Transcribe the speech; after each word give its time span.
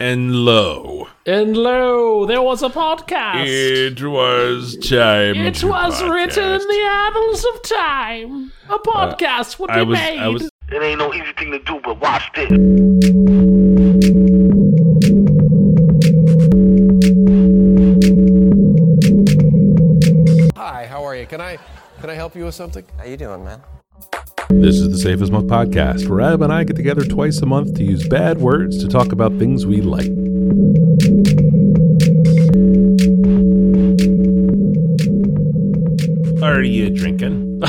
And 0.00 0.32
lo, 0.32 1.08
And 1.26 1.56
lo, 1.56 2.24
there 2.24 2.40
was 2.40 2.62
a 2.62 2.68
podcast. 2.68 3.46
it 3.48 4.00
was 4.00 4.76
time. 4.76 5.34
It 5.34 5.56
to 5.56 5.66
was 5.66 6.00
written 6.04 6.44
in 6.44 6.60
the 6.60 6.88
annals 6.88 7.44
of 7.44 7.62
time. 7.64 8.52
A 8.68 8.74
uh, 8.74 8.78
podcast 8.78 9.58
would 9.58 9.66
be 9.66 9.72
I 9.72 9.82
was, 9.82 9.98
made. 9.98 10.18
I 10.20 10.28
was, 10.28 10.48
It 10.70 10.82
ain't 10.82 11.00
no 11.00 11.12
easy 11.12 11.32
thing 11.36 11.50
to 11.50 11.58
do, 11.58 11.80
but 11.82 12.00
watch 12.00 12.30
this. 12.36 12.48
Hi, 20.56 20.86
how 20.86 21.02
are 21.02 21.16
you? 21.16 21.26
Can 21.26 21.40
I 21.40 21.58
can 22.00 22.08
I 22.08 22.14
help 22.14 22.36
you 22.36 22.44
with 22.44 22.54
something? 22.54 22.84
How 22.96 23.04
you 23.04 23.16
doing, 23.16 23.44
man? 23.44 23.60
This 24.50 24.76
is 24.76 24.90
the 24.90 24.98
Safest 24.98 25.24
as 25.24 25.30
Milk 25.30 25.44
podcast, 25.46 26.08
where 26.08 26.20
Adam 26.20 26.42
and 26.42 26.52
I 26.52 26.64
get 26.64 26.74
together 26.76 27.04
twice 27.04 27.38
a 27.42 27.46
month 27.46 27.74
to 27.74 27.84
use 27.84 28.08
bad 28.08 28.38
words 28.38 28.78
to 28.78 28.88
talk 28.88 29.12
about 29.12 29.36
things 29.38 29.66
we 29.66 29.80
like. 29.82 30.08
Are 36.42 36.62
you 36.62 36.88
drinking? 36.90 37.60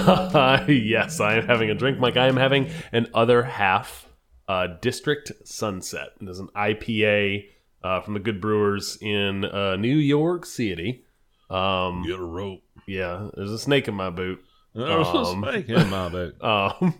yes, 0.67 1.19
I 1.19 1.35
am 1.35 1.47
having 1.47 1.69
a 1.69 1.75
drink, 1.75 1.99
Mike. 1.99 2.15
I 2.15 2.27
am 2.27 2.37
having 2.37 2.69
an 2.91 3.07
other 3.13 3.43
half 3.43 4.07
uh, 4.47 4.67
District 4.79 5.31
Sunset. 5.43 6.09
It 6.21 6.29
is 6.29 6.39
an 6.39 6.47
IPA 6.55 7.49
uh, 7.83 8.01
from 8.01 8.13
the 8.13 8.19
Good 8.19 8.39
Brewers 8.39 8.97
in 9.01 9.43
uh, 9.43 9.75
New 9.75 9.97
York 9.97 10.45
City. 10.45 11.03
Um, 11.49 12.03
Get 12.05 12.19
a 12.19 12.23
rope. 12.23 12.61
yeah, 12.87 13.29
there's 13.35 13.51
a 13.51 13.59
snake 13.59 13.87
in 13.87 13.95
my 13.95 14.09
boot. 14.11 14.43
Um, 14.75 15.41
making 15.41 15.89
my 15.89 16.09
boat. 16.09 16.35
Um, 16.43 16.93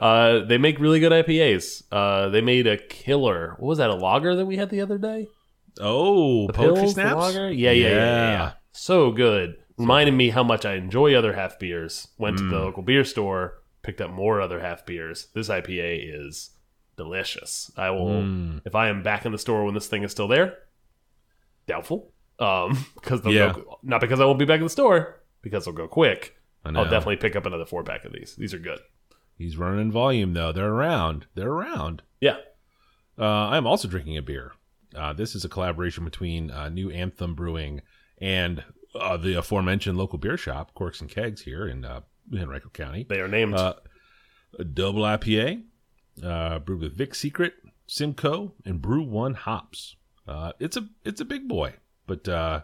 uh, 0.00 0.40
they 0.44 0.58
make 0.58 0.78
really 0.78 1.00
good 1.00 1.12
IPAs. 1.12 1.82
Uh, 1.90 2.28
they 2.28 2.40
made 2.42 2.66
a 2.66 2.76
killer. 2.76 3.56
What 3.58 3.68
was 3.68 3.78
that? 3.78 3.90
A 3.90 3.94
lager 3.94 4.36
that 4.36 4.46
we 4.46 4.56
had 4.56 4.68
the 4.70 4.80
other 4.82 4.98
day? 4.98 5.28
Oh, 5.80 6.46
The 6.48 6.52
poetry 6.52 6.74
pills, 6.82 6.94
the 6.94 7.14
lager? 7.14 7.50
Yeah, 7.50 7.70
yeah, 7.70 7.88
yeah, 7.88 7.94
yeah, 7.96 8.30
yeah. 8.30 8.52
So 8.72 9.10
good. 9.10 9.56
Reminded 9.78 10.12
me 10.12 10.28
how 10.28 10.42
much 10.44 10.66
I 10.66 10.74
enjoy 10.74 11.14
other 11.14 11.32
half 11.32 11.58
beers. 11.58 12.08
Went 12.18 12.36
to 12.38 12.44
the 12.44 12.56
Mm. 12.56 12.64
local 12.64 12.82
beer 12.82 13.04
store, 13.04 13.62
picked 13.82 14.00
up 14.02 14.10
more 14.10 14.40
other 14.40 14.60
half 14.60 14.84
beers. 14.84 15.28
This 15.34 15.48
IPA 15.48 15.98
is 16.26 16.50
delicious. 16.96 17.72
I 17.76 17.88
will, 17.90 18.22
Mm. 18.22 18.60
if 18.66 18.74
I 18.74 18.88
am 18.88 19.02
back 19.02 19.24
in 19.24 19.32
the 19.32 19.38
store 19.38 19.64
when 19.64 19.72
this 19.74 19.86
thing 19.88 20.02
is 20.02 20.12
still 20.12 20.28
there, 20.28 20.58
doubtful. 21.66 22.12
Um, 22.38 22.84
because 22.94 23.24
Yeah. 23.26 23.54
not 23.82 24.00
because 24.02 24.20
I 24.20 24.24
won't 24.26 24.38
be 24.38 24.44
back 24.44 24.58
in 24.58 24.64
the 24.64 24.70
store, 24.70 25.20
because 25.40 25.64
they'll 25.64 25.74
go 25.74 25.88
quick. 25.88 26.36
I'll 26.64 26.84
definitely 26.84 27.16
pick 27.16 27.36
up 27.36 27.46
another 27.46 27.66
four 27.66 27.82
pack 27.82 28.04
of 28.04 28.12
these. 28.12 28.36
These 28.36 28.54
are 28.54 28.58
good. 28.58 28.80
He's 29.36 29.56
running 29.56 29.80
in 29.80 29.92
volume 29.92 30.34
though. 30.34 30.52
They're 30.52 30.72
around. 30.72 31.26
They're 31.34 31.50
around. 31.50 32.02
Yeah. 32.20 32.36
Uh, 33.18 33.24
I'm 33.24 33.66
also 33.66 33.88
drinking 33.88 34.16
a 34.16 34.22
beer. 34.22 34.52
Uh, 34.94 35.12
this 35.12 35.34
is 35.34 35.44
a 35.44 35.48
collaboration 35.48 36.04
between 36.04 36.50
uh, 36.50 36.68
New 36.68 36.90
Anthem 36.90 37.34
Brewing 37.34 37.82
and 38.18 38.62
uh, 38.94 39.16
the 39.16 39.34
aforementioned 39.34 39.98
local 39.98 40.18
beer 40.18 40.36
shop, 40.36 40.74
Corks 40.74 41.00
and 41.00 41.10
Kegs, 41.10 41.42
here 41.42 41.66
in 41.66 41.84
uh, 41.84 42.02
Henrico 42.32 42.68
County. 42.68 43.06
They 43.08 43.20
are 43.20 43.28
named. 43.28 43.54
Uh, 43.54 43.74
a 44.58 44.64
double 44.64 45.02
IPA, 45.02 45.62
uh, 46.22 46.58
brewed 46.60 46.80
with 46.80 46.96
Vic 46.96 47.14
Secret, 47.14 47.54
Simcoe, 47.86 48.52
and 48.64 48.80
BRU-1 48.80 49.34
hops. 49.34 49.96
Uh, 50.26 50.52
it's 50.60 50.76
a 50.76 50.88
it's 51.04 51.20
a 51.20 51.24
big 51.24 51.48
boy, 51.48 51.74
but 52.06 52.28
uh, 52.28 52.60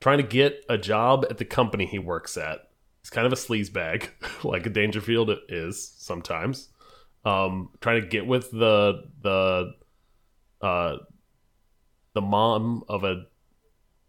trying 0.00 0.18
to 0.18 0.24
get 0.24 0.64
a 0.68 0.76
job 0.78 1.26
at 1.30 1.38
the 1.38 1.44
company 1.44 1.86
he 1.86 1.98
works 1.98 2.36
at. 2.36 2.69
He's 3.10 3.16
kind 3.16 3.26
of 3.26 3.32
a 3.32 3.36
sleazebag, 3.36 4.08
like 4.44 4.66
a 4.66 4.70
Dangerfield 4.70 5.30
is 5.48 5.92
sometimes. 5.98 6.68
Um, 7.24 7.70
trying 7.80 8.00
to 8.00 8.06
get 8.06 8.24
with 8.24 8.50
the 8.52 9.02
the 9.20 9.72
uh 10.62 10.96
the 12.14 12.20
mom 12.20 12.84
of 12.88 13.02
a 13.04 13.24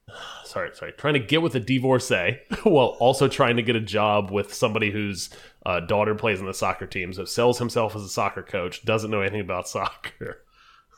sorry 0.45 0.69
sorry 0.73 0.91
trying 0.93 1.15
to 1.15 1.19
get 1.19 1.41
with 1.41 1.55
a 1.55 1.59
divorcee 1.59 2.37
while 2.63 2.95
also 2.99 3.27
trying 3.27 3.55
to 3.57 3.63
get 3.63 3.75
a 3.75 3.81
job 3.81 4.31
with 4.31 4.53
somebody 4.53 4.91
whose 4.91 5.29
uh, 5.65 5.79
daughter 5.81 6.15
plays 6.15 6.39
in 6.39 6.45
the 6.45 6.53
soccer 6.53 6.85
team 6.85 7.11
so 7.13 7.25
sells 7.25 7.59
himself 7.59 7.95
as 7.95 8.01
a 8.03 8.09
soccer 8.09 8.43
coach 8.43 8.83
doesn't 8.85 9.11
know 9.11 9.21
anything 9.21 9.41
about 9.41 9.67
soccer 9.67 10.43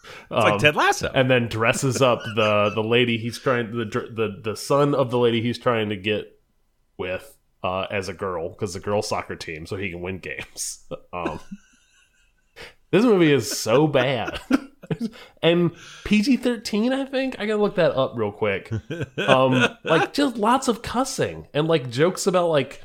It's 0.03 0.29
like 0.31 0.59
Ted 0.59 0.75
Lasso. 0.75 1.11
and 1.13 1.29
then 1.31 1.47
dresses 1.47 2.01
up 2.01 2.19
the 2.35 2.71
the 2.75 2.83
lady 2.83 3.17
he's 3.17 3.39
trying 3.39 3.71
the 3.71 3.85
the 3.85 4.39
the 4.43 4.55
son 4.55 4.93
of 4.93 5.09
the 5.11 5.17
lady 5.19 5.41
he's 5.41 5.57
trying 5.59 5.89
to 5.89 5.95
get 5.95 6.39
with 6.97 7.37
uh, 7.63 7.87
as 7.89 8.09
a 8.09 8.13
girl 8.13 8.49
because 8.49 8.73
the 8.73 8.79
girl 8.79 9.01
soccer 9.01 9.35
team 9.35 9.65
so 9.65 9.75
he 9.75 9.89
can 9.89 10.01
win 10.01 10.19
games. 10.19 10.85
Um, 11.13 11.39
this 12.91 13.03
movie 13.03 13.31
is 13.31 13.59
so 13.59 13.85
bad. 13.87 14.39
and 15.43 15.71
PG 16.05 16.37
thirteen, 16.37 16.91
I 16.91 17.05
think 17.05 17.39
I 17.39 17.45
gotta 17.45 17.61
look 17.61 17.75
that 17.75 17.95
up 17.95 18.13
real 18.15 18.31
quick. 18.31 18.71
Um, 19.17 19.77
like 19.83 20.13
just 20.13 20.37
lots 20.37 20.67
of 20.67 20.81
cussing 20.81 21.47
and 21.53 21.67
like 21.67 21.89
jokes 21.89 22.25
about 22.27 22.49
like 22.49 22.81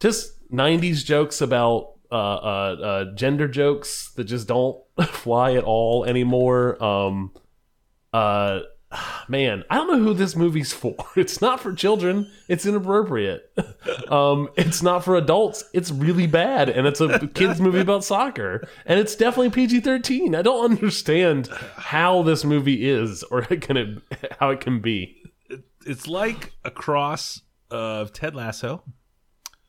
just 0.00 0.32
'90s 0.50 1.04
jokes 1.04 1.40
about 1.40 1.94
uh, 2.10 2.14
uh, 2.14 2.76
uh, 2.82 3.14
gender 3.14 3.48
jokes 3.48 4.12
that 4.16 4.24
just 4.24 4.48
don't 4.48 4.82
fly 5.08 5.54
at 5.54 5.64
all 5.64 6.04
anymore. 6.04 6.82
Um, 6.82 7.32
uh, 8.12 8.60
man, 9.28 9.64
I 9.70 9.76
don't 9.76 9.88
know 9.88 9.98
who 10.02 10.14
this 10.14 10.34
movie's 10.36 10.72
for. 10.72 10.96
It's 11.16 11.40
not 11.40 11.60
for 11.60 11.72
children. 11.72 12.30
It's 12.48 12.66
inappropriate. 12.66 13.50
Um, 14.08 14.48
it's 14.56 14.82
not 14.82 15.04
for 15.04 15.16
adults. 15.16 15.64
It's 15.74 15.90
really 15.90 16.26
bad, 16.26 16.70
and 16.70 16.86
it's 16.86 17.00
a 17.00 17.26
kids 17.34 17.60
movie 17.60 17.80
about 17.80 18.02
soccer, 18.04 18.66
and 18.86 18.98
it's 18.98 19.14
definitely 19.16 19.50
PG 19.50 19.80
thirteen. 19.80 20.34
I 20.34 20.40
don't 20.42 20.64
understand 20.70 21.48
how 21.76 22.22
this 22.22 22.42
movie 22.44 22.88
is 22.88 23.22
or 23.24 23.42
can 23.42 23.76
it 23.76 23.98
how 24.40 24.50
it 24.50 24.60
can 24.60 24.80
be. 24.80 25.22
it's 25.86 26.06
like 26.06 26.52
a 26.64 26.70
cross 26.70 27.42
of 27.70 28.12
Ted 28.14 28.34
Lasso 28.34 28.82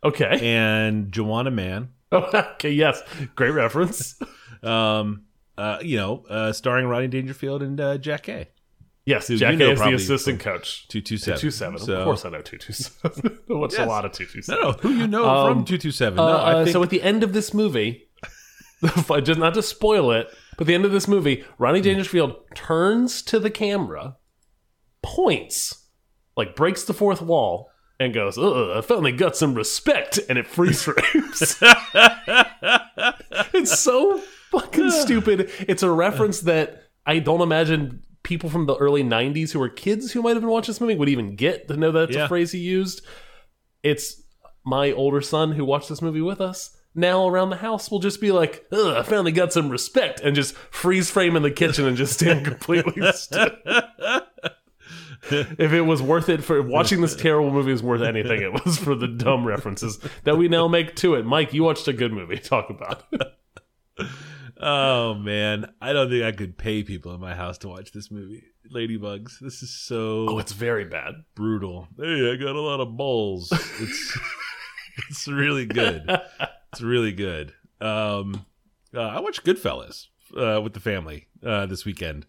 Okay. 0.03 0.39
and 0.41 1.11
Juwanna 1.11 1.53
Mann. 1.53 1.89
okay. 2.13 2.71
Yes. 2.71 3.01
Great 3.35 3.51
reference. 3.51 4.17
Um, 4.63 5.23
uh, 5.57 5.79
you 5.81 5.97
know, 5.97 6.23
uh, 6.29 6.53
starring 6.53 6.87
Rodney 6.87 7.07
Dangerfield 7.09 7.61
and 7.61 7.79
uh, 7.81 7.97
Jackée 7.97 8.47
Yes. 9.09 9.27
Who 9.27 9.37
Jack 9.37 9.53
you 9.53 9.57
know 9.57 9.71
is 9.71 9.79
the 9.79 9.93
assistant 9.93 10.39
coach. 10.39 10.87
Two 10.87 11.01
two 11.01 11.17
seven. 11.17 11.39
Two 11.39 11.49
seven. 11.49 11.79
So, 11.79 11.95
Of 11.95 12.03
course, 12.05 12.25
I 12.25 12.29
know 12.29 12.43
two 12.43 12.59
two 12.59 12.73
seven. 12.73 13.39
What's 13.47 13.75
Yes. 13.75 13.87
a 13.87 13.89
lot 13.89 14.05
of 14.05 14.11
two 14.11 14.27
two 14.27 14.41
No, 14.47 14.61
no, 14.61 14.71
who 14.73 14.89
you 14.91 15.07
know 15.07 15.25
Um, 15.27 15.55
from 15.57 15.65
two 15.65 15.79
two 15.79 15.89
seven? 15.89 16.19
Uh, 16.19 16.27
No, 16.27 16.33
uh, 16.37 16.63
think 16.63 16.73
so 16.73 16.83
at 16.83 16.91
the 16.91 17.01
end 17.01 17.23
of 17.23 17.33
this 17.33 17.51
movie, 17.51 18.07
just 19.23 19.39
not 19.39 19.55
to 19.55 19.63
spoil 19.63 20.11
it, 20.11 20.27
but 20.59 20.67
the 20.67 20.75
end 20.75 20.85
of 20.85 20.91
this 20.91 21.07
movie, 21.07 21.43
Ronnie 21.57 21.81
Dangerfield 21.81 22.35
turns 22.53 23.23
to 23.23 23.39
the 23.39 23.49
camera 23.49 24.17
points, 25.01 25.87
like 26.37 26.55
breaks 26.55 26.83
the 26.83 26.93
fourth 26.93 27.21
wall, 27.21 27.71
and 27.99 28.13
goes, 28.13 28.37
Ugh, 28.37 28.77
I 28.77 28.81
finally 28.81 29.11
got 29.11 29.35
some 29.35 29.55
respect, 29.55 30.19
and 30.29 30.37
it 30.37 30.45
freeze 30.45 30.83
frames. 30.83 31.55
it's 33.53 33.79
so 33.79 34.19
fucking 34.51 34.91
stupid. 35.01 35.49
It's 35.67 35.81
a 35.83 35.89
reference 35.91 36.41
that 36.41 36.83
I 37.05 37.17
don't 37.19 37.41
imagine 37.41 38.03
people 38.29 38.49
from 38.49 38.65
the 38.67 38.75
early 38.77 39.03
90s 39.03 39.51
who 39.51 39.59
were 39.59 39.67
kids 39.67 40.11
who 40.13 40.21
might 40.21 40.35
have 40.35 40.41
been 40.41 40.49
watching 40.49 40.71
this 40.71 40.79
movie 40.79 40.95
would 40.95 41.09
even 41.09 41.35
get 41.35 41.67
to 41.67 41.75
know 41.75 41.91
that's 41.91 42.15
Yeah. 42.15 42.25
a 42.25 42.27
phrase 42.29 42.51
he 42.53 42.59
used. 42.59 43.01
It's 43.83 44.21
my 44.65 44.91
older 44.93 45.19
son 45.19 45.51
who 45.53 45.65
watched 45.65 45.89
this 45.89 46.01
movie 46.01 46.21
with 46.21 46.39
us. 46.39 46.75
Now 46.95 47.27
around 47.27 47.49
the 47.49 47.57
house 47.57 47.89
will 47.91 47.99
just 47.99 48.21
be 48.21 48.31
like, 48.31 48.65
Ugh, 48.71 48.95
I 48.97 49.03
finally 49.03 49.31
got 49.31 49.51
some 49.51 49.69
respect, 49.69 50.21
and 50.21 50.35
just 50.35 50.55
freeze 50.55 51.09
frame 51.09 51.35
in 51.35 51.43
the 51.43 51.51
kitchen 51.51 51.85
and 51.85 51.97
just 51.97 52.13
stand 52.13 52.45
completely 52.45 53.11
still. 53.13 53.49
if 55.31 55.73
it 55.73 55.81
was 55.81 56.01
worth 56.01 56.29
it 56.29 56.43
for 56.43 56.61
watching 56.61 57.01
this 57.01 57.15
terrible 57.15 57.51
movie 57.51 57.71
is 57.71 57.83
worth 57.83 58.01
anything, 58.01 58.41
it 58.41 58.53
was 58.65 58.77
for 58.77 58.95
the 58.95 59.07
dumb 59.07 59.45
references 59.45 59.99
that 60.23 60.37
we 60.37 60.47
now 60.47 60.67
make 60.67 60.95
to 60.97 61.15
it. 61.15 61.25
Mike, 61.25 61.53
you 61.53 61.63
watched 61.63 61.87
a 61.87 61.93
good 61.93 62.13
movie. 62.13 62.37
Talk 62.37 62.69
about 62.69 63.03
it. 63.11 63.21
Oh 64.61 65.13
man, 65.13 65.71
I 65.81 65.93
don't 65.93 66.09
think 66.09 66.23
I 66.23 66.31
could 66.33 66.57
pay 66.57 66.83
people 66.83 67.13
in 67.13 67.21
my 67.21 67.33
house 67.35 67.57
to 67.59 67.69
watch 67.69 67.91
this 67.91 68.11
movie. 68.11 68.43
Ladybugs. 68.73 69.39
This 69.39 69.63
is 69.63 69.73
so 69.73 70.27
Oh, 70.29 70.39
it's 70.39 70.51
very 70.51 70.85
bad. 70.85 71.13
brutal. 71.35 71.87
Hey, 71.97 72.31
I 72.31 72.35
got 72.35 72.55
a 72.55 72.61
lot 72.61 72.79
of 72.81 72.97
balls. 72.97 73.51
It's 73.51 74.19
it's 75.09 75.27
really 75.27 75.65
good. 75.65 76.03
It's 76.73 76.81
really 76.81 77.13
good. 77.13 77.53
Um, 77.79 78.45
uh, 78.93 79.01
I 79.01 79.19
watched 79.21 79.45
Goodfellas 79.45 80.07
uh, 80.35 80.59
with 80.61 80.73
the 80.73 80.79
family 80.81 81.27
uh, 81.43 81.65
this 81.65 81.85
weekend. 81.85 82.25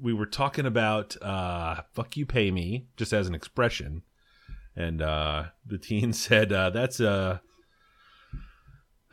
We 0.00 0.14
were 0.14 0.26
talking 0.26 0.64
about 0.64 1.14
uh, 1.22 1.82
"fuck 1.92 2.16
you, 2.16 2.24
pay 2.24 2.50
me" 2.50 2.86
just 2.96 3.12
as 3.12 3.28
an 3.28 3.34
expression, 3.34 4.02
and 4.74 5.02
uh, 5.02 5.44
the 5.66 5.76
teen 5.78 6.12
said 6.14 6.52
uh, 6.52 6.70
that's 6.70 7.00
a 7.00 7.42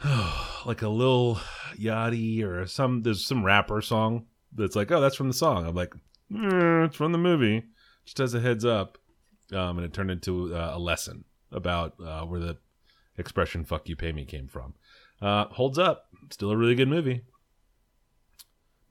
like 0.66 0.82
a 0.82 0.90
Lil 0.90 1.40
Yachty 1.78 2.44
or 2.44 2.66
some. 2.68 3.04
There's 3.04 3.26
some 3.26 3.44
rapper 3.44 3.82
song 3.82 4.26
that's 4.54 4.76
like, 4.76 4.92
oh, 4.92 5.02
that's 5.02 5.16
from 5.16 5.28
the 5.28 5.34
song. 5.34 5.66
I'm 5.66 5.76
like, 5.76 5.94
"Mm, 6.32 6.86
it's 6.86 6.96
from 6.96 7.12
the 7.12 7.18
movie. 7.18 7.64
Just 8.06 8.20
as 8.20 8.34
a 8.34 8.40
heads 8.40 8.64
up, 8.64 8.98
um, 9.52 9.78
and 9.78 9.86
it 9.86 9.94
turned 9.94 10.12
into 10.12 10.56
uh, 10.56 10.72
a 10.76 10.80
lesson 10.80 11.26
about 11.52 11.96
uh, 12.04 12.22
where 12.22 12.40
the 12.40 12.58
expression 13.18 13.66
"fuck 13.66 13.90
you, 13.90 13.96
pay 13.96 14.12
me" 14.12 14.24
came 14.26 14.48
from. 14.48 14.76
Uh, 15.22 15.46
holds 15.46 15.80
up. 15.80 16.06
Still 16.30 16.52
a 16.52 16.58
really 16.58 16.76
good 16.76 16.88
movie. 16.88 17.22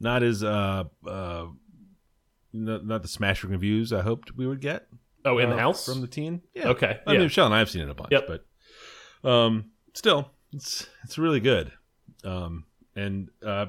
Not 0.00 0.22
as 0.22 0.42
uh, 0.42 0.84
uh, 1.06 1.46
not, 2.52 2.84
not 2.86 3.02
the 3.02 3.08
smashing 3.08 3.50
reviews 3.50 3.92
I 3.92 4.02
hoped 4.02 4.36
we 4.36 4.46
would 4.46 4.60
get. 4.60 4.88
Oh, 5.24 5.38
in 5.38 5.50
the 5.50 5.56
uh, 5.56 5.60
house? 5.60 5.86
from 5.86 6.00
the 6.02 6.06
teen. 6.06 6.42
Yeah. 6.54 6.68
Okay. 6.68 7.00
I 7.06 7.12
yeah. 7.12 7.18
mean, 7.18 7.26
Michelle 7.26 7.46
and 7.46 7.54
I 7.54 7.58
have 7.58 7.70
seen 7.70 7.82
it 7.82 7.90
a 7.90 7.94
bunch, 7.94 8.12
Yep. 8.12 8.28
but 8.28 9.28
um, 9.28 9.70
still, 9.94 10.30
it's 10.56 10.86
it's 11.04 11.18
really 11.18 11.40
good, 11.40 11.72
um, 12.24 12.64
and 12.94 13.28
uh, 13.44 13.66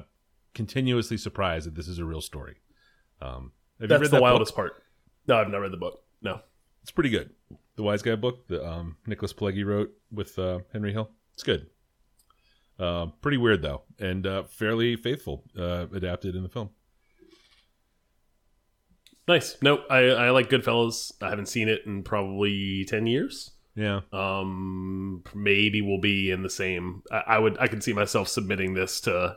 continuously 0.54 1.16
surprised 1.16 1.66
that 1.66 1.74
this 1.74 1.86
is 1.86 1.98
a 1.98 2.04
real 2.04 2.20
story. 2.20 2.56
Um, 3.20 3.52
have 3.80 3.82
you 3.82 3.86
That's 3.88 4.00
read 4.00 4.10
the 4.10 4.16
that 4.16 4.22
wildest 4.22 4.52
book? 4.52 4.56
part. 4.56 4.82
No, 5.26 5.36
I've 5.36 5.48
not 5.50 5.58
read 5.58 5.72
the 5.72 5.76
book. 5.76 6.02
No. 6.22 6.40
It's 6.82 6.90
pretty 6.90 7.10
good. 7.10 7.30
The 7.76 7.82
Wise 7.82 8.02
Guy 8.02 8.16
book 8.16 8.48
that 8.48 8.66
um, 8.66 8.96
Nicholas 9.06 9.32
Pileggi 9.32 9.64
wrote 9.64 9.92
with 10.10 10.38
uh, 10.38 10.60
Henry 10.72 10.92
Hill. 10.92 11.10
It's 11.34 11.42
good. 11.42 11.66
Uh, 12.78 13.06
pretty 13.20 13.36
weird 13.36 13.60
though, 13.62 13.82
and 13.98 14.26
uh, 14.26 14.44
fairly 14.44 14.96
faithful 14.96 15.44
uh, 15.58 15.86
adapted 15.92 16.34
in 16.34 16.42
the 16.42 16.48
film. 16.48 16.70
Nice. 19.26 19.58
Nope. 19.60 19.84
I, 19.90 19.98
I 20.06 20.30
like 20.30 20.48
Goodfellas. 20.48 21.12
I 21.20 21.28
haven't 21.28 21.48
seen 21.48 21.68
it 21.68 21.82
in 21.84 22.02
probably 22.02 22.86
10 22.86 23.06
years. 23.06 23.50
Yeah, 23.78 24.00
Um, 24.12 25.22
maybe 25.34 25.82
we'll 25.82 26.00
be 26.00 26.30
in 26.30 26.42
the 26.42 26.50
same. 26.50 27.02
I, 27.12 27.22
I 27.26 27.38
would. 27.38 27.56
I 27.58 27.68
could 27.68 27.82
see 27.84 27.92
myself 27.92 28.26
submitting 28.28 28.74
this 28.74 29.00
to, 29.02 29.36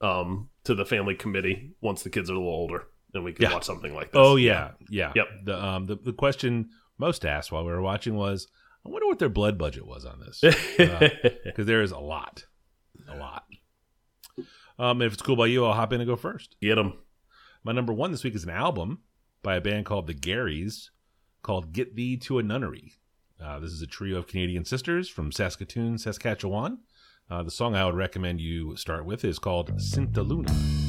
um, 0.00 0.48
to 0.64 0.74
the 0.74 0.84
family 0.84 1.14
committee 1.14 1.74
once 1.80 2.02
the 2.02 2.10
kids 2.10 2.28
are 2.28 2.32
a 2.32 2.36
little 2.36 2.52
older, 2.52 2.88
and 3.14 3.22
we 3.24 3.32
can 3.32 3.44
Yeah. 3.44 3.52
watch 3.54 3.64
something 3.64 3.94
like 3.94 4.10
this. 4.12 4.18
Oh 4.20 4.34
yeah, 4.36 4.72
yeah. 4.90 5.12
Yep. 5.14 5.26
The 5.44 5.64
um 5.64 5.86
the, 5.86 5.96
the 5.96 6.12
question 6.12 6.70
most 6.98 7.24
asked 7.24 7.52
while 7.52 7.64
we 7.64 7.70
were 7.70 7.80
watching 7.82 8.16
was, 8.16 8.48
I 8.84 8.88
wonder 8.88 9.06
what 9.06 9.20
their 9.20 9.28
blood 9.28 9.56
budget 9.58 9.86
was 9.86 10.04
on 10.04 10.18
this 10.20 10.40
because 10.76 11.66
there 11.66 11.82
is 11.82 11.92
a 11.92 11.98
lot, 11.98 12.44
a 13.08 13.16
lot. 13.16 13.44
Um, 14.78 15.02
if 15.02 15.12
it's 15.12 15.22
cool 15.22 15.36
by 15.36 15.46
you, 15.46 15.64
I'll 15.64 15.72
hop 15.72 15.92
in 15.92 16.00
and 16.00 16.08
go 16.08 16.16
first. 16.16 16.56
Get 16.60 16.76
them. 16.76 16.94
My 17.64 17.72
number 17.72 17.92
one 17.92 18.10
this 18.12 18.24
week 18.24 18.34
is 18.34 18.44
an 18.44 18.50
album 18.50 19.00
by 19.42 19.56
a 19.56 19.60
band 19.60 19.86
called 19.86 20.06
the 20.06 20.14
Garrys 20.14 20.90
called 21.42 21.72
"Get 21.72 21.94
Thee 21.96 22.16
to 22.18 22.38
a 22.38 22.42
Nunnery." 22.42 22.94
Uh, 23.42 23.58
this 23.60 23.70
is 23.70 23.82
a 23.82 23.86
trio 23.86 24.18
of 24.18 24.26
Canadian 24.26 24.64
sisters 24.64 25.08
from 25.08 25.30
Saskatoon, 25.30 25.98
Saskatchewan. 25.98 26.78
Uh, 27.30 27.42
the 27.42 27.50
song 27.50 27.74
I 27.74 27.84
would 27.84 27.94
recommend 27.94 28.40
you 28.40 28.76
start 28.76 29.04
with 29.04 29.24
is 29.24 29.38
called 29.38 29.70
"Sinta 29.76 30.26
Luna." 30.26 30.87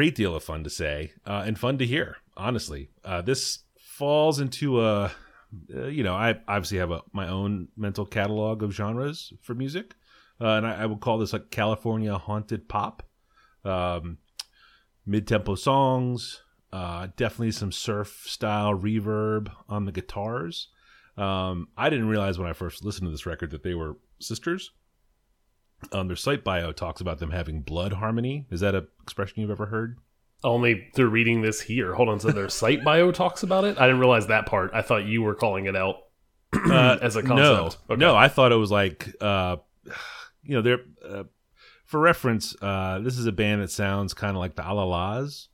Great 0.00 0.14
deal 0.14 0.34
of 0.34 0.42
fun 0.42 0.64
to 0.64 0.70
say 0.70 1.12
uh, 1.26 1.42
and 1.44 1.58
fun 1.58 1.76
to 1.76 1.84
hear. 1.84 2.16
Honestly, 2.34 2.88
uh, 3.04 3.20
this 3.20 3.58
falls 3.78 4.40
into 4.40 4.80
a, 4.80 5.12
uh, 5.74 5.88
you 5.88 6.02
know, 6.02 6.14
I 6.14 6.36
obviously 6.48 6.78
have 6.78 6.90
a, 6.90 7.02
my 7.12 7.28
own 7.28 7.68
mental 7.76 8.06
catalog 8.06 8.62
of 8.62 8.72
genres 8.72 9.30
for 9.42 9.54
music, 9.54 9.94
uh, 10.40 10.52
and 10.56 10.66
I, 10.66 10.84
I 10.84 10.86
would 10.86 11.00
call 11.00 11.18
this 11.18 11.34
like 11.34 11.50
California 11.50 12.16
haunted 12.16 12.66
pop, 12.66 13.02
um, 13.62 14.16
mid-tempo 15.04 15.54
songs, 15.54 16.44
uh, 16.72 17.08
definitely 17.18 17.50
some 17.50 17.70
surf 17.70 18.24
style 18.24 18.72
reverb 18.72 19.52
on 19.68 19.84
the 19.84 19.92
guitars. 19.92 20.68
Um, 21.18 21.68
I 21.76 21.90
didn't 21.90 22.08
realize 22.08 22.38
when 22.38 22.48
I 22.48 22.54
first 22.54 22.86
listened 22.86 23.06
to 23.06 23.10
this 23.10 23.26
record 23.26 23.50
that 23.50 23.64
they 23.64 23.74
were 23.74 23.98
sisters. 24.18 24.70
Um, 25.92 26.08
their 26.08 26.16
site 26.16 26.44
bio 26.44 26.72
talks 26.72 27.00
about 27.00 27.18
them 27.18 27.30
having 27.30 27.62
blood 27.62 27.94
harmony. 27.94 28.46
Is 28.50 28.60
that 28.60 28.74
a 28.74 28.86
expression 29.02 29.40
you've 29.40 29.50
ever 29.50 29.66
heard? 29.66 29.96
Only 30.44 30.88
through 30.94 31.08
reading 31.08 31.42
this 31.42 31.60
here. 31.60 31.94
Hold 31.94 32.08
on. 32.08 32.20
So 32.20 32.30
their 32.30 32.48
site 32.62 32.84
bio 32.84 33.12
talks 33.12 33.42
about 33.42 33.64
it. 33.64 33.78
I 33.78 33.86
didn't 33.86 34.00
realize 34.00 34.26
that 34.28 34.46
part. 34.46 34.70
I 34.74 34.82
thought 34.82 35.04
you 35.04 35.22
were 35.22 35.34
calling 35.34 35.66
it 35.66 35.76
out 35.76 35.96
as 36.70 37.16
a 37.16 37.22
No, 37.22 37.28
concept. 37.62 37.82
Okay. 37.90 37.98
no, 38.00 38.14
I 38.16 38.28
thought 38.28 38.52
it 38.52 38.56
was 38.56 38.70
like, 38.70 39.14
uh, 39.20 39.56
you 40.42 40.54
know, 40.56 40.62
they're 40.62 40.80
uh, 41.06 41.24
for 41.84 42.00
reference. 42.00 42.54
Uh, 42.62 42.98
this 43.00 43.18
is 43.18 43.26
a 43.26 43.32
band 43.32 43.62
that 43.62 43.70
sounds 43.70 44.14
kind 44.14 44.36
of 44.36 44.40
like 44.40 44.56
the 44.56 44.64
Allah-Las 44.64 45.48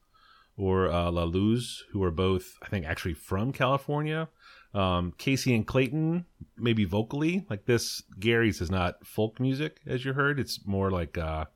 or 0.56 0.88
uh, 0.90 1.11
La 1.11 1.25
Luz, 1.25 1.85
who 1.92 2.02
are 2.02 2.11
both, 2.11 2.54
I 2.62 2.68
think, 2.68 2.87
actually 2.87 3.14
from 3.14 3.52
California. 3.52 4.28
Um, 4.76 5.12
Kacy 5.18 5.54
and 5.54 5.66
Clayton, 5.66 6.26
maybe 6.59 6.85
vocally, 6.85 7.47
like 7.49 7.64
this. 7.64 8.02
Garrys 8.18 8.61
is 8.61 8.71
not 8.71 9.06
folk 9.06 9.40
music, 9.40 9.80
as 9.87 10.04
you 10.04 10.12
heard. 10.12 10.38
It's 10.38 10.66
more 10.66 10.90
like, 10.90 11.16
uh, 11.16 11.47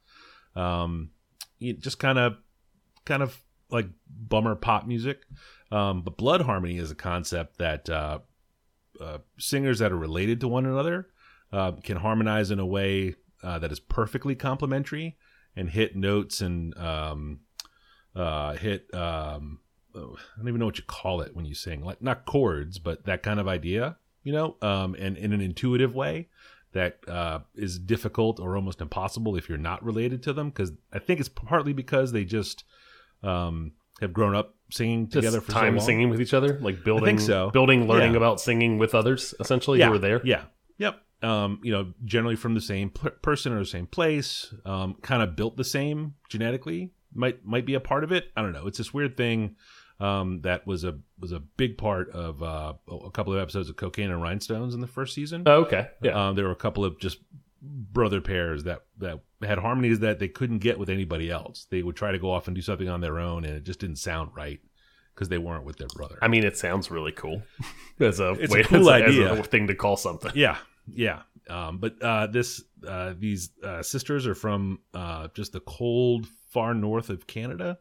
um, 0.56 1.10
just 1.60 1.98
kind 1.98 2.18
of, 2.18 2.36
kind 3.04 3.22
of 3.22 3.38
like 3.70 3.88
bummer 4.08 4.54
pop 4.54 4.86
music. 4.86 5.20
Um, 5.70 6.02
but 6.02 6.16
blood 6.16 6.40
harmony 6.40 6.78
is 6.78 6.90
a 6.90 6.94
concept 6.94 7.58
that 7.58 7.90
uh, 7.90 8.20
uh, 9.00 9.18
singers 9.38 9.80
that 9.80 9.92
are 9.92 9.98
related 9.98 10.40
to 10.40 10.48
one 10.48 10.64
another 10.64 11.08
uh, 11.52 11.72
can 11.72 11.98
harmonize 11.98 12.50
in 12.50 12.58
a 12.58 12.66
way 12.66 13.16
uh, 13.42 13.58
that 13.58 13.70
is 13.70 13.80
perfectly 13.80 14.34
complementary 14.34 15.16
and 15.56 15.70
hit 15.70 15.94
notes 15.94 16.40
and 16.40 16.76
um, 16.78 17.40
uh, 18.16 18.54
hit 18.54 18.92
um, 18.94 19.60
oh, 19.94 20.16
I 20.34 20.38
don't 20.38 20.48
even 20.48 20.58
know 20.60 20.66
what 20.66 20.78
you 20.78 20.84
call 20.86 21.20
it 21.20 21.34
when 21.34 21.44
you 21.44 21.54
sing, 21.54 21.84
like 21.84 22.00
not 22.02 22.26
chords, 22.26 22.78
but 22.78 23.04
that 23.04 23.22
kind 23.22 23.40
of 23.40 23.48
idea, 23.48 23.96
you 24.22 24.32
know, 24.32 24.56
um, 24.62 24.94
and 24.94 25.16
in 25.16 25.32
an 25.32 25.40
intuitive 25.40 25.94
way 25.94 26.28
that 26.72 26.98
uh, 27.08 27.40
is 27.54 27.78
difficult 27.78 28.38
or 28.38 28.54
almost 28.56 28.80
impossible 28.80 29.36
if 29.36 29.48
you're 29.48 29.58
not 29.58 29.84
related 29.84 30.22
to 30.22 30.32
them. 30.32 30.50
Because 30.50 30.72
I 30.92 30.98
think 30.98 31.20
it's 31.20 31.28
partly 31.28 31.72
because 31.72 32.12
they 32.12 32.24
just 32.24 32.64
um, 33.22 33.72
have 34.00 34.12
grown 34.12 34.34
up 34.34 34.54
singing 34.70 35.06
Just 35.08 35.14
together 35.16 35.40
for 35.40 35.50
time 35.52 35.74
so 35.74 35.78
long. 35.78 35.86
singing 35.86 36.10
with 36.10 36.20
each 36.20 36.32
other, 36.34 36.58
like 36.60 36.84
building, 36.84 37.18
so. 37.18 37.50
building, 37.50 37.88
learning 37.88 38.12
Yeah. 38.12 38.18
about 38.18 38.40
singing 38.40 38.78
with 38.78 38.94
others. 38.94 39.34
Essentially, 39.40 39.80
yeah. 39.80 39.86
who 39.86 39.92
were 39.92 39.98
there. 39.98 40.20
Yeah. 40.24 40.44
Yep. 40.78 41.00
Um, 41.22 41.60
you 41.62 41.72
know, 41.72 41.92
generally 42.04 42.36
from 42.36 42.54
the 42.54 42.60
same 42.62 42.90
person 42.90 43.52
or 43.52 43.58
the 43.58 43.66
same 43.66 43.86
place, 43.86 44.54
um, 44.64 44.94
kind 45.02 45.22
of 45.22 45.36
built 45.36 45.56
the 45.56 45.64
same 45.64 46.14
genetically. 46.30 46.92
Might 47.12 47.44
might 47.44 47.66
be 47.66 47.74
a 47.74 47.80
part 47.80 48.04
of 48.04 48.12
it. 48.12 48.30
I 48.36 48.42
don't 48.42 48.52
know. 48.52 48.66
It's 48.68 48.78
this 48.78 48.94
weird 48.94 49.16
thing 49.16 49.56
um, 50.00 50.40
that 50.42 50.66
was 50.66 50.84
a 50.84 50.98
was 51.18 51.32
a 51.32 51.40
big 51.40 51.76
part 51.78 52.10
of 52.10 52.42
uh, 52.42 52.72
a 52.90 53.10
couple 53.10 53.32
of 53.32 53.38
episodes 53.40 53.68
of 53.68 53.76
Cocaine 53.76 54.10
and 54.10 54.22
Rhinestones 54.22 54.74
in 54.74 54.80
the 54.80 54.86
first 54.86 55.14
season. 55.14 55.42
Oh, 55.46 55.62
okay. 55.62 55.88
Yeah. 56.02 56.28
Um, 56.28 56.36
there 56.36 56.46
were 56.46 56.50
a 56.52 56.56
couple 56.56 56.84
of 56.84 56.98
just 56.98 57.18
brother 57.62 58.20
pairs 58.22 58.64
that 58.64 58.82
that 58.98 59.20
had 59.42 59.58
harmonies 59.58 59.98
that 60.00 60.18
they 60.18 60.28
couldn't 60.28 60.58
get 60.58 60.78
with 60.78 60.88
anybody 60.88 61.30
else. 61.30 61.66
They 61.70 61.82
would 61.82 61.96
try 61.96 62.12
to 62.12 62.18
go 62.18 62.30
off 62.30 62.46
and 62.48 62.54
do 62.54 62.62
something 62.62 62.88
on 62.88 63.00
their 63.00 63.18
own, 63.18 63.44
and 63.44 63.54
it 63.54 63.64
just 63.64 63.80
didn't 63.80 63.96
sound 63.96 64.30
right 64.34 64.60
because 65.14 65.28
they 65.28 65.38
weren't 65.38 65.64
with 65.64 65.76
their 65.76 65.88
brother. 65.88 66.18
I 66.22 66.28
mean, 66.28 66.44
it 66.44 66.56
sounds 66.56 66.90
really 66.90 67.12
cool. 67.12 67.42
As 68.00 68.20
a 68.20 68.30
It's 68.32 68.54
a 68.54 68.62
cool 68.64 68.88
as 68.90 69.02
as 69.02 69.08
idea. 69.10 69.32
a 69.34 69.42
thing 69.42 69.66
to 69.66 69.74
call 69.74 69.98
something. 69.98 70.32
Yeah, 70.34 70.56
yeah. 70.86 71.22
Um, 71.50 71.76
but 71.78 72.00
uh, 72.00 72.26
this 72.28 72.62
uh, 72.86 73.12
these 73.18 73.50
uh, 73.62 73.82
sisters 73.82 74.26
are 74.26 74.34
from 74.34 74.78
uh, 74.94 75.28
just 75.34 75.52
the 75.52 75.60
cold 75.60 76.26
far 76.50 76.72
north 76.72 77.10
of 77.10 77.26
Canada, 77.26 77.78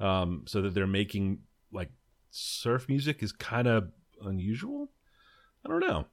um, 0.00 0.44
so 0.48 0.62
that 0.62 0.74
they're 0.74 0.86
making 0.88 1.40
like 1.72 1.90
surf 2.30 2.88
music 2.88 3.22
is 3.22 3.32
kind 3.32 3.66
of 3.68 3.90
unusual. 4.22 4.90
I 5.64 5.68
don't 5.68 5.80
know. 5.80 6.06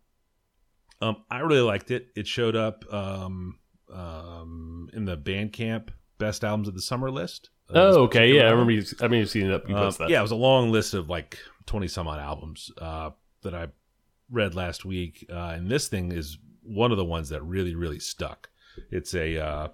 Um, 1.02 1.18
I 1.30 1.40
really 1.40 1.62
liked 1.62 1.92
it. 1.92 2.08
It 2.16 2.28
showed 2.28 2.56
up 2.56 2.84
um, 2.92 3.60
um, 3.94 4.90
in 4.94 5.06
the 5.06 5.18
Bandcamp 5.18 5.90
best 6.18 6.44
albums 6.44 6.68
of 6.68 6.74
the 6.74 6.82
summer 6.82 7.12
list. 7.12 7.50
uh, 7.70 7.74
Oh, 7.76 8.04
okay. 8.04 8.34
Yeah, 8.34 8.48
I 8.48 8.52
remember 8.52 8.72
you. 8.72 8.84
I 9.02 9.08
mean, 9.08 9.20
you've 9.20 9.30
seen 9.30 9.46
it 9.46 9.54
up. 9.54 9.70
You 9.70 9.76
Uh, 9.76 9.92
that. 9.92 10.10
Yeah, 10.10 10.20
it 10.20 10.24
was 10.24 10.32
a 10.32 10.36
long 10.36 10.72
list 10.72 10.94
of 10.94 11.10
like 11.10 11.38
twenty 11.66 11.88
some 11.88 12.08
odd 12.08 12.20
albums 12.20 12.72
uh, 12.80 13.12
that 13.44 13.54
I 13.54 13.68
read 14.32 14.56
last 14.56 14.86
week, 14.86 15.26
uh, 15.30 15.54
and 15.56 15.70
this 15.70 15.88
thing 15.88 16.12
is 16.12 16.38
one 16.64 16.92
of 16.92 16.98
the 16.98 17.06
ones 17.06 17.30
that 17.30 17.42
really, 17.44 17.76
really 17.76 18.00
stuck. 18.00 18.50
It's 18.92 19.14
a, 19.16 19.38
uh, 19.38 19.68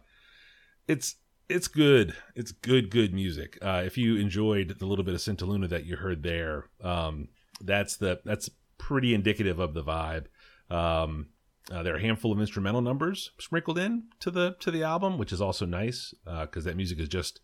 it's 0.88 1.16
it's 1.50 1.68
good. 1.68 2.16
It's 2.36 2.52
good, 2.52 2.90
good 2.90 3.14
music. 3.14 3.58
Uh, 3.62 3.84
if 3.86 3.98
you 3.98 4.16
enjoyed 4.16 4.78
the 4.80 4.86
little 4.86 5.06
bit 5.06 5.14
of 5.14 5.22
Sintaluna 5.22 5.70
that 5.70 5.86
you 5.86 5.98
heard 5.98 6.24
there, 6.24 6.70
um, 6.82 7.30
that's 7.62 7.98
the 7.98 8.22
that's 8.26 8.50
pretty 8.78 9.14
indicative 9.14 9.60
of 9.60 9.74
the 9.74 9.84
vibe. 9.84 10.26
Um, 10.70 11.28
uh, 11.72 11.82
there 11.84 11.94
are 11.94 11.98
a 11.98 12.02
handful 12.02 12.32
of 12.32 12.40
instrumental 12.40 12.82
numbers 12.82 13.32
sprinkled 13.40 13.78
in 13.78 14.04
to 14.20 14.32
the 14.32 14.56
to 14.60 14.72
the 14.72 14.84
album, 14.84 15.18
which 15.18 15.32
is 15.32 15.42
also 15.42 15.66
nice 15.66 16.14
because 16.26 16.66
that 16.66 16.76
music 16.76 17.00
is 17.00 17.08
just 17.08 17.40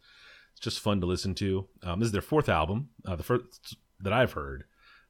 it's 0.60 0.60
just 0.60 0.80
fun 0.80 1.00
to 1.02 1.08
listen 1.08 1.36
to. 1.36 1.68
Um, 1.84 2.00
this 2.00 2.08
is 2.08 2.12
their 2.12 2.22
fourth 2.22 2.50
album, 2.50 2.90
uh, 3.06 3.16
the 3.16 3.24
first 3.24 3.78
that 4.02 4.14
I've 4.14 4.34
heard. 4.34 4.66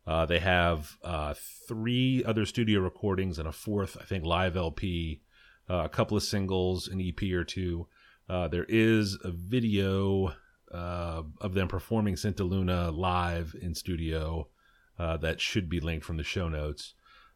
Uh, 0.05 0.25
they 0.25 0.39
have 0.39 0.97
uh, 1.03 1.33
three 1.67 2.23
other 2.23 2.45
studio 2.45 2.79
recordings 2.79 3.37
and 3.37 3.47
a 3.47 3.51
fourth, 3.51 3.97
I 3.99 4.05
think, 4.05 4.25
live 4.25 4.55
LP, 4.55 5.21
uh, 5.69 5.83
a 5.85 5.89
couple 5.89 6.17
of 6.17 6.23
singles, 6.23 6.87
an 6.87 7.01
EP 7.01 7.31
or 7.31 7.43
two. 7.43 7.87
Uh, 8.29 8.47
there 8.47 8.65
is 8.69 9.17
a 9.23 9.31
video 9.31 10.33
uh, 10.71 11.23
of 11.41 11.53
them 11.55 11.67
performing 11.67 12.15
Santa 12.15 12.43
Luna 12.43 12.91
live 12.91 13.55
in 13.59 13.73
studio 13.73 14.47
uh, 14.99 15.17
that 15.17 15.41
should 15.41 15.67
be 15.69 15.79
linked 15.79 16.05
from 16.05 16.17
the 16.17 16.23
show 16.23 16.47
notes. 16.47 16.93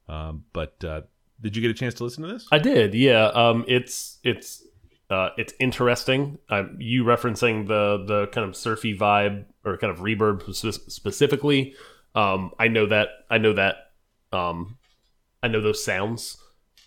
Um, 0.07 0.43
but 0.53 0.83
uh, 0.83 1.01
did 1.41 1.55
you 1.55 1.61
get 1.61 1.71
a 1.71 1.73
chance 1.73 1.95
to 1.95 2.03
listen 2.03 2.23
to 2.23 2.31
this? 2.31 2.47
I 2.51 2.59
did. 2.59 2.93
Yeah. 2.93 3.25
Um. 3.27 3.65
It's 3.67 4.19
it's 4.23 4.63
uh 5.09 5.29
it's 5.37 5.53
interesting. 5.59 6.37
You 6.77 7.03
referencing 7.03 7.67
the 7.67 8.03
the 8.05 8.27
kind 8.27 8.47
of 8.47 8.55
surfy 8.55 8.97
vibe 8.97 9.45
or 9.65 9.77
kind 9.77 9.91
of 9.91 9.99
reverb 9.99 10.53
specifically. 10.53 11.75
Um. 12.15 12.51
I 12.59 12.67
know 12.67 12.85
that. 12.85 13.09
I 13.29 13.39
know 13.39 13.53
that. 13.53 13.91
Um. 14.31 14.77
I 15.41 15.47
know 15.47 15.61
those 15.61 15.83
sounds. 15.83 16.37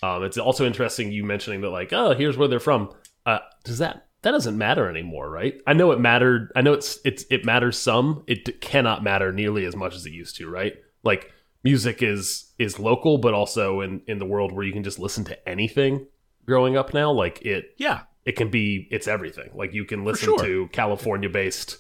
Um. 0.03 0.23
It's 0.23 0.39
also 0.39 0.65
interesting 0.65 1.11
you 1.11 1.25
mentioning 1.25 1.63
that 1.63 1.71
like 1.71 1.93
oh 1.93 2.15
here's 2.15 2.37
where 2.37 2.49
they're 2.49 2.61
from. 2.61 2.91
Uh. 3.26 3.40
Does 3.64 3.78
that 3.78 4.06
that 4.23 4.33
doesn't 4.33 4.59
matter 4.59 4.88
anymore, 4.88 5.30
right? 5.30 5.54
I 5.66 5.73
know 5.73 5.92
it 5.92 6.00
mattered. 6.00 6.50
I 6.56 6.61
know 6.62 6.73
it's 6.73 6.99
it's 7.04 7.25
it 7.30 7.45
matters 7.45 7.78
some. 7.78 8.25
It 8.26 8.45
d- 8.45 8.52
cannot 8.52 9.04
matter 9.04 9.33
nearly 9.33 9.64
as 9.64 9.76
much 9.76 9.95
as 9.95 10.06
it 10.06 10.12
used 10.12 10.37
to, 10.37 10.49
right? 10.49 10.75
Like 11.04 11.33
music 11.62 12.02
is 12.02 12.52
is 12.59 12.78
local, 12.78 13.18
but 13.18 13.35
also 13.35 13.80
in 13.83 14.02
in 14.06 14.18
the 14.18 14.25
world 14.25 14.52
where 14.52 14.64
you 14.64 14.73
can 14.73 14.83
just 14.83 14.99
listen 14.99 15.25
to 15.25 15.49
anything. 15.49 16.06
Growing 16.45 16.76
up 16.76 16.95
now, 16.95 17.12
like 17.12 17.42
it 17.42 17.75
Yeah, 17.78 18.00
it 18.25 18.33
can 18.33 18.50
be 18.50 18.88
it's 18.90 19.06
everything. 19.06 19.50
Like 19.54 19.75
you 19.75 19.85
can 19.85 20.04
listen 20.04 20.26
sure. 20.26 20.38
to 20.38 20.68
California 20.73 21.28
based 21.28 21.78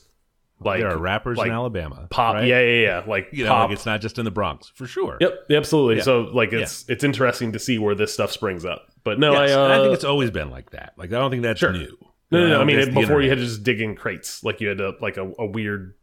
like 0.58 0.80
there 0.80 0.90
are 0.90 0.98
rappers 0.98 1.36
like 1.38 1.48
in 1.48 1.52
Alabama. 1.52 2.06
pop. 2.10 2.34
right? 2.34 2.46
Yeah, 2.46 2.60
yeah, 2.60 2.82
yeah. 2.82 3.02
Like 3.06 3.28
you 3.32 3.44
know, 3.44 3.50
pop. 3.50 3.68
like 3.68 3.76
it's 3.76 3.86
not 3.86 4.00
just 4.00 4.18
in 4.18 4.24
the 4.24 4.30
Bronx 4.30 4.70
for 4.74 4.86
sure. 4.86 5.18
Yep, 5.20 5.46
absolutely. 5.50 5.96
Yeah. 5.96 6.02
So 6.02 6.20
like 6.22 6.52
it's 6.52 6.84
it's 6.88 7.04
interesting 7.04 7.52
to 7.52 7.58
see 7.58 7.78
where 7.78 7.94
this 7.94 8.12
stuff 8.14 8.32
springs 8.32 8.64
up. 8.64 8.88
But 9.04 9.18
no, 9.20 9.32
Yes, 9.32 9.50
I, 9.50 9.54
uh, 9.54 9.78
I 9.78 9.82
think 9.82 9.94
it's 9.94 10.04
always 10.04 10.30
been 10.30 10.50
like 10.50 10.70
that. 10.70 10.94
Like 10.96 11.10
I 11.12 11.18
don't 11.18 11.30
think 11.30 11.42
that's 11.42 11.60
Sure. 11.60 11.72
new. 11.72 11.96
no, 12.30 12.40
no, 12.40 12.48
no. 12.48 12.60
I 12.60 12.64
mean, 12.64 12.80
the 12.80 12.90
before 12.90 13.20
you 13.22 13.28
had 13.28 13.38
to 13.38 13.44
just 13.44 13.62
dig 13.62 13.80
in 13.80 13.94
crates, 13.94 14.42
like 14.42 14.60
you 14.60 14.68
had 14.68 14.78
to 14.78 14.94
like 15.00 15.16
a, 15.16 15.30
a 15.38 15.46
weird. 15.46 15.94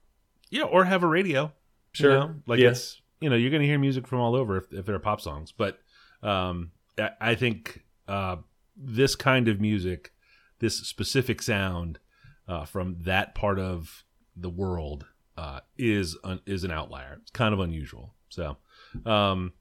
yeah, 0.50 0.63
or 0.63 0.86
have 0.86 1.03
a 1.03 1.07
radio. 1.07 1.51
Sure. 1.93 2.12
you 2.12 2.17
know? 2.17 2.36
like 2.48 2.60
Yeah. 2.60 2.74
you 3.22 3.29
know 3.29 3.36
you're 3.36 3.51
gonna 3.51 3.65
hear 3.65 3.77
music 3.79 4.07
from 4.07 4.19
all 4.19 4.36
over 4.36 4.57
if, 4.57 4.72
if 4.72 4.86
they're 4.86 5.00
pop 5.00 5.19
songs. 5.19 5.51
But 5.51 5.79
um, 6.22 6.72
I, 6.98 7.10
I 7.19 7.36
think 7.36 7.83
uh, 8.07 8.38
this 8.77 9.15
kind 9.15 9.48
of 9.48 9.60
music, 9.60 10.12
this 10.60 10.77
specific 10.77 11.41
sound 11.41 12.00
uh, 12.48 12.65
from 12.65 12.98
that 13.01 13.36
part 13.36 13.60
of 13.60 14.03
the 14.36 14.50
world 14.50 15.06
uh, 15.38 15.60
is 15.78 16.18
un, 16.24 16.40
is 16.46 16.63
an 16.63 16.72
outlier. 16.72 17.20
It's 17.22 17.32
kind 17.32 17.54
of 17.54 17.60
unusual. 17.60 18.13
So. 18.30 18.58
Um, 19.06 19.54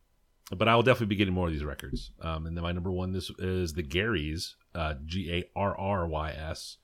but 0.50 0.68
I 0.68 0.74
will 0.74 0.82
definitely 0.82 1.06
be 1.06 1.16
getting 1.16 1.34
more 1.34 1.46
of 1.46 1.52
these 1.52 1.64
records. 1.64 2.10
Um, 2.20 2.46
and 2.46 2.56
then 2.56 2.62
my 2.62 2.72
number 2.72 2.90
one 2.90 3.12
this 3.12 3.30
is 3.38 3.72
the 3.72 3.82
Garrys, 3.82 4.54
uh, 4.74 4.94
G 5.06 5.32
A 5.32 5.44
R 5.58 5.76
R 5.76 6.06
Y 6.06 6.30
S, 6.32 6.76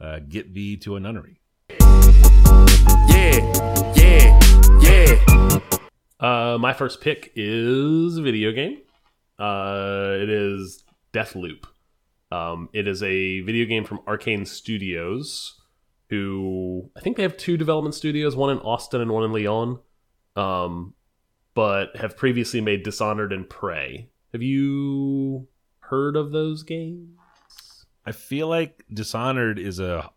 uh, 0.00 0.20
Get 0.20 0.54
Thee 0.54 0.76
to 0.78 0.96
a 0.96 1.00
Nunnery. 1.00 1.40
Yeah, 3.10 3.92
yeah, 3.96 4.40
yeah. 4.80 5.58
Uh, 6.20 6.58
my 6.60 6.72
first 6.72 7.00
pick 7.00 7.32
is 7.34 8.16
a 8.16 8.22
video 8.22 8.52
game. 8.52 8.78
Uh, 9.38 10.16
it 10.20 10.30
is 10.30 10.84
Deathloop. 11.12 11.64
Um, 12.30 12.68
it 12.72 12.86
is 12.88 13.02
a 13.02 13.40
video 13.40 13.66
game 13.66 13.84
from 13.84 13.98
Arkane 13.98 14.46
Studios, 14.46 15.60
who 16.08 16.90
I 16.96 17.00
think 17.00 17.16
they 17.16 17.22
have 17.22 17.36
two 17.36 17.56
development 17.56 17.94
studios, 17.94 18.36
one 18.36 18.50
in 18.50 18.58
Austin 18.58 19.00
and 19.00 19.10
one 19.10 19.24
in 19.24 19.32
Lyon, 19.32 19.78
um, 20.36 20.94
but 21.54 21.96
have 21.96 22.16
previously 22.16 22.60
made 22.60 22.82
Dishonored 22.82 23.32
and 23.32 23.48
Prey. 23.48 24.08
Have 24.32 24.42
you 24.42 25.48
heard 25.80 26.16
of 26.16 26.32
those 26.32 26.62
games? 26.62 27.86
I 28.04 28.12
feel 28.12 28.48
like 28.48 28.84
Dishonored 28.92 29.58
is 29.58 29.80
a 29.80 30.10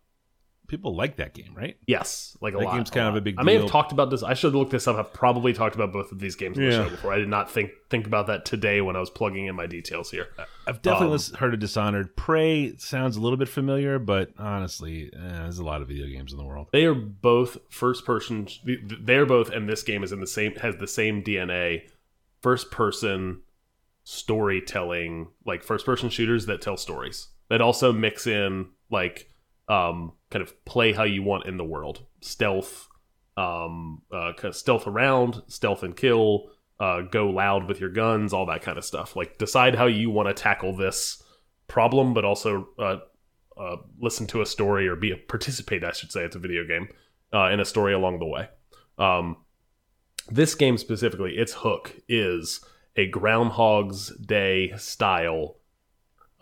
people 0.70 0.94
like 0.94 1.16
that 1.16 1.34
game, 1.34 1.52
right? 1.54 1.76
Yes, 1.86 2.36
like 2.40 2.54
a 2.54 2.58
That 2.58 2.64
lot. 2.64 2.74
game's 2.76 2.90
kind 2.90 3.08
of 3.08 3.16
a 3.16 3.20
big 3.20 3.34
I 3.38 3.42
may 3.42 3.56
have 3.58 3.66
talked 3.68 3.92
about 3.92 4.08
this. 4.08 4.22
I 4.22 4.34
should 4.34 4.54
look 4.54 4.70
this 4.70 4.88
up. 4.88 4.96
I've 4.96 5.12
probably 5.12 5.52
talked 5.52 5.74
about 5.74 5.92
both 5.92 6.10
of 6.12 6.18
these 6.20 6.36
games 6.36 6.56
on 6.56 6.64
the 6.64 6.70
show 6.70 6.88
before. 6.88 7.12
I 7.12 7.18
did 7.18 7.28
not 7.28 7.50
think 7.50 7.72
think 7.90 8.06
about 8.06 8.28
that 8.28 8.44
today 8.44 8.80
when 8.80 8.96
I 8.96 9.00
was 9.00 9.10
plugging 9.10 9.46
in 9.46 9.54
my 9.56 9.66
details 9.66 10.10
here. 10.10 10.28
I've 10.66 10.80
definitely 10.80 11.18
Um, 11.32 11.38
heard 11.40 11.52
of 11.54 11.60
Dishonored. 11.60 12.16
Prey 12.16 12.74
sounds 12.78 13.16
a 13.16 13.20
little 13.20 13.36
bit 13.36 13.48
familiar, 13.48 13.98
but 13.98 14.30
honestly, 14.38 15.10
eh, 15.12 15.18
there's 15.18 15.58
a 15.58 15.64
lot 15.64 15.82
of 15.82 15.88
video 15.88 16.06
games 16.06 16.32
in 16.32 16.38
the 16.38 16.44
world. 16.44 16.68
They 16.72 16.84
are 16.86 16.94
both 16.94 17.58
first 17.68 18.06
person. 18.06 18.46
They're 18.64 19.26
both, 19.26 19.50
and 19.50 19.68
this 19.68 19.82
game 19.82 20.02
is 20.04 20.12
in 20.12 20.20
the 20.20 20.26
same 20.26 20.54
has 20.56 20.76
the 20.76 20.86
same 20.86 21.22
DNA. 21.22 21.82
First 22.42 22.70
person 22.70 23.42
storytelling, 24.04 25.28
like 25.44 25.62
first 25.62 25.84
person 25.86 26.08
shooters 26.10 26.46
that 26.46 26.60
tell 26.60 26.76
stories 26.76 27.28
that 27.48 27.60
also 27.60 27.92
mix 27.92 28.26
in 28.26 28.66
like 28.90 29.29
um 29.70 30.12
kind 30.30 30.42
of 30.42 30.64
play 30.64 30.92
how 30.92 31.04
you 31.04 31.22
want 31.22 31.46
in 31.46 31.56
the 31.56 31.64
world, 31.64 32.04
stealth, 32.20 32.88
um, 33.36 34.02
uh, 34.12 34.32
kind 34.36 34.50
of 34.50 34.56
stealth 34.56 34.86
around, 34.86 35.42
stealth 35.46 35.82
and 35.82 35.96
kill, 35.96 36.50
uh, 36.78 37.02
go 37.02 37.28
loud 37.28 37.68
with 37.68 37.80
your 37.80 37.90
guns, 37.90 38.32
all 38.32 38.46
that 38.46 38.62
kind 38.62 38.78
of 38.78 38.84
stuff. 38.84 39.16
Like 39.16 39.38
decide 39.38 39.74
how 39.74 39.86
you 39.86 40.10
want 40.10 40.28
to 40.28 40.34
tackle 40.42 40.76
this 40.76 41.22
problem, 41.68 42.14
but 42.14 42.24
also 42.24 42.68
uh, 42.78 42.98
uh, 43.56 43.76
listen 44.00 44.26
to 44.28 44.40
a 44.40 44.46
story 44.46 44.88
or 44.88 44.96
be 44.96 45.12
a 45.12 45.16
participate. 45.16 45.84
I 45.84 45.92
should 45.92 46.12
say 46.12 46.24
it's 46.24 46.36
a 46.36 46.40
video 46.40 46.64
game 46.64 46.88
uh, 47.32 47.50
in 47.50 47.60
a 47.60 47.64
story 47.64 47.92
along 47.92 48.18
the 48.18 48.26
way. 48.26 48.48
Um, 48.98 49.36
this 50.28 50.54
game 50.54 50.78
specifically, 50.78 51.36
its 51.36 51.52
hook 51.52 51.96
is 52.08 52.60
a 52.96 53.06
Groundhog's 53.08 54.16
Day 54.16 54.72
style 54.76 55.56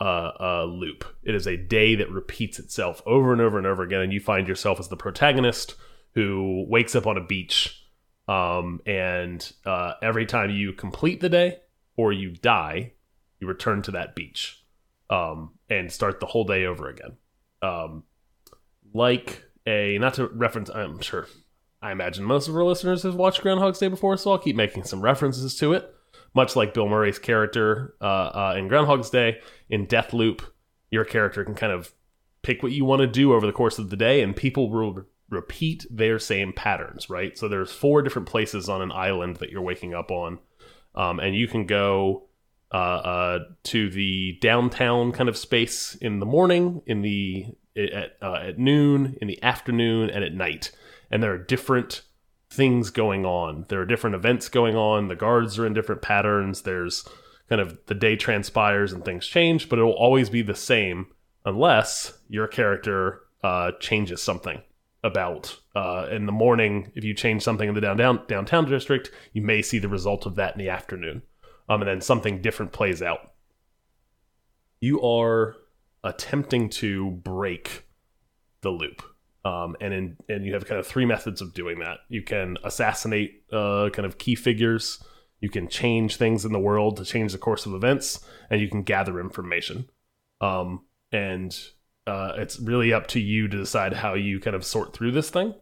uh, 0.00 0.30
uh, 0.40 0.64
loop. 0.64 1.04
It 1.22 1.34
is 1.34 1.46
a 1.46 1.56
day 1.56 1.94
that 1.96 2.10
repeats 2.10 2.58
itself 2.58 3.02
over 3.06 3.32
and 3.32 3.40
over 3.40 3.58
and 3.58 3.66
over 3.66 3.82
again, 3.82 4.00
and 4.00 4.12
you 4.12 4.20
find 4.20 4.46
yourself 4.46 4.78
as 4.80 4.88
the 4.88 4.96
protagonist 4.96 5.74
who 6.14 6.64
wakes 6.68 6.94
up 6.94 7.06
on 7.06 7.16
a 7.16 7.24
beach, 7.24 7.84
um, 8.26 8.80
and 8.86 9.52
uh, 9.64 9.94
every 10.02 10.26
time 10.26 10.50
you 10.50 10.72
complete 10.72 11.20
the 11.20 11.28
day 11.28 11.58
or 11.96 12.12
you 12.12 12.30
die, 12.30 12.92
you 13.40 13.46
return 13.46 13.82
to 13.82 13.90
that 13.92 14.14
beach 14.14 14.64
um, 15.10 15.52
and 15.68 15.92
start 15.92 16.20
the 16.20 16.26
whole 16.26 16.44
day 16.44 16.64
over 16.64 16.88
again. 16.88 17.16
Um, 17.62 18.04
like 18.94 19.44
a 19.66 19.98
not 19.98 20.14
to 20.14 20.28
reference, 20.28 20.70
I'm 20.70 21.00
sure. 21.00 21.26
I 21.80 21.92
imagine 21.92 22.24
most 22.24 22.48
of 22.48 22.56
our 22.56 22.64
listeners 22.64 23.04
have 23.04 23.14
watched 23.14 23.42
Groundhog's 23.42 23.78
Day 23.78 23.88
before, 23.88 24.16
so 24.16 24.32
I'll 24.32 24.38
keep 24.38 24.56
making 24.56 24.84
some 24.84 25.00
references 25.00 25.54
to 25.56 25.72
it. 25.74 25.94
Much 26.34 26.56
like 26.56 26.74
Bill 26.74 26.88
Murray's 26.88 27.18
character 27.18 27.94
uh, 28.00 28.04
uh, 28.04 28.54
in 28.56 28.68
Groundhog's 28.68 29.10
Day, 29.10 29.40
in 29.68 29.86
Deathloop, 29.86 30.42
your 30.90 31.04
character 31.04 31.44
can 31.44 31.54
kind 31.54 31.72
of 31.72 31.92
pick 32.42 32.62
what 32.62 32.72
you 32.72 32.84
want 32.84 33.00
to 33.00 33.06
do 33.06 33.32
over 33.32 33.46
the 33.46 33.52
course 33.52 33.78
of 33.78 33.90
the 33.90 33.96
day, 33.96 34.22
and 34.22 34.36
people 34.36 34.70
will 34.70 35.04
repeat 35.30 35.84
their 35.90 36.18
same 36.18 36.52
patterns, 36.52 37.10
right? 37.10 37.36
So 37.36 37.48
there's 37.48 37.72
four 37.72 38.02
different 38.02 38.28
places 38.28 38.68
on 38.68 38.80
an 38.80 38.92
island 38.92 39.36
that 39.36 39.50
you're 39.50 39.62
waking 39.62 39.94
up 39.94 40.10
on, 40.10 40.38
um, 40.94 41.20
and 41.20 41.34
you 41.34 41.48
can 41.48 41.66
go 41.66 42.28
uh, 42.72 42.76
uh, 42.76 43.38
to 43.64 43.90
the 43.90 44.38
downtown 44.40 45.12
kind 45.12 45.28
of 45.28 45.36
space 45.36 45.94
in 45.96 46.20
the 46.20 46.26
morning, 46.26 46.82
in 46.86 47.02
the 47.02 47.46
at 47.76 48.16
uh, 48.20 48.34
at 48.34 48.58
noon, 48.58 49.16
in 49.20 49.28
the 49.28 49.42
afternoon, 49.42 50.10
and 50.10 50.24
at 50.24 50.34
night. 50.34 50.72
And 51.10 51.22
there 51.22 51.32
are 51.32 51.38
different 51.38 52.02
things 52.58 52.90
going 52.90 53.24
on. 53.24 53.64
There 53.68 53.80
are 53.80 53.86
different 53.86 54.16
events 54.16 54.48
going 54.48 54.74
on. 54.74 55.06
The 55.06 55.14
guards 55.14 55.60
are 55.60 55.64
in 55.64 55.74
different 55.74 56.02
patterns. 56.02 56.62
There's 56.62 57.08
kind 57.48 57.60
of 57.60 57.78
the 57.86 57.94
day 57.94 58.16
transpires 58.16 58.92
and 58.92 59.04
things 59.04 59.28
change, 59.28 59.68
but 59.68 59.78
it 59.78 59.82
will 59.84 59.92
always 59.92 60.28
be 60.28 60.42
the 60.42 60.56
same 60.56 61.06
unless 61.44 62.18
your 62.28 62.48
character 62.48 63.20
uh, 63.44 63.70
changes 63.78 64.20
something 64.20 64.60
about 65.04 65.56
uh, 65.76 66.08
in 66.10 66.26
the 66.26 66.32
morning. 66.32 66.90
If 66.96 67.04
you 67.04 67.14
change 67.14 67.44
something 67.44 67.68
in 67.68 67.76
the 67.76 67.80
downtown 67.80 68.22
downtown 68.26 68.68
district, 68.68 69.12
you 69.32 69.40
may 69.40 69.62
see 69.62 69.78
the 69.78 69.88
result 69.88 70.26
of 70.26 70.34
that 70.34 70.54
in 70.54 70.58
the 70.58 70.68
afternoon, 70.68 71.22
um, 71.68 71.80
and 71.80 71.88
then 71.88 72.00
something 72.00 72.42
different 72.42 72.72
plays 72.72 73.00
out. 73.00 73.34
You 74.80 75.00
are 75.00 75.54
attempting 76.02 76.70
to 76.70 77.12
break 77.12 77.86
the 78.62 78.70
loop. 78.70 79.00
Um, 79.48 79.76
and 79.80 79.94
in, 79.94 80.16
and 80.28 80.44
you 80.44 80.52
have 80.52 80.66
kind 80.66 80.78
of 80.78 80.86
three 80.86 81.06
methods 81.06 81.40
of 81.40 81.54
doing 81.54 81.78
that. 81.78 82.00
You 82.10 82.22
can 82.22 82.58
assassinate 82.64 83.44
uh, 83.50 83.88
kind 83.94 84.04
of 84.04 84.18
key 84.18 84.34
figures. 84.34 85.02
You 85.40 85.48
can 85.48 85.68
change 85.68 86.16
things 86.16 86.44
in 86.44 86.52
the 86.52 86.58
world 86.58 86.98
to 86.98 87.04
change 87.04 87.32
the 87.32 87.38
course 87.38 87.64
of 87.64 87.72
events, 87.72 88.20
and 88.50 88.60
you 88.60 88.68
can 88.68 88.82
gather 88.82 89.18
information. 89.18 89.88
Um, 90.42 90.84
and 91.12 91.58
uh, 92.06 92.32
it's 92.36 92.60
really 92.60 92.92
up 92.92 93.06
to 93.08 93.20
you 93.20 93.48
to 93.48 93.56
decide 93.56 93.94
how 93.94 94.12
you 94.12 94.38
kind 94.38 94.54
of 94.54 94.66
sort 94.66 94.92
through 94.92 95.12
this 95.12 95.30
thing. 95.30 95.54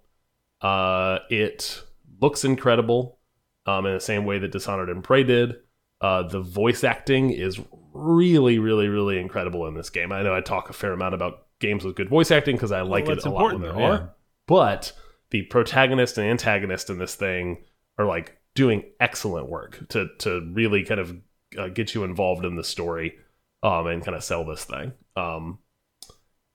Uh, 0.61 1.19
it 1.31 1.85
looks 2.21 2.45
incredible 2.45 3.21
um, 3.67 3.87
in 3.87 3.95
the 3.95 4.01
same 4.01 4.25
way 4.25 4.41
that 4.41 4.51
Dishonored 4.51 4.91
and 4.91 5.05
Prey 5.05 5.23
did. 5.23 5.55
Uh, 6.01 6.25
the 6.25 6.41
voice 6.41 6.83
acting 6.83 7.31
is 7.31 7.61
really, 7.93 8.59
really, 8.59 8.89
really 8.89 9.21
incredible 9.21 9.67
in 9.69 9.75
this 9.75 9.91
game. 9.91 10.11
I 10.11 10.23
know 10.23 10.35
I 10.35 10.41
talk 10.41 10.71
a 10.71 10.73
fair 10.73 10.93
amount 10.93 11.15
about 11.15 11.46
games 11.61 11.85
with 11.85 11.97
good 11.97 12.09
voice 12.09 12.31
acting 12.31 12.57
because 12.57 12.73
I 12.73 12.83
like 12.83 13.09
it 13.09 13.25
a 13.25 13.31
lot 13.31 13.53
when 13.53 13.63
there 13.63 13.73
are. 13.81 14.15
But 14.47 14.93
the 15.31 15.43
protagonist 15.43 16.19
and 16.19 16.27
antagonist 16.29 16.91
in 16.91 16.99
this 16.99 17.15
thing 17.15 17.65
are 17.99 18.05
like 18.07 18.39
doing 18.55 18.85
excellent 19.01 19.49
work 19.49 19.87
to 19.89 20.09
to 20.19 20.51
really 20.53 20.85
kind 20.85 21.01
of 21.01 21.17
uh, 21.59 21.69
get 21.69 21.95
you 21.95 22.05
involved 22.05 22.45
in 22.45 22.57
the 22.57 22.65
story 22.65 23.17
um, 23.63 23.87
and 23.87 24.05
kind 24.05 24.17
of 24.17 24.23
sell 24.25 24.45
this 24.45 24.65
thing. 24.65 24.93
Um, 25.17 25.59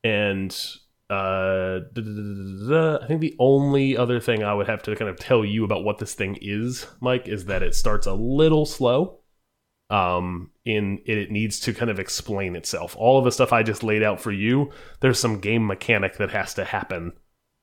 and 0.03 0.51
uh, 1.09 1.79
da- 1.93 2.01
da- 2.01 2.69
da. 2.69 3.03
I 3.03 3.07
think 3.07 3.21
the 3.21 3.35
only 3.39 3.97
other 3.97 4.19
thing 4.19 4.43
I 4.43 4.53
would 4.53 4.67
have 4.67 4.81
to 4.83 4.95
kind 4.95 5.09
of 5.09 5.19
tell 5.19 5.43
you 5.43 5.65
about 5.65 5.83
what 5.83 5.97
this 5.97 6.13
thing 6.13 6.37
is, 6.41 6.87
Mike, 7.01 7.27
is 7.27 7.45
that 7.45 7.63
it 7.63 7.75
starts 7.75 8.07
a 8.07 8.13
little 8.13 8.65
slow. 8.65 9.19
Um, 9.91 10.51
in 10.63 10.99
it, 11.05 11.17
it 11.17 11.31
needs 11.31 11.59
to 11.61 11.73
kind 11.73 11.91
of 11.91 11.99
explain 11.99 12.55
itself. 12.55 12.95
All 12.97 13.19
of 13.19 13.25
the 13.25 13.31
stuff 13.31 13.51
I 13.51 13.61
just 13.61 13.83
laid 13.83 14.03
out 14.03 14.21
for 14.21 14.31
you, 14.31 14.71
there's 15.01 15.19
some 15.19 15.39
game 15.39 15.67
mechanic 15.67 16.17
that 16.17 16.31
has 16.31 16.53
to 16.53 16.63
happen 16.63 17.11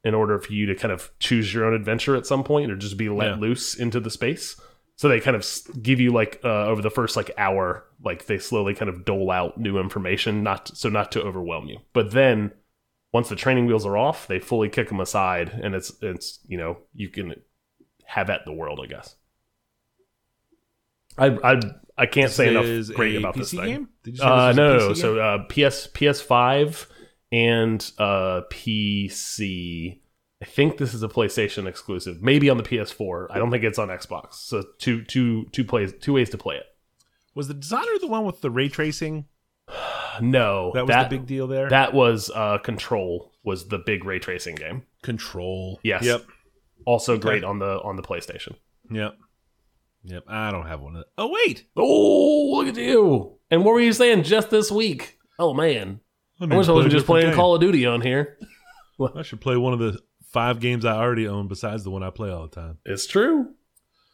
in 0.04 0.14
order 0.14 0.38
for 0.38 0.52
you 0.52 0.66
to 0.66 0.74
kind 0.74 0.92
of 0.92 1.10
choose 1.18 1.52
your 1.54 1.64
own 1.64 1.74
adventure 1.74 2.14
at 2.16 2.26
some 2.26 2.44
point 2.44 2.70
or 2.70 2.76
just 2.76 2.96
be 2.98 3.08
let 3.08 3.28
Yeah. 3.28 3.36
loose 3.36 3.74
into 3.74 3.98
the 3.98 4.10
space. 4.10 4.60
So 4.96 5.08
they 5.08 5.20
kind 5.20 5.36
of 5.36 5.46
give 5.80 6.00
you 6.00 6.12
like 6.12 6.40
uh, 6.44 6.66
over 6.66 6.82
the 6.82 6.90
first 6.90 7.16
like 7.16 7.30
hour, 7.38 7.84
like 8.04 8.26
they 8.26 8.38
slowly 8.38 8.74
kind 8.74 8.88
of 8.88 9.04
dole 9.04 9.30
out 9.30 9.56
new 9.56 9.78
information, 9.78 10.42
not 10.42 10.68
so 10.76 10.88
not 10.88 11.10
to 11.12 11.22
overwhelm 11.22 11.66
you. 11.68 11.78
But 11.92 12.10
then 12.10 12.52
once 13.12 13.28
the 13.28 13.36
training 13.36 13.66
wheels 13.66 13.86
are 13.86 13.96
off, 13.96 14.26
they 14.26 14.38
fully 14.40 14.68
kick 14.68 14.88
them 14.88 15.00
aside, 15.00 15.48
and 15.62 15.74
it's 15.74 15.92
it's 16.02 16.40
you 16.46 16.58
know 16.58 16.78
you 16.92 17.08
can 17.08 17.34
have 18.04 18.28
at 18.28 18.44
the 18.44 18.52
world, 18.52 18.80
I 18.82 18.86
guess. 18.86 19.14
I 21.16 21.26
I 21.42 21.60
I 21.98 22.06
can't 22.06 22.30
say 22.30 22.48
enough 22.48 22.94
great 22.94 23.16
about 23.16 23.34
PC 23.34 23.38
this 23.38 23.50
thing. 23.50 23.64
game? 23.64 23.88
Did 24.04 24.14
you 24.14 24.18
say 24.20 24.24
Uh, 24.26 24.46
this 24.48 24.56
no, 24.56 24.68
no, 24.68 24.78
PC 24.78 24.80
no. 24.80 24.86
game? 24.88 24.94
So 24.96 25.18
uh, 25.18 25.38
PS 25.48 25.86
PS5 25.88 26.86
and 27.32 27.92
uh, 27.98 28.40
PC. 28.50 30.00
I 30.40 30.44
think 30.44 30.76
this 30.78 30.94
is 30.94 31.02
a 31.02 31.08
PlayStation 31.08 31.66
exclusive. 31.66 32.22
Maybe 32.22 32.48
on 32.48 32.56
the 32.58 32.62
PS4. 32.62 33.26
I 33.30 33.38
don't 33.38 33.50
think 33.50 33.64
it's 33.64 33.78
on 33.78 33.88
Xbox. 33.88 34.34
So 34.34 34.62
two 34.78 35.02
two 35.04 35.46
two 35.52 35.64
plays 35.64 35.92
two 36.00 36.12
ways 36.12 36.30
to 36.30 36.38
play 36.38 36.56
it. 36.56 36.64
was 37.34 37.48
the 37.48 37.54
designer 37.54 37.98
the 38.00 38.06
one 38.06 38.24
with 38.24 38.40
the 38.40 38.50
ray 38.50 38.68
tracing? 38.68 39.26
No, 40.20 40.72
That 40.74 40.84
was 40.84 40.96
the 40.96 41.06
big 41.08 41.26
deal 41.26 41.46
there. 41.46 41.68
That 41.68 41.94
was 41.94 42.28
uh, 42.34 42.58
Control 42.58 43.30
was 43.44 43.68
the 43.68 43.78
big 43.78 44.04
ray 44.04 44.18
tracing 44.18 44.56
game. 44.56 44.82
control. 45.02 45.78
Yes. 45.84 46.02
Yep. 46.04 46.24
Also 46.84 47.16
great 47.18 47.44
on 47.44 47.60
the 47.60 47.80
on 47.84 47.94
the 47.94 48.02
PlayStation. 48.02 48.56
Yep. 48.90 49.16
Yep. 50.04 50.24
I 50.28 50.50
don't 50.50 50.66
have 50.66 50.80
one 50.80 50.96
of. 50.96 51.04
Oh 51.16 51.28
wait. 51.32 51.66
Oh, 51.76 52.52
look 52.56 52.68
at 52.68 52.76
you! 52.76 53.38
And 53.50 53.64
what 53.64 53.72
were 53.74 53.80
you 53.80 53.92
saying 53.92 54.22
just 54.24 54.50
this 54.50 54.70
week? 54.70 55.18
Oh 55.38 55.52
man, 55.54 56.00
I 56.40 56.46
wish 56.46 56.68
I 56.68 56.72
wasn't 56.72 56.92
just 56.92 57.06
playing 57.06 57.34
Call 57.34 57.54
of 57.54 57.60
Duty 57.60 57.84
on 57.86 58.00
here. 58.00 58.38
I 59.14 59.22
should 59.22 59.40
play 59.40 59.56
one 59.56 59.72
of 59.72 59.78
the 59.78 59.98
five 60.32 60.60
games 60.60 60.84
I 60.84 60.96
already 60.96 61.26
own 61.28 61.48
besides 61.48 61.84
the 61.84 61.90
one 61.90 62.02
I 62.02 62.10
play 62.10 62.30
all 62.30 62.42
the 62.42 62.54
time. 62.54 62.78
It's 62.84 63.06
true. 63.06 63.54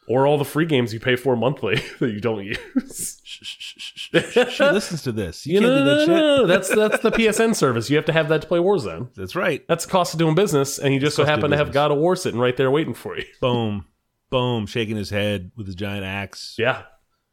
Or 0.07 0.27
all 0.27 0.37
the 0.37 0.45
free 0.45 0.67
games 0.67 0.93
you 0.93 0.99
pay 0.99 1.15
for 1.15 1.35
monthly 1.35 1.75
that 1.99 2.11
you 2.11 2.21
don't 2.21 2.45
use. 2.45 3.19
She 3.25 4.63
listens 4.63 5.01
to 5.01 5.11
this. 5.11 5.47
You, 5.47 5.53
You 5.55 5.59
can't 5.61 5.71
know, 5.73 5.77
do 5.79 5.83
that 5.85 5.95
no, 5.95 5.99
shit. 6.01 6.07
no, 6.09 6.45
that's 6.47 6.69
that's 6.75 6.99
the 6.99 7.11
PSN 7.11 7.55
service. 7.55 7.89
You 7.89 7.95
have 7.95 8.05
to 8.05 8.13
have 8.13 8.29
that 8.29 8.41
to 8.43 8.47
play 8.47 8.59
Warzone. 8.59 9.13
That's 9.15 9.35
right. 9.35 9.65
That's 9.67 9.85
the 9.85 9.91
cost 9.91 10.13
of 10.13 10.19
doing 10.19 10.35
business, 10.35 10.77
and 10.77 10.93
you 10.93 10.99
just 10.99 11.15
so 11.15 11.25
happen 11.25 11.49
to 11.51 11.57
have. 11.57 11.71
God 11.71 11.91
of 11.91 11.97
War 11.97 12.15
sitting 12.15 12.39
right 12.39 12.55
there 12.55 12.69
waiting 12.69 12.93
for 12.93 13.17
you. 13.17 13.25
Boom. 13.41 13.85
Boom. 14.29 14.65
Shaking 14.65 14.95
his 14.97 15.09
head 15.09 15.51
with 15.55 15.65
his 15.67 15.75
giant 15.75 16.05
axe. 16.05 16.55
Yeah, 16.57 16.83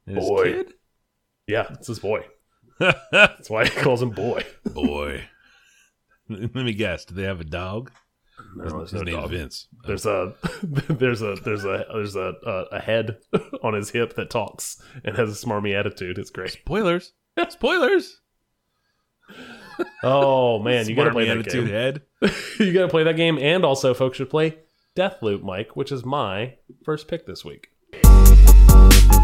And 0.07 0.17
his 0.17 0.27
Boy. 0.29 0.45
kid? 0.45 0.75
yeah, 1.47 1.67
it's 1.73 1.89
his 1.89 1.99
boy. 1.99 2.25
That's 3.13 3.51
why 3.51 3.65
he 3.65 3.71
calls 3.71 4.03
him 4.03 4.11
boy. 4.11 4.45
Boy. 4.73 5.25
Let 6.29 6.55
me 6.55 6.73
guess. 6.73 7.05
Do 7.05 7.15
they 7.15 7.25
have 7.25 7.41
a 7.41 7.45
dog? 7.45 7.91
No, 8.57 8.81
his 8.81 8.91
there's 8.93 9.07
his 9.07 9.15
dog. 9.15 9.31
Vince. 9.31 9.69
There's 9.87 10.07
a 10.07 10.35
there's 10.63 11.23
a 11.23 11.35
there's 11.45 11.65
a 11.65 11.85
there's 11.93 12.17
a 12.17 12.33
a, 12.47 12.63
a 12.77 12.81
head 12.81 13.19
on 13.63 13.75
his 13.75 13.91
hip 13.91 14.15
that 14.17 14.31
talks 14.31 14.81
and 15.05 15.17
has 15.17 15.29
a 15.31 15.47
smarmy 15.47 15.79
attitude. 15.79 16.19
It's 16.19 16.31
great. 16.31 16.51
Spoilers. 16.53 17.13
Spoilers. 17.51 18.21
Oh 20.03 20.59
man, 20.59 20.89
you 20.89 20.95
gotta 20.95 21.11
play 21.13 21.27
that 21.27 21.39
attitude 21.39 21.67
game. 21.67 21.75
head. 21.75 22.03
you 22.59 22.73
gotta 22.73 22.89
play 22.89 23.05
that 23.05 23.17
game, 23.17 23.39
and 23.39 23.65
also 23.65 23.95
folks 23.95 24.17
should 24.19 24.31
play 24.31 24.59
Deathloop, 24.95 25.43
Mike, 25.43 25.75
which 25.75 25.91
is 25.91 26.05
my 26.05 26.55
first 26.85 27.09
pick 27.09 27.25
this 27.25 27.45
week. 27.45 27.69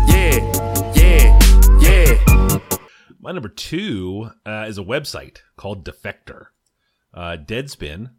Yeah, 0.09 0.39
yeah, 0.95 1.39
yeah. 1.79 2.59
My 3.21 3.33
number 3.33 3.51
two 3.51 4.31
uh, 4.47 4.65
is 4.67 4.79
a 4.79 4.83
website 4.83 5.39
called 5.57 5.85
Defector. 5.85 6.47
Uh, 7.13 7.37
Deadspin 7.37 8.13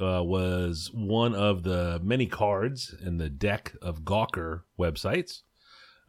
uh, 0.00 0.22
was 0.22 0.90
one 0.92 1.34
of 1.34 1.62
the 1.62 1.98
many 2.02 2.26
cards 2.26 2.94
in 3.02 3.16
the 3.16 3.30
deck 3.30 3.74
of 3.80 4.02
Gawker 4.02 4.62
websites. 4.78 5.40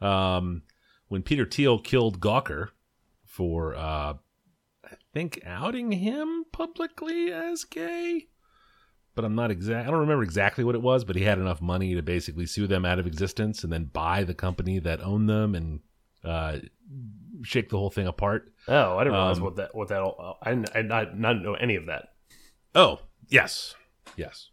Um, 0.02 0.64
when 1.08 1.22
Peter 1.22 1.46
Thiel 1.46 1.78
killed 1.78 2.20
Gawker 2.20 2.68
for, 3.24 3.74
uh, 3.74 4.14
I 4.84 4.96
think, 5.14 5.40
outing 5.46 5.92
him 5.92 6.44
publicly 6.52 7.32
as 7.32 7.64
gay, 7.64 8.26
but 9.14 9.24
I'm 9.24 9.34
not 9.34 9.50
exact. 9.50 9.86
I 9.86 9.90
don't 9.90 10.00
remember 10.00 10.22
exactly 10.24 10.64
what 10.64 10.74
it 10.74 10.82
was, 10.82 11.04
but 11.04 11.16
he 11.16 11.22
had 11.22 11.38
enough 11.38 11.60
money 11.60 11.94
to 11.94 12.02
basically 12.02 12.46
sue 12.46 12.66
them 12.66 12.84
out 12.84 12.98
of 12.98 13.06
existence 13.06 13.64
and 13.64 13.72
then 13.72 13.84
buy 13.84 14.24
the 14.24 14.34
company 14.34 14.78
that 14.80 15.00
owned 15.02 15.28
them 15.28 15.54
and 15.54 15.80
uh, 16.24 16.58
shake 17.42 17.68
the 17.68 17.78
whole 17.78 17.90
thing 17.90 18.06
apart. 18.06 18.52
Oh, 18.68 18.96
I 18.96 19.04
didn't 19.04 19.14
realize 19.14 19.38
Um, 19.38 19.44
what 19.44 19.56
that 19.56 19.74
what 19.74 19.88
that 19.88 20.00
all, 20.00 20.38
I 20.42 20.50
didn't, 20.50 20.70
I 20.74 20.82
not 20.82 21.18
not 21.18 21.42
know 21.42 21.54
any 21.54 21.76
of 21.76 21.86
that. 21.86 22.08
Oh, 22.74 23.00
yes. 23.28 23.74
Yes. 24.16 24.50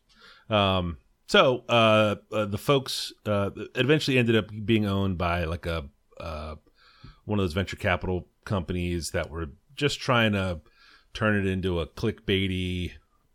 Um, 0.50 0.98
so 1.28 1.64
uh, 1.70 2.16
uh, 2.32 2.46
the 2.46 2.58
folks 2.58 3.14
uh, 3.26 3.52
eventually 3.76 4.18
ended 4.18 4.36
up 4.36 4.50
being 4.66 4.86
owned 4.86 5.18
by 5.18 5.46
like 5.46 5.66
a 5.66 5.86
uh, 6.20 6.56
one 7.26 7.40
of 7.40 7.44
those 7.44 7.54
venture 7.54 7.78
capital 7.78 8.28
companies 8.46 9.12
that 9.12 9.30
were 9.32 9.48
just 9.76 10.00
trying 10.00 10.34
to 10.34 10.60
turn 11.14 11.36
it 11.36 11.46
into 11.46 11.80
a 11.80 11.88
clickbaity, 11.88 12.92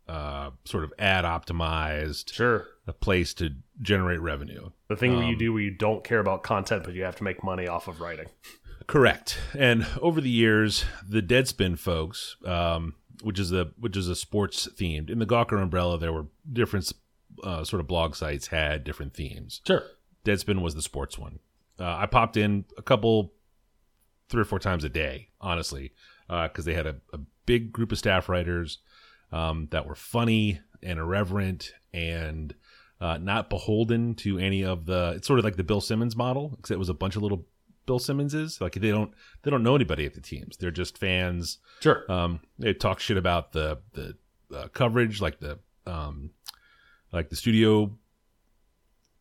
uh, 0.07 0.51
sort 0.65 0.83
of 0.83 0.93
ad 0.97 1.25
optimized 1.25 2.31
Sure. 2.33 2.67
a 2.87 2.93
place 2.93 3.33
to 3.35 3.51
generate 3.81 4.21
revenue. 4.21 4.69
The 4.87 4.95
thing 4.95 5.13
where 5.13 5.23
you 5.25 5.33
Um, 5.33 5.37
do 5.37 5.53
where 5.53 5.61
you 5.61 5.71
don't 5.71 6.03
care 6.03 6.19
about 6.19 6.43
content, 6.43 6.83
but 6.83 6.93
you 6.93 7.03
have 7.03 7.15
to 7.17 7.23
make 7.23 7.43
money 7.43 7.67
off 7.67 7.87
of 7.87 7.99
writing. 8.01 8.27
Correct. 8.87 9.37
And 9.57 9.85
over 10.01 10.21
the 10.21 10.29
years, 10.29 10.85
the 11.05 11.21
Deadspin 11.21 11.77
folks, 11.77 12.37
um, 12.45 12.95
which 13.21 13.37
is 13.39 13.51
a 13.51 13.71
which 13.77 13.97
is 13.97 14.07
a 14.07 14.15
sports 14.15 14.67
themed, 14.79 15.09
in 15.09 15.19
the 15.19 15.25
Gawker 15.25 15.61
umbrella, 15.61 15.97
there 15.97 16.13
were 16.13 16.27
different 16.51 16.91
uh, 17.43 17.63
sort 17.65 17.81
of 17.81 17.87
blog 17.87 18.15
sites 18.15 18.47
had 18.47 18.83
different 18.85 19.13
themes. 19.13 19.61
Sure. 19.67 19.83
Deadspin 20.23 20.61
was 20.61 20.73
the 20.75 20.81
sports 20.81 21.17
one. 21.17 21.39
Uh, 21.79 21.95
I 21.97 22.05
popped 22.05 22.37
in 22.37 22.65
a 22.77 22.81
couple, 22.81 23.33
three 24.29 24.41
or 24.41 24.45
four 24.45 24.59
times 24.59 24.83
a 24.83 24.89
day, 24.89 25.29
honestly, 25.39 25.93
because 26.27 26.65
they 26.65 26.73
had 26.73 26.87
a, 26.87 26.95
a 27.13 27.19
big 27.45 27.71
group 27.71 27.91
of 27.91 27.97
staff 27.97 28.27
writers 28.29 28.79
um, 29.31 29.67
that 29.71 29.87
were 29.87 29.95
funny 29.95 30.61
and 30.81 30.99
irreverent 30.99 31.73
and 31.93 32.55
uh, 32.99 33.17
not 33.17 33.49
beholden 33.49 34.15
to 34.15 34.37
any 34.39 34.63
of 34.63 34.85
the. 34.85 35.13
It's 35.15 35.27
sort 35.27 35.39
of 35.39 35.45
like 35.45 35.55
the 35.55 35.63
Bill 35.63 35.81
Simmons 35.81 36.15
model, 36.15 36.55
except 36.59 36.75
it 36.75 36.79
was 36.79 36.89
a 36.89 36.93
bunch 36.93 37.15
of 37.15 37.21
little 37.21 37.45
Bill 37.85 37.99
Simmonses. 37.99 38.61
Like 38.61 38.73
they 38.73 38.91
don't 38.91 39.11
they 39.43 39.51
don't 39.51 39.63
know 39.63 39.75
anybody 39.75 40.05
at 40.05 40.13
the 40.13 40.21
teams. 40.21 40.57
They're 40.57 40.71
just 40.71 40.97
fans. 40.97 41.59
Sure. 41.79 42.09
Um, 42.11 42.41
they 42.59 42.73
talk 42.73 42.99
shit 42.99 43.17
about 43.17 43.53
the 43.53 43.79
the 43.93 44.15
uh, 44.55 44.67
coverage, 44.69 45.21
like 45.21 45.39
the 45.39 45.59
um, 45.85 46.31
like 47.11 47.29
the 47.29 47.35
studio 47.35 47.97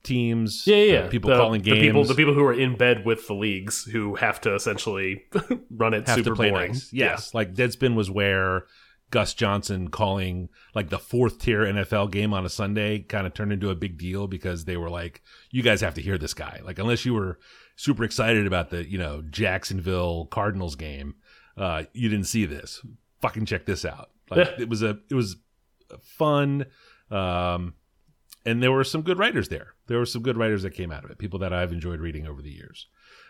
teams. 0.02 0.66
yeah, 0.66 0.76
yeah. 0.76 1.02
the 1.02 1.08
people 1.08 1.30
the, 1.30 1.36
calling 1.36 1.62
the 1.62 1.70
games. 1.70 1.82
people, 1.82 2.04
the 2.04 2.14
people 2.14 2.34
who 2.34 2.44
are 2.44 2.54
in 2.54 2.76
bed 2.76 3.04
with 3.04 3.26
the 3.26 3.34
leagues 3.34 3.84
who 3.84 4.14
have 4.14 4.40
to 4.42 4.54
essentially 4.54 5.24
run 5.70 5.94
it 5.94 6.06
have 6.06 6.16
super 6.16 6.30
to 6.30 6.36
play 6.36 6.50
boring. 6.50 6.72
nice. 6.72 6.92
Yes, 6.92 7.34
like 7.34 7.54
Deadspin 7.54 7.94
was 7.94 8.10
where 8.10 8.66
Gus 9.10 9.34
Johnson 9.34 9.88
calling 9.88 10.48
like 10.74 10.90
the 10.90 10.98
fourth 10.98 11.38
tier 11.38 11.60
NFL 11.60 12.10
game 12.10 12.34
on 12.34 12.44
a 12.44 12.48
Sunday 12.48 12.98
kind 13.00 13.26
of 13.26 13.34
turned 13.34 13.52
into 13.52 13.70
a 13.70 13.74
big 13.76 13.98
deal 13.98 14.26
because 14.26 14.64
they 14.64 14.76
were 14.76 14.90
like, 14.90 15.22
you 15.50 15.62
guys 15.62 15.80
have 15.80 15.94
to 15.94 16.02
hear 16.02 16.18
this 16.18 16.34
guy. 16.34 16.60
Like 16.64 16.78
unless 16.78 17.04
you 17.04 17.14
were 17.14 17.38
super 17.76 18.04
excited 18.04 18.46
about 18.46 18.70
the 18.70 18.88
you 18.88 18.98
know 18.98 19.22
Jacksonville 19.30 20.26
Cardinals 20.26 20.74
game, 20.74 21.14
uh, 21.56 21.84
you 21.92 22.08
didn't 22.08 22.26
see 22.26 22.46
this. 22.46 22.82
Fucking 23.20 23.46
check 23.46 23.64
this 23.66 23.84
out. 23.84 24.10
Like 24.30 24.38
Yeah. 24.46 24.54
it 24.62 24.68
was 24.68 24.82
a 24.82 24.98
it 25.08 25.14
was 25.14 25.36
fun. 26.02 26.66
Um, 27.10 27.74
and 28.44 28.60
there 28.62 28.72
were 28.72 28.84
some 28.84 29.02
good 29.02 29.18
writers 29.18 29.48
there. 29.48 29.74
There 29.86 29.98
were 29.98 30.06
some 30.06 30.22
good 30.22 30.36
writers 30.36 30.62
that 30.64 30.70
came 30.74 30.90
out 30.90 31.04
of 31.04 31.10
it. 31.10 31.18
People 31.18 31.38
that 31.40 31.52
I've 31.52 31.72
enjoyed 31.72 32.00
reading 32.00 32.26
over 32.26 32.42
the 32.42 32.50
years. 32.50 32.88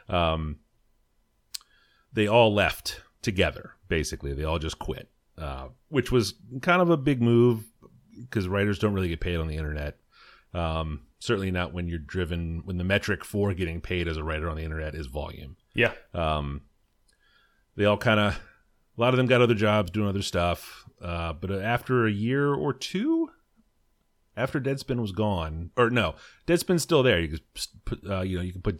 Um, 0.08 0.60
they 2.12 2.26
all 2.26 2.54
left 2.54 3.02
together. 3.22 3.72
Basically, 3.88 4.32
they 4.32 4.44
all 4.44 4.58
just 4.58 4.78
quit, 4.78 5.10
uh, 5.38 5.68
which 5.88 6.10
was 6.10 6.34
kind 6.62 6.82
of 6.82 6.90
a 6.90 6.96
big 6.96 7.22
move 7.22 7.64
because 8.18 8.48
writers 8.48 8.78
don't 8.78 8.94
really 8.94 9.08
get 9.08 9.20
paid 9.20 9.36
on 9.36 9.48
the 9.48 9.56
internet. 9.56 9.98
Um, 10.54 11.02
certainly 11.18 11.50
not 11.50 11.72
when 11.72 11.88
you're 11.88 11.98
driven 11.98 12.62
when 12.64 12.78
the 12.78 12.84
metric 12.84 13.24
for 13.24 13.52
getting 13.52 13.80
paid 13.80 14.08
as 14.08 14.16
a 14.16 14.24
writer 14.24 14.48
on 14.48 14.56
the 14.56 14.64
internet 14.64 14.94
is 14.94 15.06
volume. 15.06 15.56
Yeah. 15.74 15.92
Um, 16.14 16.62
they 17.76 17.84
all 17.84 17.98
kind 17.98 18.20
of, 18.20 18.34
a 18.34 19.00
lot 19.00 19.12
of 19.12 19.18
them 19.18 19.26
got 19.26 19.42
other 19.42 19.54
jobs 19.54 19.90
doing 19.90 20.08
other 20.08 20.22
stuff. 20.22 20.84
Uh, 21.00 21.34
but 21.34 21.50
after 21.50 22.06
a 22.06 22.10
year 22.10 22.54
or 22.54 22.72
two, 22.72 23.30
after 24.34 24.60
Deadspin 24.60 25.00
was 25.00 25.12
gone, 25.12 25.70
or 25.76 25.90
no, 25.90 26.14
Deadspin's 26.46 26.82
still 26.82 27.02
there. 27.02 27.20
You 27.20 27.28
can 27.28 27.40
put, 27.84 28.00
uh, 28.08 28.22
you 28.22 28.36
know, 28.36 28.42
you 28.42 28.52
can 28.52 28.62
put 28.62 28.78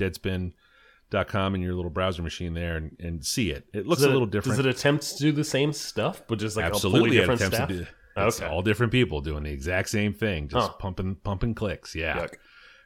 Deadspin.com 1.11 1.55
in 1.55 1.61
your 1.63 1.75
little 1.75 1.91
browser 1.91 2.23
machine 2.23 2.55
there 2.55 2.77
and, 2.77 2.97
and 3.01 3.25
see 3.25 3.51
it. 3.51 3.67
It 3.73 3.87
looks 3.87 4.01
Does 4.03 4.07
a 4.07 4.13
little 4.13 4.27
different. 4.27 4.57
Does 4.59 4.67
it 4.67 4.69
attempt 4.71 5.17
to 5.17 5.19
do 5.19 5.33
the 5.33 5.45
same 5.45 5.73
stuff, 5.73 6.23
but 6.29 6.39
just 6.39 6.57
like 6.57 6.67
Absolutely, 6.67 7.19
a 7.19 7.23
it 7.23 7.27
different 7.39 7.69
do. 7.69 7.87
It's 8.19 8.41
Okay. 8.41 8.47
all 8.51 8.63
different 8.63 8.93
people 8.93 9.21
doing 9.21 9.43
the 9.43 9.51
exact 9.51 9.91
same 9.91 10.15
thing, 10.15 10.49
just 10.49 10.69
Huh. 10.71 10.77
pumping, 10.79 11.17
pumping 11.17 11.55
clicks. 11.55 11.95
Yeah. 11.95 12.19
Yuck. 12.19 12.35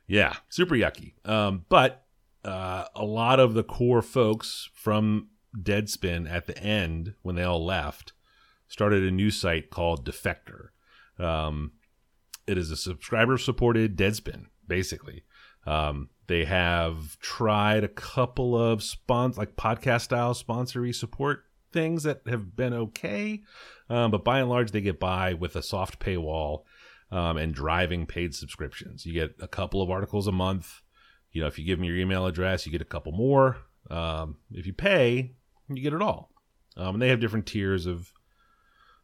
Yeah, 0.08 0.34
super 0.48 0.74
yucky. 0.74 1.14
Um, 1.24 1.64
but 1.68 2.04
uh, 2.44 2.86
a 2.96 3.04
lot 3.04 3.38
of 3.38 3.54
the 3.54 3.62
core 3.62 4.02
folks 4.02 4.70
from 4.74 5.28
Deadspin 5.56 6.28
at 6.28 6.46
the 6.46 6.58
end, 6.58 7.14
when 7.22 7.36
they 7.36 7.44
all 7.44 7.64
left, 7.64 8.12
started 8.66 9.04
a 9.04 9.10
new 9.12 9.30
site 9.30 9.70
called 9.70 10.04
Defector. 10.04 10.68
Um, 11.18 11.72
it 12.48 12.58
is 12.58 12.72
a 12.72 12.76
subscriber 12.76 13.38
supported 13.38 13.96
Deadspin, 13.96 14.46
basically. 14.66 15.22
Um, 15.66 16.08
they 16.26 16.44
have 16.44 17.18
tried 17.18 17.84
a 17.84 17.88
couple 17.88 18.56
of 18.56 18.80
spons 18.80 19.36
like 19.36 19.56
podcast 19.56 20.02
style 20.02 20.34
sponsory 20.34 20.94
support 20.94 21.44
things 21.72 22.02
that 22.04 22.22
have 22.26 22.56
been 22.56 22.72
okay, 22.72 23.42
um, 23.88 24.10
but 24.10 24.24
by 24.24 24.40
and 24.40 24.48
large, 24.48 24.70
they 24.70 24.80
get 24.80 25.00
by 25.00 25.34
with 25.34 25.56
a 25.56 25.62
soft 25.62 25.98
paywall 25.98 26.62
um, 27.10 27.36
and 27.36 27.54
driving 27.54 28.06
paid 28.06 28.34
subscriptions. 28.34 29.04
You 29.04 29.12
get 29.12 29.34
a 29.40 29.48
couple 29.48 29.82
of 29.82 29.90
articles 29.90 30.26
a 30.26 30.32
month. 30.32 30.80
You 31.32 31.42
know, 31.42 31.48
if 31.48 31.58
you 31.58 31.64
give 31.64 31.78
them 31.78 31.84
your 31.84 31.96
email 31.96 32.26
address, 32.26 32.66
you 32.66 32.72
get 32.72 32.80
a 32.80 32.86
couple 32.86 33.12
more. 33.12 33.58
Um, 33.88 34.36
if 34.52 34.66
you 34.66 34.72
pay, 34.72 35.34
you 35.68 35.82
get 35.82 35.92
it 35.92 36.02
all. 36.02 36.30
Um, 36.76 36.94
and 36.94 37.02
they 37.02 37.08
have 37.08 37.20
different 37.20 37.46
tiers 37.46 37.86
of 37.86 38.12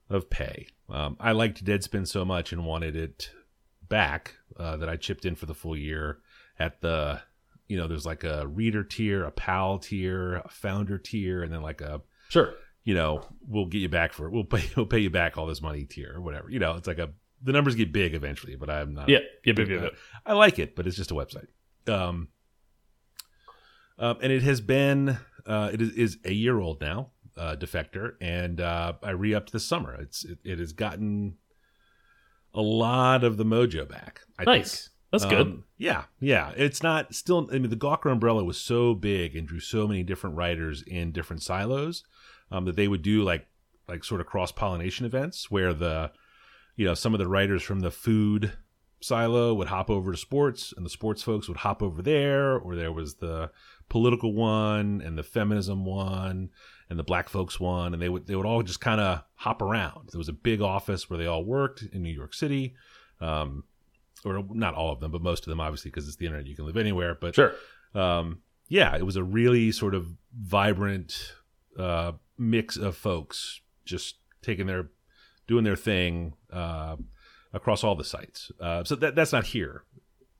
of 0.08 0.30
pay. 0.30 0.68
Um, 0.88 1.16
I 1.18 1.32
liked 1.32 1.64
Deadspin 1.64 2.06
so 2.06 2.24
much 2.24 2.52
and 2.52 2.64
wanted 2.64 2.94
it 2.94 3.30
back 3.88 4.36
uh, 4.56 4.76
that 4.76 4.88
I 4.88 4.96
chipped 4.96 5.24
in 5.24 5.34
for 5.34 5.46
the 5.46 5.54
full 5.54 5.76
year 5.76 6.20
at 6.58 6.80
the 6.80 7.20
you 7.68 7.76
know 7.76 7.86
there's 7.88 8.06
like 8.06 8.24
a 8.24 8.46
reader 8.46 8.84
tier, 8.84 9.24
a 9.24 9.30
pal 9.30 9.78
tier, 9.78 10.36
a 10.36 10.48
founder 10.48 10.98
tier, 10.98 11.42
and 11.42 11.52
then 11.52 11.62
like 11.62 11.80
a 11.80 12.00
Sure. 12.28 12.54
you 12.84 12.94
know, 12.94 13.22
we'll 13.46 13.66
get 13.66 13.78
you 13.78 13.88
back 13.88 14.12
for 14.12 14.26
it. 14.26 14.32
We'll 14.32 14.44
pay 14.44 14.68
we'll 14.76 14.86
pay 14.86 15.00
you 15.00 15.10
back 15.10 15.36
all 15.36 15.46
this 15.46 15.62
money 15.62 15.84
tier 15.84 16.12
or 16.16 16.20
whatever. 16.20 16.48
You 16.50 16.58
know, 16.58 16.74
it's 16.76 16.86
like 16.86 16.98
a 16.98 17.10
the 17.42 17.52
numbers 17.52 17.74
get 17.74 17.92
big 17.92 18.14
eventually, 18.14 18.56
but 18.56 18.70
I'm 18.70 18.94
not. 18.94 19.08
Yeah. 19.08 19.18
Yeah. 19.44 19.54
yeah, 19.58 19.64
yeah, 19.64 19.82
yeah. 19.82 19.88
I 20.24 20.32
like 20.32 20.58
it, 20.58 20.74
but 20.74 20.86
it's 20.86 20.96
just 20.96 21.10
a 21.10 21.14
website. 21.14 21.48
Um, 21.86 22.28
um, 23.98 24.18
and 24.22 24.32
it 24.32 24.42
has 24.42 24.60
been 24.60 25.18
uh, 25.46 25.70
it 25.72 25.80
is, 25.80 25.90
is 25.92 26.18
a 26.24 26.32
year 26.32 26.58
old 26.58 26.80
now, 26.80 27.10
uh, 27.36 27.56
Defector, 27.56 28.12
and 28.20 28.60
uh, 28.60 28.94
I 29.02 29.10
re 29.10 29.34
upped 29.34 29.52
this 29.52 29.64
summer. 29.66 29.94
It's 30.00 30.24
it, 30.24 30.38
it 30.44 30.58
has 30.58 30.72
gotten 30.72 31.36
a 32.54 32.60
lot 32.62 33.22
of 33.24 33.36
the 33.36 33.44
mojo 33.44 33.88
back. 33.88 34.20
I 34.38 34.44
Nice. 34.44 34.80
think. 34.86 34.92
That's 35.12 35.24
good. 35.24 35.46
Um, 35.46 35.64
yeah, 35.78 36.04
yeah. 36.20 36.52
It's 36.56 36.82
not 36.82 37.14
still. 37.14 37.48
I 37.52 37.58
mean, 37.58 37.70
the 37.70 37.76
Gawker 37.76 38.10
umbrella 38.10 38.44
was 38.44 38.58
so 38.58 38.94
big 38.94 39.36
and 39.36 39.46
drew 39.46 39.60
so 39.60 39.86
many 39.86 40.02
different 40.02 40.36
writers 40.36 40.82
in 40.82 41.12
different 41.12 41.42
silos 41.42 42.04
um, 42.50 42.64
that 42.64 42.76
they 42.76 42.88
would 42.88 43.02
do 43.02 43.22
like 43.22 43.46
like 43.88 44.04
sort 44.04 44.20
of 44.20 44.26
cross 44.26 44.52
pollination 44.52 45.06
events 45.06 45.50
where 45.50 45.72
the 45.72 46.10
you 46.76 46.84
know 46.84 46.94
some 46.94 47.14
of 47.14 47.18
the 47.18 47.28
writers 47.28 47.62
from 47.62 47.80
the 47.80 47.90
food 47.90 48.52
silo 49.00 49.52
would 49.54 49.68
hop 49.68 49.90
over 49.90 50.10
to 50.10 50.18
sports 50.18 50.72
and 50.76 50.84
the 50.84 50.90
sports 50.90 51.22
folks 51.22 51.48
would 51.48 51.58
hop 51.58 51.82
over 51.82 52.02
there 52.02 52.56
or 52.56 52.74
there 52.74 52.92
was 52.92 53.16
the 53.16 53.50
political 53.88 54.32
one 54.32 55.00
and 55.04 55.16
the 55.16 55.22
feminism 55.22 55.84
one 55.84 56.50
and 56.88 56.98
the 56.98 57.04
black 57.04 57.28
folks 57.28 57.60
one 57.60 57.92
and 57.92 58.02
they 58.02 58.08
would 58.08 58.26
they 58.26 58.34
would 58.34 58.46
all 58.46 58.62
just 58.62 58.80
kind 58.80 59.00
of 59.00 59.22
hop 59.34 59.60
around 59.62 60.08
there 60.10 60.18
was 60.18 60.28
a 60.28 60.32
big 60.32 60.60
office 60.60 61.08
where 61.08 61.18
they 61.18 61.26
all 61.26 61.44
worked 61.44 61.82
in 61.92 62.02
new 62.02 62.12
york 62.12 62.34
city 62.34 62.74
um, 63.20 63.64
or 64.26 64.44
not 64.50 64.74
all 64.74 64.92
of 64.92 65.00
them 65.00 65.10
but 65.12 65.22
most 65.22 65.44
of 65.44 65.50
them 65.50 65.60
obviously 65.60 65.90
because 65.90 66.06
it's 66.08 66.16
the 66.16 66.26
internet 66.26 66.46
you 66.46 66.56
can 66.56 66.66
live 66.66 66.76
anywhere 66.76 67.16
but 67.20 67.34
Sure. 67.34 67.52
um, 67.94 68.40
yeah, 68.68 68.96
it 68.96 69.06
was 69.06 69.14
a 69.14 69.22
really 69.22 69.70
sort 69.70 69.94
of 69.94 70.08
vibrant 70.36 71.34
uh, 71.78 72.12
mix 72.36 72.76
of 72.76 72.96
folks 72.96 73.60
just 73.84 74.16
taking 74.42 74.66
their, 74.66 74.88
doing 75.46 75.62
their 75.62 75.76
thing 75.76 76.32
uh, 76.52 76.96
across 77.52 77.84
all 77.84 77.94
the 77.94 78.02
sites. 78.02 78.50
Uh, 78.60 78.82
so 78.82 78.96
that 78.96 79.14
that's 79.14 79.32
not 79.32 79.44
here 79.46 79.84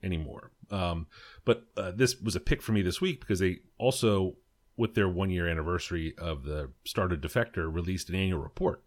anymore. 0.02 0.50
Um, 0.72 1.06
but 1.44 1.66
uh, 1.76 1.92
this 1.94 2.20
was 2.20 2.34
a 2.34 2.40
pick 2.40 2.62
for 2.62 2.72
me 2.72 2.82
this 2.82 3.00
week 3.00 3.20
because 3.20 3.38
they 3.38 3.58
also, 3.78 4.34
with 4.76 4.94
their 4.96 5.08
one 5.08 5.30
year 5.30 5.46
anniversary 5.46 6.12
of 6.18 6.42
the 6.42 6.72
start 6.84 7.12
of 7.12 7.20
Defector, 7.20 7.72
released 7.72 8.08
an 8.08 8.16
annual 8.16 8.40
report. 8.40 8.82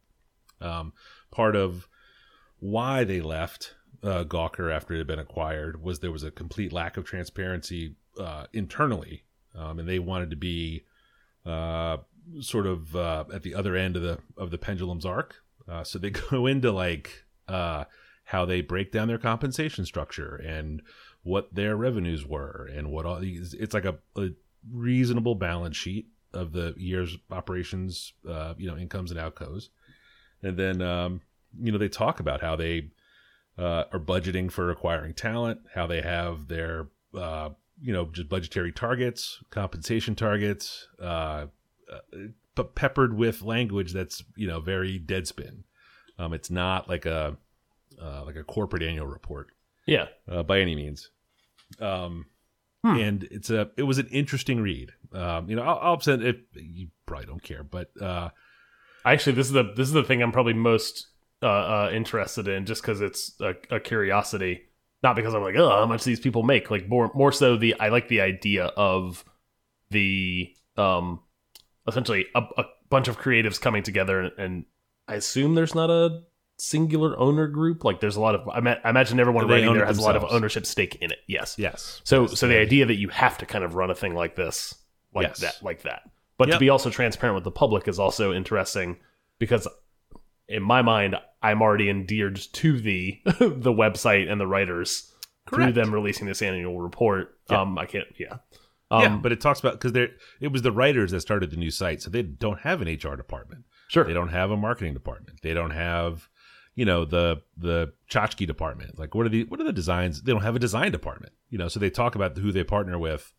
Um, 0.59 0.91
part 1.31 1.55
of 1.55 1.87
why 2.59 3.05
they 3.05 3.21
left 3.21 3.75
uh, 4.03 4.23
Gawker 4.23 4.73
after 4.73 4.93
it 4.93 4.99
had 4.99 5.07
been 5.07 5.19
acquired 5.19 5.81
was 5.81 5.99
there 5.99 6.11
was 6.11 6.23
a 6.23 6.31
complete 6.31 6.71
lack 6.71 6.97
of 6.97 7.03
transparency 7.03 7.95
uh, 8.19 8.45
internally, 8.53 9.23
um, 9.55 9.79
and 9.79 9.87
they 9.87 9.99
wanted 9.99 10.29
to 10.29 10.35
be 10.35 10.83
uh, 11.45 11.97
sort 12.39 12.67
of 12.67 12.95
uh, 12.95 13.25
at 13.33 13.43
the 13.43 13.55
other 13.55 13.75
end 13.75 13.95
of 13.95 14.01
the 14.01 14.19
of 14.37 14.51
the 14.51 14.57
pendulum's 14.57 15.05
arc. 15.05 15.35
Uh, 15.67 15.83
so 15.83 15.99
they 15.99 16.09
go 16.31 16.45
into 16.45 16.71
like 16.71 17.25
uh, 17.47 17.85
how 18.25 18.45
they 18.45 18.61
break 18.61 18.91
down 18.91 19.07
their 19.07 19.17
compensation 19.17 19.85
structure 19.85 20.35
and 20.35 20.81
what 21.23 21.53
their 21.53 21.75
revenues 21.75 22.25
were 22.25 22.69
and 22.73 22.91
what 22.91 23.05
all 23.05 23.19
these. 23.19 23.53
It's 23.53 23.73
like 23.73 23.85
a, 23.85 23.97
a 24.15 24.29
reasonable 24.71 25.35
balance 25.35 25.75
sheet 25.75 26.07
of 26.33 26.53
the 26.53 26.73
year's 26.77 27.17
operations, 27.31 28.13
you 28.57 28.67
know, 28.67 28.77
incomes 28.77 29.11
and 29.11 29.19
outgoes, 29.19 29.69
and 30.41 30.57
then 30.57 30.81
um, 30.81 31.21
you 31.59 31.71
know 31.71 31.77
they 31.77 31.89
talk 31.89 32.19
about 32.19 32.41
how 32.41 32.55
they 32.55 32.89
uh, 33.59 33.83
are 33.91 33.99
budgeting 33.99 34.51
for 34.51 34.71
acquiring 34.71 35.13
talent, 35.13 35.59
how 35.75 35.85
they 35.85 36.01
have 36.01 36.47
their 36.47 36.87
uh, 37.13 37.49
you 37.81 37.93
know 37.93 38.05
just 38.05 38.29
budgetary 38.29 38.71
targets, 38.71 39.43
compensation 39.49 40.15
targets, 40.15 40.87
uh, 41.01 41.47
uh, 41.91 42.17
but 42.55 42.75
peppered 42.75 43.13
with 43.15 43.41
language 43.41 43.93
that's 43.93 44.23
you 44.35 44.47
know 44.47 44.59
very 44.59 44.99
Deadspin. 44.99 45.63
Um, 46.17 46.33
it's 46.33 46.49
not 46.49 46.87
like 46.89 47.05
a 47.05 47.37
uh, 48.01 48.23
like 48.25 48.35
a 48.35 48.43
corporate 48.43 48.83
annual 48.83 49.07
report. 49.07 49.47
Yeah. 49.85 50.05
uh, 50.31 50.43
by 50.43 50.59
any 50.59 50.75
means. 50.75 51.09
Um, 51.79 52.25
Hmm. 52.81 52.95
and 52.95 53.23
it's 53.29 53.49
a 53.49 53.69
it 53.75 53.83
was 53.83 53.97
an 53.97 54.07
interesting 54.07 54.61
read. 54.61 54.93
Um, 55.11 55.49
you 55.49 55.57
know, 55.57 55.63
I'll, 55.63 55.79
I'll 55.81 55.99
send 55.99 56.23
it. 56.23 56.43
You 56.53 56.87
probably 57.05 57.25
don't 57.25 57.43
care, 57.43 57.61
but 57.61 57.91
uh, 58.01 58.29
Actually, 59.03 59.33
this 59.35 59.47
is 59.47 59.51
the 59.53 59.63
this 59.75 59.87
is 59.87 59.93
the 59.93 60.03
thing 60.03 60.21
I'm 60.21 60.31
probably 60.31 60.53
most 60.53 61.07
uh, 61.41 61.47
uh, 61.47 61.91
interested 61.93 62.47
in, 62.47 62.65
just 62.65 62.81
because 62.81 63.01
it's 63.01 63.33
a, 63.39 63.55
a 63.69 63.79
curiosity. 63.79 64.61
Not 65.01 65.15
because 65.15 65.33
I'm 65.33 65.41
like, 65.41 65.55
oh, 65.55 65.69
how 65.69 65.85
much 65.85 66.03
these 66.03 66.19
people 66.19 66.43
make. 66.43 66.69
Like 66.69 66.89
more 66.89 67.09
more 67.13 67.31
so 67.31 67.55
the 67.55 67.79
I 67.79 67.89
like 67.89 68.09
the 68.09 68.21
idea 68.21 68.65
of 68.65 69.23
the 69.91 70.53
um 70.75 71.21
essentially 71.87 72.25
a, 72.35 72.43
a 72.57 72.65
bunch 72.89 73.07
of 73.07 73.17
creatives 73.19 73.59
coming 73.59 73.83
together, 73.83 74.19
and, 74.21 74.31
and 74.37 74.65
I 75.07 75.15
assume 75.15 75.55
there's 75.55 75.75
not 75.75 75.89
a 75.89 76.23
singular 76.57 77.17
owner 77.17 77.47
group. 77.47 77.83
Like 77.85 78.01
there's 78.01 78.17
a 78.17 78.21
lot 78.21 78.35
of 78.35 78.47
I, 78.49 78.59
ma 78.59 78.75
I 78.83 78.89
imagine 78.89 79.19
everyone 79.19 79.47
They 79.47 79.53
writing 79.53 79.73
there 79.73 79.85
has 79.85 79.97
a 79.97 80.01
lot 80.01 80.15
of 80.15 80.25
ownership 80.29 80.65
stake 80.65 80.95
in 80.95 81.11
it. 81.11 81.19
Yes. 81.27 81.55
yes. 81.57 82.01
So 82.03 82.23
Yes, 82.23 82.39
so 82.39 82.47
the 82.47 82.57
idea 82.57 82.85
that 82.85 82.95
you 82.95 83.07
have 83.09 83.37
to 83.37 83.45
kind 83.45 83.63
of 83.63 83.75
run 83.75 83.89
a 83.89 83.95
thing 83.95 84.13
like 84.13 84.35
this, 84.35 84.75
like 85.13 85.27
Yes. 85.27 85.39
that, 85.39 85.63
like 85.63 85.83
that, 85.83 86.09
but 86.37 86.47
to 86.47 86.59
be 86.59 86.69
also 86.69 86.89
transparent 86.89 87.35
with 87.35 87.45
the 87.45 87.51
public 87.51 87.87
is 87.87 87.99
also 87.99 88.33
interesting 88.33 88.97
because 89.39 89.67
in 90.49 90.63
my 90.63 90.81
mind, 90.81 91.15
I'm 91.41 91.61
already 91.61 91.89
endeared 91.89 92.35
to 92.53 92.79
the 92.79 93.21
the 93.25 93.71
website 93.71 94.29
and 94.29 94.41
the 94.41 94.47
writers 94.47 95.13
through 95.47 95.71
them 95.71 95.93
releasing 95.93 96.27
this 96.27 96.41
annual 96.41 96.79
report. 96.79 97.37
Yep. 97.49 97.59
Um, 97.59 97.77
I 97.77 97.85
can't, 97.85 98.05
yeah, 98.19 98.37
um, 98.91 99.01
yeah, 99.01 99.17
but 99.17 99.31
it 99.31 99.39
talks 99.39 99.59
about 99.59 99.73
because 99.73 99.93
they 99.93 100.09
it 100.41 100.51
was 100.51 100.61
the 100.61 100.71
writers 100.71 101.11
that 101.11 101.21
started 101.21 101.51
the 101.51 101.57
new 101.57 101.71
site, 101.71 102.01
so 102.01 102.09
they 102.09 102.23
don't 102.23 102.59
have 102.61 102.81
an 102.81 102.87
HR 102.87 103.15
department. 103.15 103.65
sure, 103.87 104.03
They 104.03 104.13
don't 104.13 104.29
have 104.29 104.51
a 104.51 104.57
marketing 104.57 104.93
department. 104.93 105.41
They 105.41 105.53
don't 105.53 105.71
have, 105.71 106.27
you 106.75 106.85
know, 106.85 107.05
the 107.05 107.41
the 107.55 107.93
tchotchke 108.11 108.45
department. 108.45 108.99
Like, 108.99 109.15
what 109.15 109.25
are 109.25 109.29
the 109.29 109.45
what 109.45 109.59
are 109.59 109.65
the 109.65 109.73
designs? 109.73 110.23
They 110.23 110.31
don't 110.31 110.41
have 110.41 110.55
a 110.55 110.59
design 110.59 110.91
department. 110.91 111.33
You 111.49 111.57
know, 111.57 111.67
so 111.67 111.79
they 111.79 111.89
talk 111.89 112.15
about 112.15 112.37
who 112.37 112.51
they 112.51 112.63
partner 112.63 112.97
with 112.97 113.31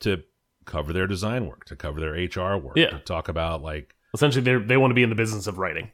to 0.00 0.22
cover 0.66 0.92
their 0.92 1.06
design 1.06 1.46
work, 1.46 1.64
to 1.64 1.76
cover 1.76 2.00
their 2.00 2.12
HR 2.12 2.58
work. 2.58 2.76
Yeah. 2.76 2.90
To 2.90 2.98
talk 2.98 3.28
about 3.28 3.62
like 3.62 3.95
essentially 4.16 4.42
they 4.42 4.56
they 4.64 4.76
want 4.76 4.90
to 4.90 4.94
be 4.94 5.02
in 5.02 5.10
the 5.10 5.14
business 5.16 5.46
of 5.46 5.58
writing. 5.58 5.90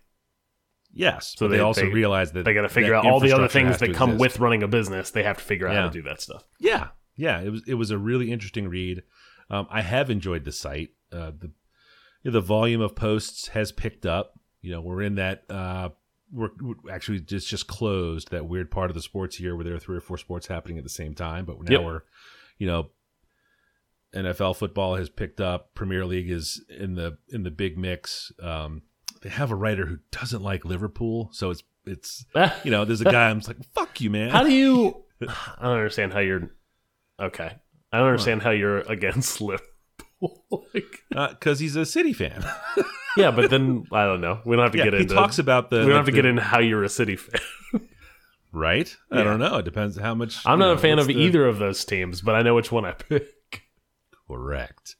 yes, 0.92 1.34
So 1.36 1.48
they, 1.48 1.56
they- 1.56 1.62
also 1.62 1.82
they- 1.82 1.92
realize 1.92 2.32
that 2.32 2.44
They 2.44 2.54
got 2.54 2.62
to 2.62 2.68
figure 2.68 2.94
out 2.94 3.06
all 3.06 3.20
the 3.20 3.32
other 3.32 3.48
things 3.48 3.78
that 3.78 3.94
come 3.94 4.10
exist. 4.10 4.20
with 4.20 4.40
running 4.40 4.62
a 4.62 4.68
business. 4.68 5.10
They 5.10 5.22
have 5.22 5.38
to 5.38 5.44
figure 5.44 5.68
out 5.68 5.74
how 5.76 5.84
to 5.86 5.90
do 5.90 6.02
that 6.02 6.20
stuff. 6.20 6.44
Yeah, 6.58 6.88
yeah. 7.16 7.40
It 7.40 7.50
was 7.50 7.62
it 7.66 7.74
was 7.74 7.90
a 7.90 7.98
really 7.98 8.30
interesting 8.32 8.68
read. 8.68 9.02
Um, 9.50 9.66
I 9.70 9.82
have 9.82 10.10
enjoyed 10.10 10.44
the 10.44 10.52
site. 10.52 10.90
Uh, 11.12 11.32
the 11.38 11.50
the 12.30 12.40
volume 12.40 12.80
of 12.80 12.94
posts 12.94 13.48
has 13.48 13.72
picked 13.72 14.06
up. 14.06 14.38
You 14.60 14.70
know, 14.72 14.80
we're 14.80 15.02
in 15.02 15.16
that. 15.16 15.42
Uh, 15.50 15.90
we're, 16.34 16.50
we're 16.60 16.90
actually 16.90 17.20
just 17.20 17.48
just 17.48 17.66
closed 17.66 18.30
that 18.30 18.46
weird 18.46 18.70
part 18.70 18.90
of 18.90 18.94
the 18.94 19.02
sports 19.02 19.38
year 19.40 19.54
where 19.56 19.64
there 19.64 19.74
are 19.74 19.78
three 19.78 19.96
or 19.96 20.00
four 20.00 20.16
sports 20.16 20.46
happening 20.46 20.78
at 20.78 20.84
the 20.84 20.90
same 20.90 21.14
time. 21.14 21.44
But 21.44 21.60
now 21.62 21.72
Yep. 21.78 21.82
we're, 21.84 22.00
you 22.58 22.66
know, 22.66 22.90
NFL 24.14 24.56
football 24.56 24.96
has 24.96 25.08
picked 25.08 25.40
up. 25.40 25.74
Premier 25.74 26.04
League 26.04 26.30
is 26.30 26.62
in 26.68 26.94
the 26.94 27.18
in 27.30 27.42
the 27.44 27.50
big 27.50 27.78
mix. 27.78 28.30
Um, 28.42 28.82
they 29.22 29.28
have 29.30 29.50
a 29.50 29.54
writer 29.54 29.86
who 29.86 29.98
doesn't 30.10 30.42
like 30.42 30.64
Liverpool, 30.64 31.30
so 31.32 31.50
it's 31.50 31.62
it's 31.86 32.24
you 32.64 32.70
know 32.70 32.84
there's 32.84 33.00
a 33.00 33.04
guy 33.04 33.28
I'm 33.30 33.38
just 33.40 33.48
like 33.48 33.64
fuck 33.74 34.00
you 34.00 34.10
man. 34.10 34.30
How 34.30 34.42
do 34.42 34.52
you? 34.52 35.02
I 35.22 35.62
don't 35.62 35.72
understand 35.72 36.12
how 36.12 36.18
you're. 36.20 36.50
Okay, 37.20 37.50
I 37.92 37.98
don't 37.98 38.06
understand 38.08 38.42
how 38.42 38.50
you're 38.50 38.78
against 38.80 39.40
Liverpool. 39.40 40.66
like, 40.74 40.84
because 41.10 41.58
Uh, 41.58 41.62
he's 41.62 41.76
a 41.76 41.86
City 41.86 42.12
fan. 42.12 42.44
yeah, 43.16 43.30
but 43.30 43.48
then 43.50 43.84
I 43.92 44.04
don't 44.04 44.20
know. 44.20 44.40
We 44.44 44.56
don't 44.56 44.64
have 44.64 44.72
to 44.72 44.78
yeah, 44.78 44.84
get 44.84 44.94
he 44.94 45.00
into. 45.02 45.14
talks 45.14 45.38
about 45.38 45.70
the. 45.70 45.76
we 45.80 45.86
don't 45.86 45.90
have 45.96 45.98
like 46.06 46.06
to 46.06 46.12
get 46.12 46.24
into 46.26 46.42
how 46.42 46.58
you're 46.60 46.84
a 46.84 46.88
City 46.88 47.16
fan. 47.16 47.40
right. 48.52 48.94
I 49.10 49.22
don't 49.22 49.38
know. 49.38 49.56
It 49.58 49.64
depends 49.64 49.96
how 49.98 50.14
much. 50.14 50.44
I'm 50.46 50.58
not 50.58 50.66
know, 50.66 50.72
a 50.72 50.78
fan 50.78 50.98
of 50.98 51.06
the- 51.06 51.14
either 51.14 51.46
of 51.46 51.58
those 51.58 51.84
teams, 51.84 52.20
but 52.20 52.34
I 52.34 52.42
know 52.42 52.54
which 52.54 52.70
one 52.72 52.84
I 52.84 52.92
pick. 52.92 53.26
Correct. 54.36 54.96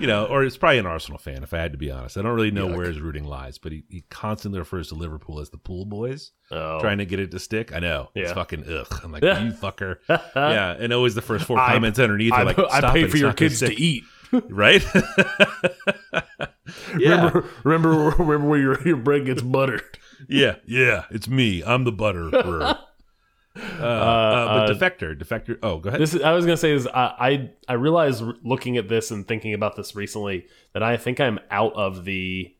You 0.00 0.06
know, 0.06 0.26
or 0.26 0.42
it's 0.44 0.56
probably 0.56 0.78
an 0.78 0.86
Arsenal 0.86 1.16
fan. 1.18 1.42
If 1.42 1.54
I 1.54 1.58
had 1.58 1.72
to 1.72 1.78
be 1.78 1.90
honest, 1.90 2.18
I 2.18 2.22
don't 2.22 2.34
really 2.34 2.50
know 2.50 2.66
Yuck. 2.68 2.76
where 2.76 2.86
his 2.86 3.00
rooting 3.00 3.24
lies, 3.24 3.56
but 3.56 3.72
he, 3.72 3.84
he 3.88 4.04
constantly 4.10 4.58
refers 4.58 4.88
to 4.88 4.94
Liverpool 4.94 5.38
as 5.40 5.50
the 5.50 5.58
pool 5.58 5.86
boys, 5.86 6.32
Oh, 6.50 6.80
trying 6.80 6.98
to 6.98 7.06
get 7.06 7.20
it 7.20 7.30
to 7.30 7.38
stick. 7.38 7.72
I 7.74 7.78
know. 7.78 8.10
It's 8.14 8.28
Yeah. 8.28 8.34
fucking 8.34 8.64
ugh. 8.70 9.00
I'm 9.04 9.12
like, 9.12 9.22
Yeah. 9.22 9.42
you 9.44 9.52
fucker. 9.52 9.98
yeah, 10.36 10.72
and 10.78 10.92
always 10.92 11.14
the 11.14 11.22
first 11.22 11.46
four 11.46 11.58
I- 11.60 11.72
comments 11.72 11.98
underneath 11.98 12.32
I, 12.32 12.42
are 12.42 12.44
like, 12.46 12.58
I 12.58 12.78
Stop 12.78 12.92
pay 12.94 13.02
it, 13.04 13.10
for 13.10 13.16
it's 13.16 13.20
your 13.22 13.32
kids 13.32 13.60
to 13.60 13.72
eat. 13.80 14.02
right? 14.50 14.84
yeah, 16.98 17.30
Remember, 17.30 17.44
remember, 17.64 18.10
remember 18.22 18.48
where 18.48 18.58
your 18.58 18.86
your 18.86 18.96
bread 18.96 19.24
gets 19.24 19.42
buttered. 19.42 19.98
yeah, 20.28 20.56
yeah. 20.66 21.04
It's 21.10 21.28
me. 21.28 21.62
I'm 21.64 21.84
the 21.84 21.92
butterer. 21.92 22.78
Uh, 23.56 23.84
uh, 23.84 24.66
but 24.66 24.74
defector, 24.74 25.18
defector. 25.18 25.58
Oh, 25.62 25.78
go 25.78 25.88
ahead. 25.88 26.00
This 26.00 26.14
is, 26.14 26.22
I 26.22 26.32
was 26.32 26.44
gonna 26.44 26.56
say 26.56 26.72
is 26.72 26.86
I, 26.86 27.14
I 27.18 27.50
I 27.68 27.72
realized 27.74 28.22
looking 28.42 28.76
at 28.76 28.88
this 28.88 29.10
and 29.10 29.26
thinking 29.26 29.54
about 29.54 29.76
this 29.76 29.94
recently 29.94 30.46
that 30.72 30.82
I 30.82 30.96
think 30.96 31.20
I'm 31.20 31.38
out 31.50 31.72
of 31.74 32.04
the 32.04 32.54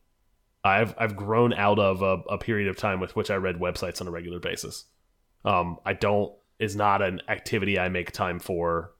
I've 0.63 0.95
I've 0.97 1.15
grown 1.15 1.53
out 1.53 1.79
of 1.79 2.01
a, 2.01 2.21
a 2.29 2.37
period 2.37 2.67
of 2.67 2.77
time 2.77 2.99
with 2.99 3.15
which 3.15 3.29
I 3.29 3.35
read 3.35 3.57
websites 3.57 4.01
on 4.01 4.07
a 4.07 4.11
regular 4.11 4.39
basis. 4.39 4.85
Um, 5.45 5.77
I 5.85 5.93
don't 5.93 6.33
is 6.59 6.75
not 6.75 7.01
an 7.01 7.21
activity 7.27 7.77
I 7.77 7.89
make 7.89 8.11
time 8.11 8.39
for 8.39 8.91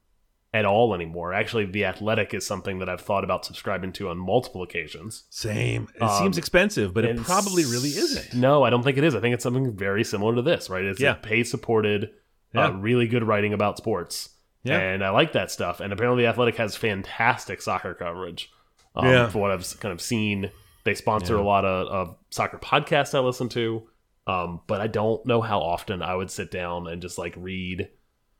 at 0.58 0.66
all 0.66 0.94
anymore. 0.94 1.34
Actually, 1.34 1.66
the 1.66 1.86
athletic 1.86 2.34
is 2.34 2.46
something 2.46 2.80
that 2.80 2.90
I've 2.90 3.02
thought 3.02 3.24
about 3.24 3.46
subscribing 3.46 3.92
to 3.94 4.10
on 4.10 4.18
multiple 4.18 4.64
occasions. 4.64 5.24
Same. 5.30 5.88
It 5.96 6.02
Um, 6.02 6.10
seems 6.18 6.38
expensive, 6.38 6.94
but 6.94 7.06
it 7.06 7.18
probably 7.18 7.64
really 7.64 7.90
isn't. 7.90 8.34
No, 8.34 8.64
I 8.64 8.70
don't 8.70 8.84
think 8.84 8.98
it 8.98 9.04
is. 9.04 9.16
I 9.16 9.20
think 9.20 9.34
it's 9.34 9.44
something 9.44 9.76
very 9.76 10.04
similar 10.04 10.36
to 10.36 10.42
this, 10.42 10.70
right? 10.70 10.84
It's 10.84 11.00
Yeah. 11.00 11.12
a 11.12 11.16
paid 11.16 11.48
supported, 11.48 12.10
Yeah. 12.54 12.68
uh, 12.68 12.72
really 12.72 13.08
good 13.08 13.24
writing 13.24 13.54
about 13.54 13.78
sports. 13.78 14.30
Yeah. 14.64 14.80
And 14.80 15.04
I 15.04 15.10
like 15.12 15.32
that 15.34 15.52
stuff. 15.52 15.80
And 15.80 15.94
apparently, 15.94 16.24
The 16.24 16.30
Athletic 16.30 16.58
has 16.58 16.76
fantastic 16.76 17.62
soccer 17.62 17.94
coverage. 17.94 18.50
Um, 18.96 19.06
Yeah. 19.08 19.28
For 19.30 19.40
what 19.40 19.52
I've 19.52 19.80
kind 19.80 19.94
of 19.94 20.02
seen, 20.02 20.52
they 20.84 20.96
sponsor 20.96 21.36
Yeah. 21.36 21.42
a 21.42 21.44
lot 21.44 21.66
of, 21.66 21.88
of 21.88 22.16
soccer 22.32 22.58
podcasts 22.58 23.14
I 23.16 23.20
listen 23.20 23.50
to. 23.50 23.84
Um, 24.26 24.60
but 24.68 24.82
I 24.82 24.88
don't 24.88 25.26
know 25.26 25.40
how 25.42 25.60
often 25.62 26.02
I 26.02 26.16
would 26.16 26.30
sit 26.30 26.52
down 26.52 26.88
and 26.88 27.02
just 27.02 27.18
like 27.18 27.34
read 27.38 27.88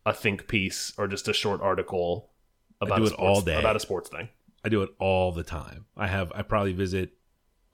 a 0.10 0.14
think 0.14 0.48
piece 0.48 0.94
or 0.98 1.08
just 1.08 1.28
a 1.28 1.34
short 1.34 1.62
article 1.62 2.30
about 2.82 3.02
it 3.02 3.14
all 3.14 3.36
sports, 3.42 3.46
day. 3.46 3.60
about 3.60 3.76
a 3.76 3.80
sports 3.80 4.10
thing. 4.10 4.30
I 4.64 4.70
do 4.70 4.82
it 4.84 4.90
all 5.00 5.32
the 5.32 5.44
time. 5.44 5.86
I 5.96 6.08
have. 6.08 6.32
I 6.36 6.42
probably 6.42 6.74
visit 6.74 7.12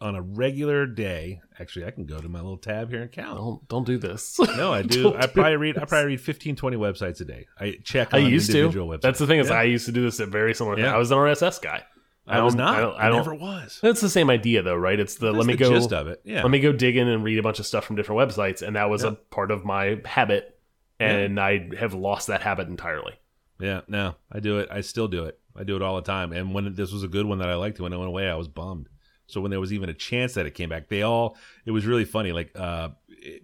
on 0.01 0.15
a 0.15 0.21
regular 0.21 0.85
day. 0.85 1.41
Actually, 1.59 1.85
I 1.85 1.91
can 1.91 2.05
go 2.05 2.19
to 2.19 2.27
my 2.27 2.39
little 2.39 2.57
tab 2.57 2.89
here 2.89 3.01
and 3.03 3.11
count. 3.11 3.37
Don't 3.37 3.67
don't 3.67 3.85
do 3.85 3.97
this. 3.97 4.37
No, 4.57 4.73
I 4.73 4.81
do. 4.97 5.13
I 5.13 5.27
probably 5.27 5.55
read. 5.57 5.77
I 5.77 5.85
probably 5.85 6.07
read 6.07 6.21
15, 6.21 6.55
20 6.55 6.77
websites 6.77 7.21
a 7.21 7.25
day. 7.25 7.45
I 7.59 7.77
check. 7.83 8.13
I 8.13 8.17
used 8.19 8.51
to. 8.51 8.57
individual 8.59 8.87
Websites. 8.89 9.01
That's 9.01 9.19
the 9.19 9.27
thing 9.27 9.39
is 9.39 9.49
Yeah. 9.49 9.55
I 9.59 9.63
used 9.63 9.85
to 9.85 9.91
do 9.91 10.01
this 10.03 10.19
at 10.19 10.27
very 10.29 10.53
similar. 10.53 10.77
Yeah. 10.79 10.93
I 10.93 10.97
was 10.97 11.11
an 11.11 11.17
RSS 11.17 11.61
guy. 11.61 11.83
I, 12.25 12.41
was 12.41 12.55
don't- 12.55 12.65
I 12.65 12.77
I, 12.77 12.79
don't- 12.79 12.95
I 12.95 13.07
don't- 13.09 13.17
never 13.17 13.35
was. 13.35 13.79
That's 13.81 13.99
the 13.99 14.09
same 14.09 14.29
idea 14.29 14.61
though, 14.61 14.75
right? 14.77 14.97
It's 14.99 15.15
the 15.15 15.27
That's 15.27 15.37
let 15.39 15.45
me 15.47 15.53
the 15.55 15.59
go 15.65 15.69
gist 15.73 15.91
of 15.91 16.07
it. 16.07 16.21
Yeah. 16.23 16.41
let 16.41 16.51
me 16.51 16.59
go 16.61 16.71
dig 16.71 16.95
in 16.95 17.07
and 17.09 17.21
read 17.23 17.37
a 17.37 17.43
bunch 17.43 17.59
of 17.59 17.65
stuff 17.65 17.83
from 17.83 17.97
different 17.97 18.19
websites, 18.21 18.61
and 18.61 18.77
that 18.77 18.89
was 18.89 19.03
Yeah. 19.03 19.09
a 19.09 19.13
part 19.13 19.51
of 19.51 19.65
my 19.65 19.99
habit, 20.05 20.52
and 20.99 21.39
I 21.39 21.69
have 21.77 21.93
lost 21.93 22.27
that 22.27 22.41
habit 22.41 22.67
entirely. 22.67 23.13
Yeah. 23.59 23.81
No, 23.87 24.15
I 24.31 24.39
do 24.39 24.59
it. 24.59 24.69
I 24.71 24.81
still 24.81 25.07
do 25.07 25.25
it. 25.25 25.39
I 25.55 25.63
do 25.63 25.75
it 25.75 25.81
all 25.81 25.95
the 25.95 26.01
time. 26.01 26.33
And 26.33 26.53
when 26.53 26.73
this 26.73 26.91
was 26.91 27.03
a 27.03 27.07
good 27.07 27.25
one 27.25 27.39
that 27.39 27.49
I 27.49 27.55
liked, 27.55 27.79
when 27.79 27.93
it 27.93 27.97
went 27.97 28.09
away, 28.09 28.29
I 28.29 28.35
was 28.35 28.47
bummed. 28.47 28.89
So 29.27 29.41
when 29.41 29.51
there 29.51 29.59
was 29.59 29.71
even 29.71 29.89
a 29.89 29.93
chance 29.93 30.33
that 30.33 30.45
it 30.45 30.53
came 30.53 30.69
back, 30.69 30.89
they 30.89 31.01
all. 31.01 31.37
It 31.65 31.71
was 31.71 31.85
really 31.85 32.05
funny. 32.05 32.31
Like 32.31 32.51
uh, 32.55 32.89
it, 33.07 33.43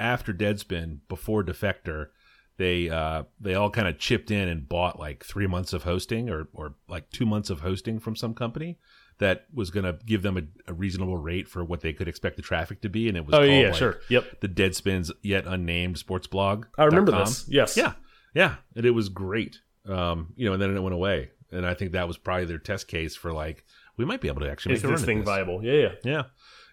after 0.00 0.32
Deadspin, 0.32 0.98
before 1.08 1.44
Defector, 1.44 2.08
they 2.56 2.90
uh, 2.90 3.24
they 3.40 3.54
all 3.54 3.70
kind 3.70 3.88
of 3.88 3.98
chipped 3.98 4.30
in 4.30 4.48
and 4.48 4.68
bought 4.68 4.98
like 4.98 5.24
three 5.24 5.46
months 5.46 5.72
of 5.72 5.84
hosting 5.84 6.28
or 6.28 6.48
or 6.52 6.74
like 6.88 7.10
two 7.10 7.26
months 7.26 7.50
of 7.50 7.60
hosting 7.60 7.98
from 7.98 8.16
some 8.16 8.34
company 8.34 8.78
that 9.18 9.46
was 9.54 9.70
going 9.70 9.84
to 9.84 9.98
give 10.04 10.22
them 10.22 10.36
a, 10.36 10.42
a 10.70 10.74
reasonable 10.74 11.16
rate 11.16 11.48
for 11.48 11.64
what 11.64 11.80
they 11.80 11.92
could 11.92 12.08
expect 12.08 12.36
the 12.36 12.42
traffic 12.42 12.80
to 12.82 12.88
be, 12.88 13.08
and 13.08 13.16
it 13.16 13.24
was 13.24 13.34
Oh 13.34 13.38
called, 13.38 13.50
yeah, 13.50 13.66
like, 13.68 13.74
sure, 13.76 14.00
yep. 14.08 14.40
the 14.40 14.48
Deadspin's 14.48 15.12
yet 15.22 15.46
unnamed 15.46 15.98
sports 15.98 16.26
blog. 16.26 16.66
I 16.78 16.84
remember 16.84 17.12
dot 17.12 17.18
com. 17.24 17.26
this. 17.28 17.44
Yes, 17.48 17.76
Yeah, 17.76 17.92
yeah, 18.34 18.56
and 18.74 18.84
it 18.86 18.90
was 18.92 19.08
great. 19.08 19.60
Um, 19.86 20.32
you 20.36 20.46
know, 20.46 20.52
and 20.54 20.62
then 20.62 20.76
it 20.76 20.80
went 20.80 20.94
away, 20.94 21.30
and 21.50 21.66
I 21.66 21.74
think 21.74 21.92
that 21.92 22.06
was 22.08 22.16
probably 22.16 22.46
their 22.46 22.58
test 22.58 22.88
case 22.88 23.14
for 23.16 23.32
like 23.32 23.64
we 23.96 24.04
might 24.04 24.20
be 24.20 24.28
able 24.28 24.40
to 24.40 24.50
actually 24.50 24.74
Is 24.74 24.82
make 24.82 24.90
a 24.90 24.92
this 24.94 25.02
at 25.02 25.06
thing 25.06 25.18
this. 25.18 25.26
viable? 25.26 25.62
Yeah, 25.64 25.72
yeah. 25.72 25.88
Yeah, 26.04 26.22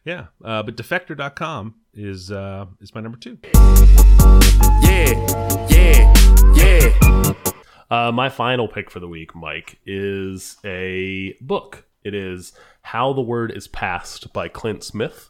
yeah. 0.06 0.25
Uh, 0.43 0.63
but 0.63 0.75
defector.com 0.78 1.75
is 1.93 2.32
uh, 2.32 2.65
is 2.82 2.93
my 2.95 3.02
number 3.02 3.17
two. 3.17 3.38
Yeah, 4.82 5.67
yeah, 5.69 6.13
yeah. 6.56 7.34
Uh, 7.91 8.12
my 8.12 8.30
final 8.30 8.67
pick 8.67 8.91
for 8.91 8.99
the 8.99 9.08
week, 9.08 9.36
Mike, 9.36 9.80
is 9.86 10.58
a 10.63 11.36
book. 11.41 11.86
It 12.03 12.13
is 12.13 12.53
How 12.81 13.13
the 13.13 13.21
Word 13.21 13.51
is 13.55 13.67
Passed 13.67 14.31
by 14.33 14.47
Clint 14.47 14.83
Smith. 14.83 15.29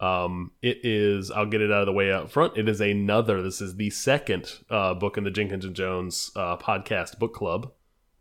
Um, 0.00 0.50
it 0.60 0.78
is, 0.84 1.30
I'll 1.30 1.46
get 1.46 1.60
it 1.60 1.70
out 1.72 1.80
of 1.82 1.86
the 1.86 1.92
way 1.92 2.12
up 2.12 2.30
front. 2.30 2.56
It 2.58 2.68
is 2.68 2.80
another, 2.80 3.42
this 3.42 3.60
is 3.60 3.76
the 3.76 3.90
second 3.90 4.52
uh, 4.68 4.94
book 4.94 5.16
in 5.16 5.24
the 5.24 5.30
Jenkins 5.30 5.64
and 5.64 5.74
Jones 5.74 6.30
uh, 6.36 6.56
podcast 6.56 7.18
book 7.18 7.32
club. 7.34 7.72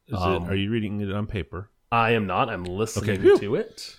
Is 0.07 0.17
Um, 0.19 0.43
it, 0.43 0.49
are 0.51 0.55
you 0.55 0.69
reading 0.71 1.01
it 1.01 1.11
on 1.11 1.27
paper? 1.27 1.69
I 1.91 2.11
am 2.11 2.25
not. 2.25 2.49
I'm 2.49 2.63
listening 2.63 3.19
Okay, 3.21 3.39
to 3.39 3.55
it. 3.55 3.95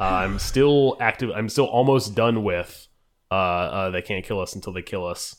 Uh, 0.00 0.04
I'm 0.04 0.38
still 0.38 0.96
active. 1.00 1.30
I'm 1.34 1.48
still 1.48 1.66
almost 1.66 2.14
done 2.14 2.42
with 2.44 2.88
uh, 3.30 3.34
uh, 3.34 3.90
They 3.90 4.02
Can't 4.02 4.24
Kill 4.24 4.40
Us 4.40 4.54
Until 4.54 4.72
They 4.72 4.82
Kill 4.82 5.06
Us. 5.06 5.36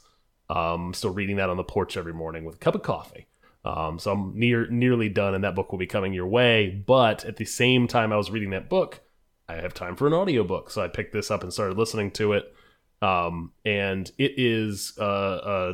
Um, 0.49 0.93
still 0.93 1.11
reading 1.13 1.37
that 1.37 1.49
on 1.49 1.57
the 1.57 1.63
porch 1.63 1.97
every 1.97 2.13
morning 2.13 2.45
with 2.45 2.55
a 2.55 2.59
cup 2.59 2.75
of 2.75 2.83
coffee. 2.83 3.27
Um, 3.65 3.97
so 3.99 4.11
I'm 4.11 4.37
near 4.37 4.67
nearly 4.69 5.07
done, 5.09 5.33
and 5.35 5.43
that 5.43 5.55
book 5.55 5.71
will 5.71 5.79
be 5.79 5.87
coming 5.87 6.13
your 6.13 6.27
way. 6.27 6.69
But 6.85 7.23
at 7.25 7.37
the 7.37 7.45
same 7.45 7.87
time, 7.87 8.11
I 8.11 8.17
was 8.17 8.29
reading 8.31 8.49
that 8.51 8.69
book. 8.69 9.01
I 9.47 9.55
have 9.55 9.73
time 9.73 9.95
for 9.95 10.07
an 10.07 10.13
audiobook, 10.13 10.69
so 10.69 10.81
I 10.83 10.87
picked 10.87 11.13
this 11.13 11.29
up 11.31 11.43
and 11.43 11.51
started 11.53 11.77
listening 11.77 12.11
to 12.11 12.33
it. 12.33 12.53
Um, 13.01 13.51
and 13.65 14.09
it 14.17 14.33
is 14.37 14.93
uh, 14.97 15.03
uh, 15.03 15.73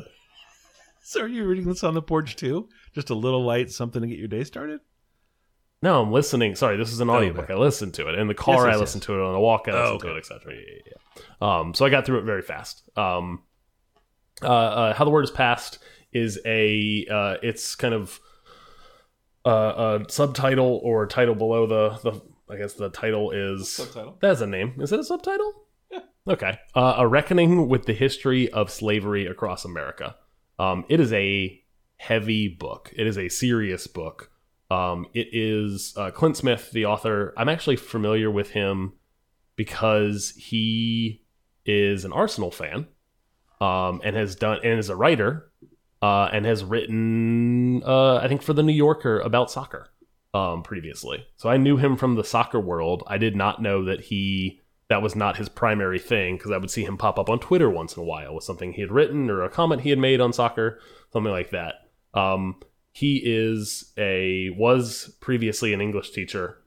So 1.03 1.21
are 1.21 1.27
you 1.27 1.45
reading 1.45 1.65
this 1.67 1.83
on 1.83 1.93
the 1.93 2.01
porch 2.01 2.35
too? 2.35 2.69
Just 2.93 3.09
a 3.11 3.15
little 3.15 3.43
light, 3.43 3.69
something 3.71 4.01
to 4.01 4.07
get 4.07 4.17
your 4.19 4.27
day 4.27 4.43
started? 4.43 4.79
no, 5.81 6.01
I'm 6.01 6.11
listening. 6.11 6.55
Sorry, 6.55 6.75
this 6.77 6.91
is 6.91 6.99
an 6.99 7.09
audiobook. 7.09 7.45
okay. 7.45 7.53
I 7.53 7.57
listened 7.57 7.93
to 7.95 8.09
it 8.09 8.15
in 8.19 8.27
the 8.27 8.33
car. 8.33 8.55
Yes, 8.55 8.63
yes, 8.63 8.65
I 8.65 8.71
yes. 8.71 8.79
listened 8.81 9.03
to 9.03 9.13
it 9.13 9.21
on 9.21 9.33
a 9.35 9.39
walk. 9.39 9.67
I 9.67 9.71
Oh, 9.71 9.83
listened 9.93 10.01
to 10.01 10.15
it, 10.15 10.17
etc. 10.17 10.53
Yeah, 10.53 10.59
yeah, 10.67 10.93
yeah. 11.41 11.57
Um, 11.59 11.73
so 11.73 11.85
I 11.85 11.89
got 11.89 12.05
through 12.05 12.19
it 12.19 12.23
very 12.25 12.41
fast. 12.41 12.83
Um, 12.97 13.43
uh, 14.41 14.47
uh, 14.47 14.93
How 14.93 15.05
the 15.05 15.11
Word 15.11 15.23
is 15.23 15.31
Passed 15.31 15.79
is 16.11 16.39
a 16.45 17.05
uh, 17.09 17.35
it's 17.43 17.75
kind 17.75 17.93
of 17.93 18.19
uh, 19.45 19.99
a 20.01 20.11
subtitle 20.11 20.79
or 20.83 21.05
title 21.07 21.35
below 21.35 21.65
the 21.65 21.89
the 22.09 22.21
I 22.53 22.57
guess 22.57 22.73
the 22.73 22.89
title 22.89 23.31
is 23.31 23.71
Subtitle. 23.71 24.17
That's 24.21 24.41
a 24.41 24.47
name. 24.47 24.75
Is 24.79 24.91
it 24.91 24.99
a 24.99 25.03
subtitle? 25.03 25.53
Yeah. 25.91 25.99
Okay. 26.27 26.59
Uh, 26.75 26.95
a 26.97 27.07
reckoning 27.07 27.67
with 27.67 27.85
the 27.85 27.93
history 27.93 28.49
of 28.51 28.71
slavery 28.71 29.27
across 29.27 29.65
America. 29.65 30.15
Um, 30.57 30.85
it 30.89 30.99
is 30.99 31.13
a 31.13 31.61
heavy 31.97 32.47
book. 32.47 32.91
It 32.95 33.05
is 33.05 33.17
a 33.17 33.29
serious 33.29 33.85
book. 33.87 34.31
Um, 34.71 35.07
it 35.13 35.27
is 35.31 35.93
uh, 35.97 36.11
Clint 36.11 36.37
Smith, 36.37 36.71
the 36.71 36.85
author. 36.85 37.33
I'm 37.37 37.49
actually 37.49 37.75
familiar 37.75 38.29
with 38.29 38.51
him 38.51 38.93
because 39.55 40.33
he 40.37 41.23
is 41.65 42.05
an 42.05 42.13
Arsenal 42.13 42.51
fan 42.51 42.87
um, 43.61 44.01
and 44.03 44.15
has 44.15 44.35
done 44.35 44.59
and 44.63 44.79
is 44.79 44.89
a 44.89 44.95
writer 44.95 45.48
uh, 46.01 46.29
and 46.31 46.45
has 46.45 46.63
written 46.63 47.83
uh, 47.83 48.15
I 48.17 48.27
think 48.27 48.41
for 48.41 48.53
the 48.53 48.63
New 48.63 48.73
Yorker 48.73 49.19
about 49.19 49.51
soccer 49.51 49.89
um, 50.33 50.63
previously. 50.63 51.25
So 51.37 51.49
I 51.49 51.57
knew 51.57 51.77
him 51.77 51.97
from 51.97 52.15
the 52.15 52.23
soccer 52.23 52.59
world. 52.59 53.03
I 53.07 53.17
did 53.17 53.35
not 53.35 53.61
know 53.61 53.85
that 53.85 54.01
he 54.01 54.61
that 54.89 55.01
was 55.01 55.15
not 55.15 55.37
his 55.37 55.49
primary 55.49 55.99
thing 55.99 56.37
because 56.37 56.51
I 56.51 56.57
would 56.57 56.71
see 56.71 56.83
him 56.83 56.97
pop 56.97 57.19
up 57.19 57.29
on 57.29 57.39
Twitter 57.39 57.69
once 57.69 57.95
in 57.95 58.01
a 58.01 58.05
while 58.05 58.33
with 58.33 58.43
something 58.43 58.73
he 58.73 58.81
had 58.81 58.91
written 58.91 59.29
or 59.29 59.43
a 59.43 59.49
comment 59.49 59.81
he 59.81 59.91
had 59.91 59.99
made 59.99 60.19
on 60.19 60.33
soccer, 60.33 60.79
something 61.13 61.31
like 61.31 61.51
that. 61.51 61.75
Um, 62.13 62.59
he 62.91 63.21
is 63.23 63.93
a 63.97 64.49
was 64.57 65.15
previously 65.21 65.73
an 65.73 65.81
English 65.81 66.09
teacher 66.11 66.57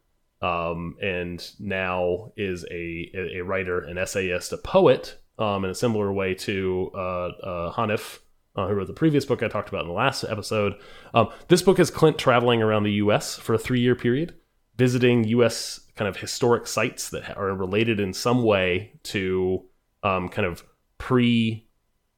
um, 0.40 0.96
and 1.00 1.50
now 1.58 2.32
is 2.36 2.64
a, 2.70 3.10
a 3.14 3.40
writer, 3.42 3.80
an 3.80 3.96
essayist, 3.96 4.52
a 4.52 4.56
poet, 4.56 5.18
um, 5.38 5.64
in 5.64 5.70
a 5.70 5.74
similar 5.74 6.12
way 6.12 6.34
to 6.34 6.90
uh, 6.94 6.98
uh, 6.98 7.72
Hanif, 7.74 8.18
uh, 8.56 8.68
who 8.68 8.74
wrote 8.74 8.86
the 8.86 8.92
previous 8.92 9.24
book 9.24 9.42
I 9.42 9.48
talked 9.48 9.68
about 9.68 9.82
in 9.82 9.88
the 9.88 9.94
last 9.94 10.24
episode. 10.24 10.74
Um, 11.14 11.28
this 11.48 11.62
book 11.62 11.78
is 11.78 11.90
Clint 11.90 12.18
traveling 12.18 12.62
around 12.62 12.84
the 12.84 12.92
U.S. 12.92 13.36
for 13.36 13.54
a 13.54 13.58
three-year 13.58 13.94
period, 13.94 14.34
visiting 14.76 15.24
U.S. 15.24 15.80
kind 15.96 16.08
of 16.08 16.16
historic 16.16 16.66
sites 16.66 17.10
that 17.10 17.36
are 17.36 17.54
related 17.54 18.00
in 18.00 18.12
some 18.12 18.42
way 18.42 18.92
to 19.04 19.64
um, 20.02 20.28
kind 20.28 20.46
of 20.46 20.64
pre 20.98 21.66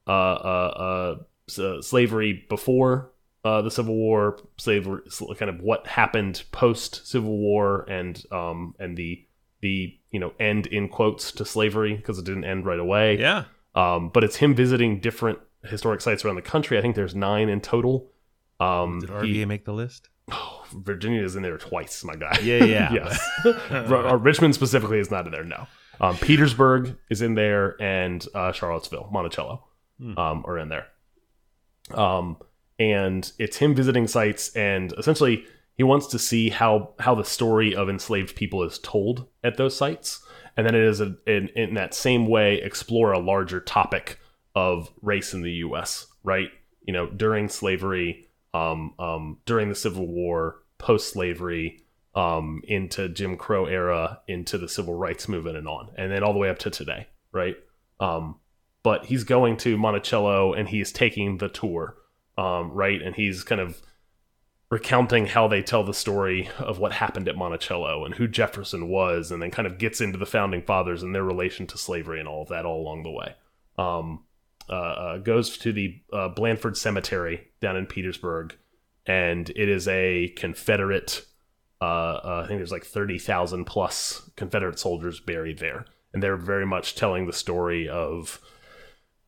uh, 0.07 0.11
uh, 0.11 1.15
uh, 1.15 1.15
s- 1.49 1.87
slavery 1.87 2.45
before 2.49 3.11
uh, 3.45 3.61
the 3.61 3.71
Civil 3.71 3.95
War, 3.95 4.39
slavery, 4.57 5.01
kind 5.37 5.49
of 5.49 5.61
what 5.61 5.85
happened 5.85 6.43
post 6.51 7.07
Civil 7.07 7.37
War, 7.37 7.85
and 7.87 8.21
um, 8.31 8.75
and 8.79 8.97
the 8.97 9.23
the 9.61 9.97
you 10.11 10.19
know 10.19 10.33
end 10.39 10.67
in 10.67 10.89
quotes 10.89 11.31
to 11.33 11.45
slavery 11.45 11.95
because 11.95 12.17
it 12.17 12.25
didn't 12.25 12.43
end 12.43 12.65
right 12.65 12.79
away. 12.79 13.19
Yeah. 13.19 13.45
Um, 13.75 14.09
but 14.09 14.23
it's 14.23 14.37
him 14.37 14.55
visiting 14.55 14.99
different 14.99 15.39
historic 15.67 16.01
sites 16.01 16.23
around 16.25 16.35
the 16.35 16.41
country. 16.41 16.77
I 16.77 16.81
think 16.81 16.95
there's 16.95 17.15
nine 17.15 17.49
in 17.49 17.61
total. 17.61 18.11
Um, 18.59 18.99
Did 19.01 19.23
he- 19.25 19.45
make 19.45 19.65
the 19.65 19.73
list? 19.73 20.09
Virginia 20.73 21.21
is 21.23 21.35
in 21.35 21.43
there 21.43 21.57
twice, 21.57 22.03
my 22.03 22.15
guy. 22.15 22.39
Yeah, 22.41 22.63
yeah. 22.63 22.91
yes. 22.93 23.29
Uh, 23.71 24.17
Richmond 24.17 24.55
specifically 24.55 24.97
is 24.99 25.11
not 25.11 25.25
in 25.27 25.31
there. 25.31 25.43
No. 25.43 25.67
Um, 26.01 26.17
Petersburg 26.17 26.97
is 27.11 27.21
in 27.21 27.35
there, 27.35 27.79
and 27.81 28.25
uh, 28.33 28.51
Charlottesville, 28.51 29.07
Monticello, 29.11 29.63
Hmm. 29.99 30.17
um, 30.17 30.43
are 30.47 30.57
in 30.57 30.69
there. 30.69 30.87
Um, 31.93 32.37
and 32.79 33.31
it's 33.39 33.57
him 33.57 33.75
visiting 33.75 34.07
sites, 34.07 34.53
and 34.55 34.93
essentially 34.97 35.45
he 35.77 35.83
wants 35.83 36.07
to 36.07 36.19
see 36.19 36.49
how 36.49 36.93
how 36.99 37.15
the 37.15 37.23
story 37.23 37.75
of 37.75 37.87
enslaved 37.89 38.35
people 38.35 38.63
is 38.63 38.79
told 38.79 39.27
at 39.43 39.57
those 39.57 39.77
sites, 39.77 40.25
and 40.57 40.65
then 40.65 40.75
it 40.75 40.83
is 40.83 40.99
a, 40.99 41.15
in 41.27 41.47
in 41.49 41.75
that 41.75 41.93
same 41.93 42.27
way 42.27 42.55
explore 42.61 43.11
a 43.13 43.19
larger 43.19 43.59
topic 43.61 44.19
of 44.55 44.89
race 45.01 45.33
in 45.33 45.41
the 45.41 45.51
U.S. 45.51 46.07
Right? 46.23 46.49
You 46.81 46.93
know, 46.93 47.07
during 47.07 47.49
slavery, 47.49 48.27
um, 48.53 48.93
um, 48.99 49.39
during 49.45 49.69
the 49.69 49.75
Civil 49.75 50.07
War, 50.07 50.61
post 50.77 51.11
slavery, 51.11 51.85
um, 52.15 52.61
into 52.67 53.09
Jim 53.09 53.35
Crow 53.37 53.65
era, 53.65 54.21
into 54.27 54.57
the 54.57 54.69
civil 54.69 54.93
rights 54.93 55.27
movement, 55.27 55.57
and 55.57 55.67
on, 55.67 55.89
and 55.97 56.11
then 56.11 56.23
all 56.23 56.33
the 56.33 56.39
way 56.39 56.49
up 56.49 56.59
to 56.59 56.69
today, 56.69 57.07
right? 57.31 57.57
Um, 57.99 58.39
but 58.83 59.05
he's 59.05 59.23
going 59.23 59.57
to 59.57 59.77
Monticello 59.77 60.53
and 60.53 60.69
he's 60.69 60.91
taking 60.91 61.39
the 61.39 61.49
tour, 61.49 61.95
um, 62.37 62.71
right? 62.71 63.01
And 63.01 63.15
he's 63.15 63.43
kind 63.43 63.59
of 63.59 63.81
recounting 64.69 65.25
how 65.25 65.47
they 65.47 65.61
tell 65.61 65.83
the 65.83 65.93
story 65.93 66.49
of 66.59 66.79
what 66.79 66.93
happened 66.93 67.27
at 67.27 67.35
Monticello 67.35 68.05
and 68.05 68.15
who 68.15 68.27
Jefferson 68.27 68.87
was, 68.87 69.31
and 69.31 69.41
then 69.41 69.51
kind 69.51 69.67
of 69.67 69.77
gets 69.77 69.99
into 69.99 70.17
the 70.17 70.25
founding 70.25 70.61
fathers 70.61 71.03
and 71.03 71.13
their 71.13 71.23
relation 71.23 71.67
to 71.67 71.77
slavery 71.77 72.19
and 72.19 72.29
all 72.29 72.43
of 72.43 72.49
that 72.49 72.65
all 72.65 72.81
along 72.81 73.03
the 73.03 73.11
way. 73.11 73.35
Um, 73.77 74.24
uh, 74.69 74.73
uh, 74.73 75.17
goes 75.19 75.57
to 75.59 75.71
the 75.71 76.01
uh, 76.11 76.29
Blandford 76.29 76.77
Cemetery 76.77 77.47
down 77.61 77.75
in 77.77 77.85
Petersburg, 77.85 78.55
and 79.05 79.49
it 79.51 79.69
is 79.69 79.87
a 79.87 80.29
Confederate. 80.35 81.25
Uh, 81.81 81.85
uh, 81.85 82.41
I 82.43 82.47
think 82.47 82.59
there's 82.59 82.71
like 82.71 82.85
thirty 82.85 83.19
thousand 83.19 83.65
plus 83.65 84.29
Confederate 84.35 84.79
soldiers 84.79 85.19
buried 85.19 85.59
there, 85.59 85.85
and 86.13 86.23
they're 86.23 86.37
very 86.37 86.65
much 86.65 86.95
telling 86.95 87.27
the 87.27 87.33
story 87.33 87.87
of 87.87 88.39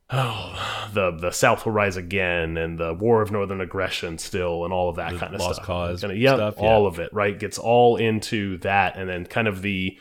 oh, 0.10 0.90
the 0.94 1.12
the 1.12 1.32
South 1.32 1.66
will 1.66 1.74
rise 1.74 1.98
again, 1.98 2.58
and 2.58 2.78
the 2.80 2.94
War 2.94 3.22
of 3.22 3.32
Northern 3.32 3.62
Aggression 3.62 4.18
still, 4.18 4.64
and 4.64 4.74
all 4.74 4.90
of 4.90 4.96
that 4.96 5.14
The 5.14 5.20
kind 5.20 5.36
of 5.36 5.42
Lost 5.42 5.56
stuff. 5.56 5.66
Cause 5.68 6.02
Kinda- 6.02 6.16
yep, 6.18 6.36
stuff, 6.36 6.56
yeah. 6.58 6.64
all 6.64 6.88
of 6.88 7.00
it. 7.00 7.14
Right, 7.14 7.38
gets 7.38 7.58
all 7.58 7.98
into 7.98 8.58
that, 8.60 8.98
and 8.98 9.10
then 9.10 9.26
kind 9.26 9.48
of 9.48 9.62
the 9.62 10.00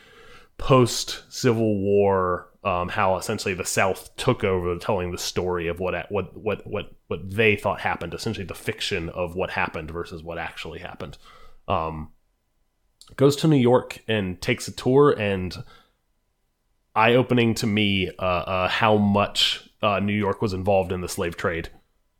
post 0.57 1.23
Civil 1.29 1.77
War, 1.77 2.47
um, 2.67 2.89
how 2.89 3.15
essentially 3.15 3.53
the 3.53 3.63
South 3.63 4.13
took 4.17 4.43
over 4.43 4.77
telling 4.77 5.13
the 5.13 5.17
story 5.17 5.69
of 5.69 5.79
what 5.79 6.11
what 6.11 6.35
what 6.35 6.67
what 6.67 6.91
what 7.07 7.31
they 7.31 7.55
thought 7.55 7.79
happened, 7.79 8.13
essentially 8.13 8.45
the 8.45 8.53
fiction 8.53 9.07
of 9.07 9.37
what 9.37 9.51
happened 9.51 9.89
versus 9.89 10.21
what 10.21 10.37
actually 10.37 10.79
happened. 10.79 11.17
Um, 11.69 12.11
goes 13.15 13.37
to 13.37 13.47
New 13.47 13.55
York 13.55 13.99
and 14.09 14.41
takes 14.41 14.67
a 14.67 14.73
tour, 14.73 15.11
and 15.17 15.63
eye 16.93 17.13
opening 17.13 17.53
to 17.55 17.67
me 17.67 18.11
uh, 18.19 18.21
uh, 18.21 18.67
how 18.67 18.97
much 18.97 19.69
uh, 19.81 20.01
New 20.01 20.11
York 20.11 20.41
was 20.41 20.51
involved 20.51 20.91
in 20.91 20.99
the 20.99 21.07
slave 21.07 21.37
trade 21.37 21.69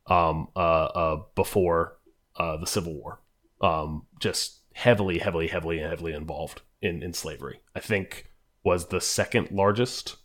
um, 0.06 0.48
uh, 0.56 0.60
uh, 0.60 1.24
before 1.36 1.98
uh, 2.38 2.56
the 2.56 2.68
Civil 2.68 2.94
War. 2.94 3.20
Um, 3.60 4.06
just 4.22 4.62
heavily, 4.72 5.18
heavily, 5.18 5.48
heavily, 5.48 5.80
heavily 5.80 6.14
involved 6.14 6.62
in, 6.82 7.04
in 7.04 7.12
slavery. 7.12 7.60
I 7.76 7.82
think 7.82 8.32
was 8.64 8.88
the 8.88 9.02
second 9.02 9.52
largest 9.52 10.16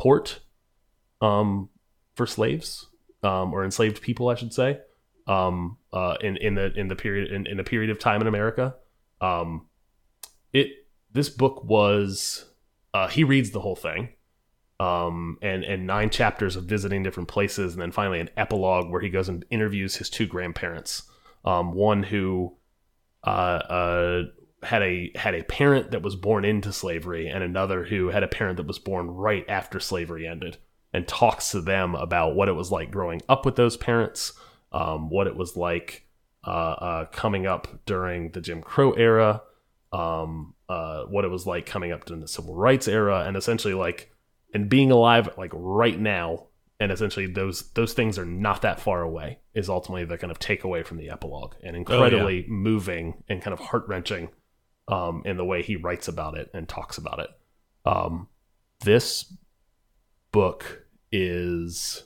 port 0.00 0.40
um, 1.20 1.68
for 2.14 2.26
slaves 2.26 2.88
um, 3.22 3.52
or 3.52 3.64
enslaved 3.64 4.00
people, 4.00 4.30
I 4.30 4.34
should 4.34 4.54
say, 4.54 4.80
um, 5.26 5.76
uh, 5.92 6.16
in 6.22 6.38
in 6.38 6.54
the 6.54 6.72
in 6.72 6.88
the 6.88 6.96
period 6.96 7.30
in, 7.30 7.46
in 7.46 7.60
a 7.60 7.64
period 7.64 7.90
of 7.90 7.98
time 7.98 8.22
in 8.22 8.26
America. 8.26 8.74
Um, 9.20 9.66
it 10.54 10.68
this 11.12 11.28
book 11.28 11.62
was 11.64 12.46
uh, 12.94 13.08
he 13.08 13.24
reads 13.24 13.50
the 13.50 13.60
whole 13.60 13.76
thing 13.76 14.08
um, 14.80 15.36
and 15.42 15.62
and 15.64 15.86
nine 15.86 16.08
chapters 16.08 16.56
of 16.56 16.64
visiting 16.64 17.02
different 17.02 17.28
places, 17.28 17.74
and 17.74 17.82
then 17.82 17.92
finally 17.92 18.20
an 18.20 18.30
epilogue 18.38 18.90
where 18.90 19.02
he 19.02 19.10
goes 19.10 19.28
and 19.28 19.44
interviews 19.50 19.96
his 19.96 20.08
two 20.08 20.26
grandparents. 20.26 21.02
Um, 21.44 21.74
one 21.74 22.02
who 22.02 22.56
uh, 23.22 23.28
uh, 23.30 24.22
had 24.62 24.82
a 24.82 25.10
had 25.14 25.34
a 25.34 25.44
parent 25.44 25.90
that 25.90 26.02
was 26.02 26.16
born 26.16 26.44
into 26.44 26.72
slavery, 26.72 27.28
and 27.28 27.42
another 27.42 27.84
who 27.84 28.08
had 28.08 28.22
a 28.22 28.28
parent 28.28 28.56
that 28.58 28.66
was 28.66 28.78
born 28.78 29.08
right 29.08 29.44
after 29.48 29.80
slavery 29.80 30.26
ended, 30.26 30.58
and 30.92 31.06
talks 31.06 31.50
to 31.50 31.60
them 31.60 31.94
about 31.94 32.34
what 32.34 32.48
it 32.48 32.54
was 32.54 32.70
like 32.70 32.90
growing 32.90 33.22
up 33.28 33.44
with 33.44 33.56
those 33.56 33.76
parents, 33.76 34.32
um, 34.72 35.10
what 35.10 35.26
it 35.26 35.36
was 35.36 35.56
like 35.56 36.06
uh, 36.46 36.50
uh, 36.50 37.04
coming 37.06 37.46
up 37.46 37.68
during 37.86 38.30
the 38.32 38.40
Jim 38.40 38.62
Crow 38.62 38.92
era, 38.92 39.42
um, 39.92 40.54
uh, 40.68 41.04
what 41.04 41.24
it 41.24 41.30
was 41.30 41.46
like 41.46 41.66
coming 41.66 41.92
up 41.92 42.04
during 42.04 42.20
the 42.20 42.28
Civil 42.28 42.54
Rights 42.54 42.88
era, 42.88 43.24
and 43.26 43.36
essentially 43.36 43.74
like 43.74 44.12
and 44.52 44.68
being 44.68 44.90
alive 44.90 45.28
like 45.38 45.52
right 45.54 45.98
now 45.98 46.46
and 46.80 46.90
essentially 46.90 47.26
those 47.26 47.70
those 47.72 47.92
things 47.92 48.18
are 48.18 48.24
not 48.24 48.62
that 48.62 48.80
far 48.80 49.02
away 49.02 49.38
is 49.54 49.68
ultimately 49.68 50.04
the 50.04 50.18
kind 50.18 50.30
of 50.30 50.38
takeaway 50.38 50.84
from 50.84 50.96
the 50.96 51.10
epilogue 51.10 51.54
and 51.62 51.76
incredibly 51.76 52.44
moving 52.48 53.22
and 53.28 53.42
kind 53.42 53.52
of 53.52 53.60
heart-wrenching 53.60 54.28
um, 54.90 55.22
in 55.24 55.36
the 55.36 55.44
way 55.44 55.62
he 55.62 55.76
writes 55.76 56.08
about 56.08 56.36
it 56.36 56.50
and 56.52 56.68
talks 56.68 56.98
about 56.98 57.18
it 57.18 57.30
um, 57.86 58.28
this 58.84 59.32
book 60.32 60.86
is 61.12 62.04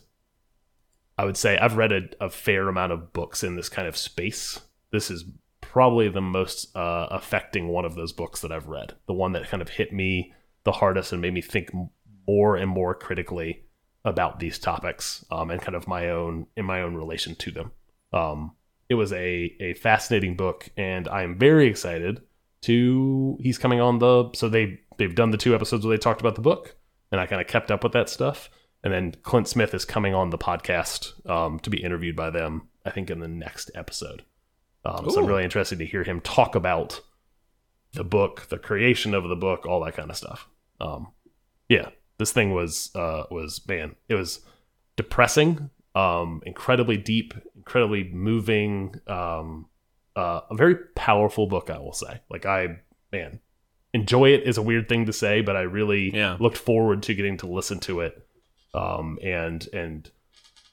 I 1.16 1.24
would 1.24 1.36
say 1.36 1.56
I've 1.56 1.76
read 1.76 1.92
a, 1.92 2.02
a 2.20 2.30
fair 2.30 2.68
amount 2.68 2.92
of 2.92 3.12
books 3.12 3.44
in 3.44 3.56
this 3.56 3.68
kind 3.68 3.86
of 3.86 3.96
space. 3.96 4.60
This 4.90 5.10
is 5.10 5.24
probably 5.60 6.08
the 6.08 6.20
most 6.20 6.74
uh, 6.76 7.06
affecting 7.10 7.68
one 7.68 7.84
of 7.84 7.94
those 7.94 8.12
books 8.12 8.40
that 8.40 8.52
I've 8.52 8.66
read. 8.66 8.94
The 9.06 9.14
one 9.14 9.32
that 9.32 9.48
kind 9.48 9.62
of 9.62 9.68
hit 9.68 9.92
me 9.92 10.32
the 10.64 10.72
hardest 10.72 11.12
and 11.12 11.20
made 11.20 11.34
me 11.34 11.42
think 11.42 11.70
more 12.26 12.56
and 12.56 12.70
more 12.70 12.94
critically 12.94 13.64
about 14.04 14.40
these 14.40 14.58
topics 14.58 15.24
um, 15.30 15.50
and 15.50 15.60
kind 15.60 15.74
of 15.74 15.86
my 15.86 16.10
own 16.10 16.46
in 16.56 16.64
my 16.64 16.82
own 16.82 16.94
relation 16.94 17.34
to 17.36 17.50
them. 17.50 17.72
Um, 18.12 18.52
it 18.88 18.94
was 18.94 19.12
a 19.12 19.54
a 19.60 19.74
fascinating 19.74 20.36
book, 20.36 20.68
and 20.76 21.08
I 21.08 21.22
am 21.22 21.38
very 21.38 21.66
excited 21.66 22.22
to. 22.64 23.38
He's 23.40 23.58
coming 23.58 23.80
on 23.80 23.98
the 23.98 24.30
so 24.34 24.48
they 24.48 24.80
they've 24.98 25.14
done 25.14 25.30
the 25.30 25.38
two 25.38 25.54
episodes 25.54 25.84
where 25.84 25.96
they 25.96 26.00
talked 26.00 26.20
about 26.20 26.34
the 26.34 26.40
book, 26.40 26.76
and 27.10 27.20
I 27.20 27.26
kind 27.26 27.40
of 27.40 27.48
kept 27.48 27.70
up 27.70 27.82
with 27.82 27.92
that 27.92 28.08
stuff. 28.08 28.50
And 28.82 28.92
then 28.92 29.14
Clint 29.22 29.48
Smith 29.48 29.72
is 29.72 29.86
coming 29.86 30.14
on 30.14 30.28
the 30.28 30.36
podcast 30.36 31.28
um, 31.28 31.58
to 31.60 31.70
be 31.70 31.82
interviewed 31.82 32.16
by 32.16 32.30
them. 32.30 32.68
I 32.84 32.90
think 32.90 33.10
in 33.10 33.20
the 33.20 33.28
next 33.28 33.70
episode. 33.74 34.24
Um, 34.84 35.08
so 35.08 35.20
I'm 35.20 35.26
really 35.26 35.44
interested 35.44 35.78
to 35.78 35.86
hear 35.86 36.04
him 36.04 36.20
talk 36.20 36.54
about 36.54 37.00
the 37.94 38.04
book, 38.04 38.48
the 38.50 38.58
creation 38.58 39.14
of 39.14 39.28
the 39.28 39.36
book, 39.36 39.66
all 39.66 39.82
that 39.84 39.96
kind 39.96 40.10
of 40.10 40.16
stuff. 40.16 40.46
Um, 40.80 41.12
yeah, 41.68 41.90
this 42.18 42.32
thing 42.32 42.52
was 42.52 42.90
uh, 42.94 43.24
was 43.30 43.66
man, 43.66 43.96
it 44.08 44.14
was 44.14 44.40
depressing, 44.96 45.70
um, 45.94 46.42
incredibly 46.44 46.96
deep, 46.96 47.34
incredibly 47.56 48.04
moving, 48.04 48.96
um, 49.06 49.66
uh, 50.16 50.40
a 50.50 50.54
very 50.54 50.76
powerful 50.94 51.46
book. 51.46 51.70
I 51.70 51.78
will 51.78 51.92
say, 51.92 52.20
like 52.30 52.46
I 52.46 52.80
man, 53.12 53.40
enjoy 53.92 54.30
it 54.30 54.42
is 54.44 54.58
a 54.58 54.62
weird 54.62 54.88
thing 54.88 55.06
to 55.06 55.12
say, 55.12 55.40
but 55.40 55.56
I 55.56 55.62
really 55.62 56.10
Yeah. 56.14 56.36
looked 56.40 56.58
forward 56.58 57.02
to 57.04 57.14
getting 57.14 57.36
to 57.38 57.46
listen 57.46 57.80
to 57.80 58.00
it, 58.00 58.26
um, 58.74 59.18
and 59.22 59.66
and 59.72 60.10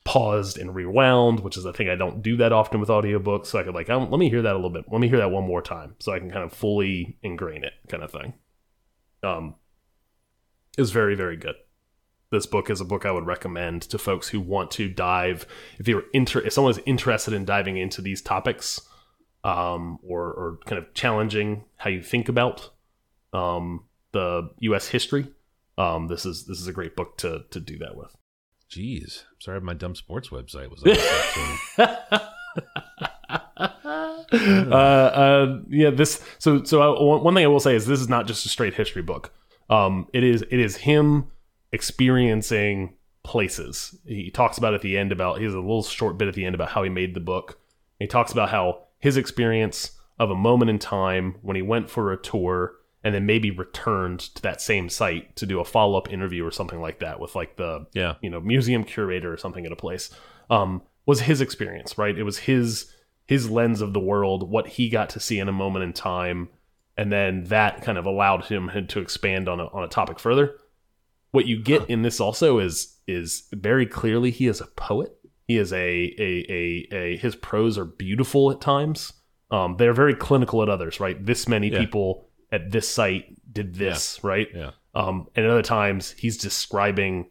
paused 0.03 0.57
and 0.57 0.73
rewound, 0.73 1.39
which 1.41 1.57
is 1.57 1.65
a 1.65 1.71
thing 1.73 1.87
I 1.87 1.95
don't 1.95 2.23
do 2.23 2.35
that 2.37 2.51
often 2.51 2.79
with 2.79 2.89
audiobooks. 2.89 3.45
So 3.47 3.59
I 3.59 3.63
could 3.63 3.75
like, 3.75 3.89
um, 3.89 4.09
let 4.09 4.19
me 4.19 4.29
hear 4.29 4.41
that 4.41 4.53
a 4.53 4.55
little 4.57 4.71
bit. 4.71 4.85
Let 4.91 4.99
me 4.99 5.07
hear 5.07 5.19
that 5.19 5.29
one 5.29 5.43
more 5.45 5.61
time, 5.61 5.95
so 5.99 6.11
I 6.11 6.17
can 6.19 6.31
kind 6.31 6.43
of 6.43 6.51
fully 6.51 7.17
ingrain 7.23 7.63
it, 7.63 7.73
kind 7.87 8.01
of 8.03 8.11
thing. 8.11 8.33
Um, 9.23 9.55
was 10.77 10.91
very 10.91 11.15
very 11.15 11.37
good. 11.37 11.55
This 12.31 12.45
book 12.45 12.69
is 12.69 12.79
a 12.81 12.85
book 12.85 13.05
I 13.05 13.11
would 13.11 13.25
recommend 13.25 13.81
to 13.83 13.97
folks 13.97 14.29
who 14.29 14.39
want 14.39 14.71
to 14.71 14.87
dive. 14.89 15.45
If 15.77 15.87
you're 15.87 16.05
inter, 16.13 16.39
if 16.39 16.53
someone 16.53 16.71
is 16.71 16.79
interested 16.85 17.33
in 17.33 17.43
diving 17.45 17.77
into 17.77 18.01
these 18.01 18.21
topics, 18.21 18.81
um, 19.43 19.99
or 20.03 20.21
or 20.21 20.59
kind 20.65 20.79
of 20.79 20.93
challenging 20.93 21.65
how 21.77 21.89
you 21.89 22.01
think 22.01 22.29
about 22.29 22.69
um, 23.33 23.85
the 24.11 24.49
U.S. 24.59 24.87
history, 24.87 25.27
um, 25.77 26.07
this 26.07 26.25
is 26.25 26.45
this 26.45 26.59
is 26.59 26.67
a 26.67 26.73
great 26.73 26.95
book 26.95 27.17
to 27.17 27.43
to 27.51 27.59
do 27.59 27.77
that 27.79 27.95
with. 27.95 28.15
Jeez, 28.69 29.23
sorry, 29.39 29.59
my 29.61 29.73
dumb 29.73 29.95
sports 29.95 30.29
website 30.29 30.69
was. 30.69 30.81
uh, 34.31 34.35
uh, 34.35 35.59
yeah, 35.69 35.89
this. 35.89 36.23
So, 36.39 36.63
so 36.63 36.81
I, 36.81 37.03
one 37.03 37.23
one 37.23 37.35
thing 37.35 37.43
I 37.43 37.47
will 37.47 37.59
say 37.59 37.75
is 37.75 37.85
this 37.85 37.99
is 37.99 38.09
not 38.09 38.27
just 38.27 38.45
a 38.45 38.49
straight 38.49 38.75
history 38.75 39.01
book. 39.01 39.33
Um, 39.69 40.07
it 40.13 40.23
is 40.23 40.43
it 40.43 40.59
is 40.59 40.77
him 40.77 41.27
experiencing 41.71 42.95
places. 43.23 43.97
He 44.05 44.31
talks 44.31 44.57
about 44.57 44.73
at 44.73 44.81
the 44.81 44.97
end 44.97 45.11
about 45.11 45.39
he 45.39 45.45
has 45.45 45.53
a 45.53 45.59
little 45.59 45.83
short 45.83 46.17
bit 46.17 46.27
at 46.27 46.33
the 46.33 46.45
end 46.45 46.55
about 46.55 46.69
how 46.69 46.83
he 46.83 46.89
made 46.89 47.13
the 47.13 47.19
book. 47.19 47.59
He 47.99 48.07
talks 48.07 48.31
about 48.31 48.49
how 48.49 48.87
his 49.02 49.18
experience 49.18 49.91
of 50.20 50.30
a 50.30 50.36
moment 50.36 50.70
in 50.70 50.80
time 50.80 51.36
when 51.41 51.56
he 51.56 51.62
went 51.62 51.89
for 51.89 52.14
a 52.14 52.18
tour 52.18 52.76
and 53.04 53.16
then 53.16 53.26
maybe 53.26 53.49
returned 53.49 54.20
to 54.20 54.41
that 54.43 54.62
same 54.62 54.88
site 54.88 55.36
to 55.36 55.47
do 55.47 55.60
a 55.60 55.66
follow 55.66 55.97
up 55.97 56.14
interview 56.14 56.45
or 56.45 56.52
something 56.52 56.80
like 56.80 56.99
that 56.99 57.20
with 57.20 57.36
like 57.36 57.58
the 57.58 57.86
yeah, 57.93 58.16
you 58.22 58.30
know 58.30 58.39
museum 58.39 58.84
curator 58.84 59.34
or 59.34 59.38
something 59.38 59.66
at 59.66 59.72
a 59.72 59.76
place 59.76 60.12
um, 60.49 60.82
was 61.06 61.22
his 61.22 61.41
experience 61.41 61.97
right? 61.97 62.18
It 62.18 62.24
was 62.24 62.39
his 62.39 62.93
his 63.26 63.49
lens 63.49 63.82
of 63.82 63.93
the 63.93 63.99
world 63.99 64.49
what 64.49 64.68
he 64.68 64.89
got 64.89 65.10
to 65.10 65.20
see 65.20 65.39
in 65.39 65.49
a 65.49 65.54
moment 65.54 65.84
in 65.84 65.93
time 65.93 66.49
and 66.95 67.12
then 67.12 67.45
that 67.45 67.82
kind 67.82 67.97
of 67.97 68.06
allowed 68.06 68.45
him 68.45 68.70
to 68.88 68.99
expand 68.99 69.49
on 69.49 69.60
a, 69.60 69.66
on 69.68 69.84
a 69.84 69.88
topic 69.88 70.20
further. 70.20 70.56
What 71.32 71.47
you 71.47 71.60
get 71.60 71.89
in 71.89 72.04
this 72.04 72.20
also 72.20 72.60
is 72.60 72.97
is 73.08 73.47
very 73.52 73.88
clearly 73.88 74.30
he 74.30 74.45
is 74.45 74.62
a 74.62 74.68
poet 74.68 75.18
he 75.52 75.58
is 75.58 75.72
a 75.74 75.78
a 75.78 76.45
a, 76.49 76.95
a 76.95 77.18
his 77.18 77.36
prose 77.36 77.78
are 77.78 77.86
beautiful 77.86 78.52
at 78.52 78.60
times 78.62 79.14
um, 79.52 79.76
they're 79.78 79.93
very 79.93 80.16
clinical 80.16 80.62
at 80.64 80.70
others 80.70 80.99
right 80.99 81.26
this 81.26 81.47
many 81.47 81.68
Yeah. 81.70 81.80
people 81.80 82.28
at 82.52 82.72
this 82.72 82.88
site 82.89 83.26
did 83.54 83.76
this 83.76 84.24
right 84.24 84.47
yeah. 84.56 84.72
um, 84.95 85.28
and 85.36 85.45
at 85.45 85.52
other 85.52 85.62
times 85.62 86.12
he's 86.18 86.38
describing 86.38 87.30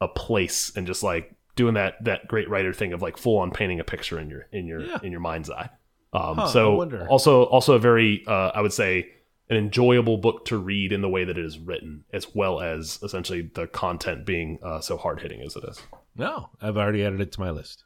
a 0.00 0.08
place 0.08 0.72
and 0.76 0.86
just 0.86 1.02
like 1.02 1.34
doing 1.56 1.74
that 1.74 2.02
that 2.04 2.28
great 2.28 2.48
writer 2.48 2.72
thing 2.72 2.92
of 2.92 3.02
like 3.02 3.16
full 3.16 3.38
on 3.38 3.50
painting 3.50 3.80
a 3.80 3.84
picture 3.84 4.18
in 4.18 4.30
your 4.30 4.46
in 4.52 4.66
your 4.66 4.80
Yeah. 4.80 4.98
in 5.02 5.10
your 5.12 5.20
mind's 5.20 5.50
eye. 5.50 5.68
Um, 6.12 6.36
Huh, 6.36 6.46
so 6.48 7.06
also 7.08 7.42
also 7.44 7.74
a 7.74 7.78
very 7.78 8.22
uh, 8.26 8.50
I 8.54 8.60
would 8.62 8.72
say 8.72 9.10
an 9.50 9.56
enjoyable 9.56 10.18
book 10.18 10.44
to 10.46 10.56
read 10.58 10.92
in 10.92 11.00
the 11.02 11.08
way 11.08 11.24
that 11.24 11.36
it 11.38 11.44
is 11.44 11.58
written, 11.58 12.04
as 12.12 12.34
well 12.34 12.60
as 12.60 12.98
essentially 13.02 13.42
the 13.54 13.66
content 13.66 14.24
being 14.26 14.58
uh, 14.62 14.80
so 14.80 14.96
hard 14.96 15.20
hitting 15.20 15.40
as 15.42 15.56
it 15.56 15.64
is. 15.68 15.82
No, 16.18 16.50
I've 16.60 16.76
already 16.76 17.04
added 17.04 17.20
it 17.20 17.32
to 17.32 17.40
my 17.40 17.50
list. 17.50 17.84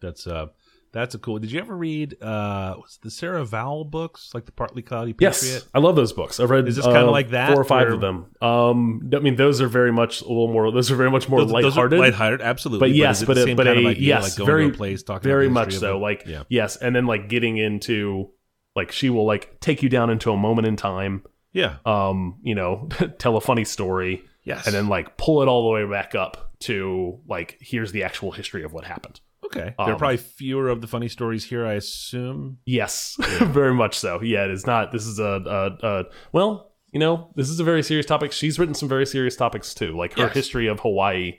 That's 0.00 0.26
uh, 0.26 0.46
that's 0.92 1.14
a 1.14 1.18
cool. 1.18 1.38
Did 1.38 1.52
you 1.52 1.60
ever 1.60 1.76
read 1.76 2.20
uh, 2.22 2.74
what's 2.74 2.96
the 2.98 3.10
Sarah 3.10 3.44
Vowell 3.44 3.84
books, 3.84 4.32
like 4.34 4.46
the 4.46 4.52
Partly 4.52 4.82
Cloudy 4.82 5.12
Patriot? 5.12 5.52
Yes, 5.52 5.68
I 5.74 5.78
love 5.78 5.96
those 5.96 6.12
books. 6.12 6.40
I've 6.40 6.50
read. 6.50 6.66
Is 6.66 6.76
this 6.76 6.86
uh, 6.86 7.10
like 7.10 7.30
that, 7.30 7.52
Four 7.52 7.60
or 7.60 7.64
five 7.64 7.88
of 7.88 8.00
them. 8.00 8.34
Um, 8.40 9.10
I 9.14 9.18
mean, 9.20 9.36
those 9.36 9.60
are 9.60 9.68
very 9.68 9.92
much 9.92 10.22
a 10.22 10.28
little 10.28 10.52
more. 10.52 10.70
Those 10.72 10.90
are 10.90 10.96
very 10.96 11.10
much 11.10 11.28
more 11.28 11.40
Those, 11.40 11.52
those 11.52 11.76
are 11.78 11.88
lighthearted. 11.88 11.98
lighthearted, 12.00 12.40
absolutely. 12.42 12.88
but 12.88 12.96
yes, 12.96 13.22
but 13.22 13.38
a, 13.38 13.54
but 13.54 13.66
a 13.66 13.70
idea, 13.70 13.92
yes, 13.92 14.38
like 14.38 14.46
very 14.46 14.70
place, 14.70 15.02
talking 15.02 15.28
very 15.28 15.48
much 15.48 15.74
so. 15.74 15.98
Like 15.98 16.24
yeah, 16.26 16.44
yes, 16.48 16.76
and 16.76 16.96
then 16.96 17.06
like 17.06 17.28
getting 17.28 17.58
into 17.58 18.30
like 18.74 18.90
she 18.90 19.10
will 19.10 19.26
like 19.26 19.60
take 19.60 19.82
you 19.82 19.88
down 19.88 20.10
into 20.10 20.32
a 20.32 20.36
moment 20.36 20.66
in 20.66 20.76
time, 20.76 21.22
yeah, 21.52 21.76
um, 21.84 22.38
you 22.42 22.54
know, 22.54 22.88
tell 23.18 23.36
a 23.36 23.40
funny 23.40 23.64
story, 23.64 24.24
yes, 24.42 24.66
and 24.66 24.74
then 24.74 24.88
like 24.88 25.16
pull 25.16 25.42
it 25.42 25.48
all 25.48 25.64
the 25.64 25.74
way 25.74 25.88
back 25.88 26.14
up 26.14 26.47
to 26.60 27.20
like 27.28 27.56
here's 27.60 27.92
the 27.92 28.02
actual 28.02 28.32
history 28.32 28.62
of 28.64 28.72
what 28.72 28.84
happened. 28.84 29.20
okay. 29.44 29.74
there 29.78 29.86
are 29.86 29.92
um, 29.92 29.98
probably 29.98 30.16
fewer 30.16 30.68
of 30.68 30.80
the 30.80 30.86
funny 30.86 31.08
stories 31.08 31.44
here, 31.44 31.64
I 31.66 31.74
assume. 31.74 32.58
Yes, 32.66 33.16
very 33.40 33.74
much 33.74 33.98
so. 33.98 34.20
Yeah, 34.22 34.44
it 34.44 34.50
is 34.50 34.66
not. 34.66 34.92
This 34.92 35.06
is 35.06 35.18
a, 35.18 35.42
a, 35.82 35.86
a 35.86 36.04
well, 36.32 36.72
you 36.92 36.98
know, 37.00 37.30
this 37.36 37.48
is 37.48 37.60
a 37.60 37.64
very 37.64 37.82
serious 37.82 38.06
topic. 38.06 38.32
She's 38.32 38.58
written 38.58 38.74
some 38.74 38.88
very 38.88 39.06
serious 39.06 39.36
topics 39.36 39.74
too, 39.74 39.96
like 39.96 40.14
her 40.18 40.24
Yes. 40.24 40.34
history 40.34 40.66
of 40.66 40.80
Hawaii. 40.80 41.38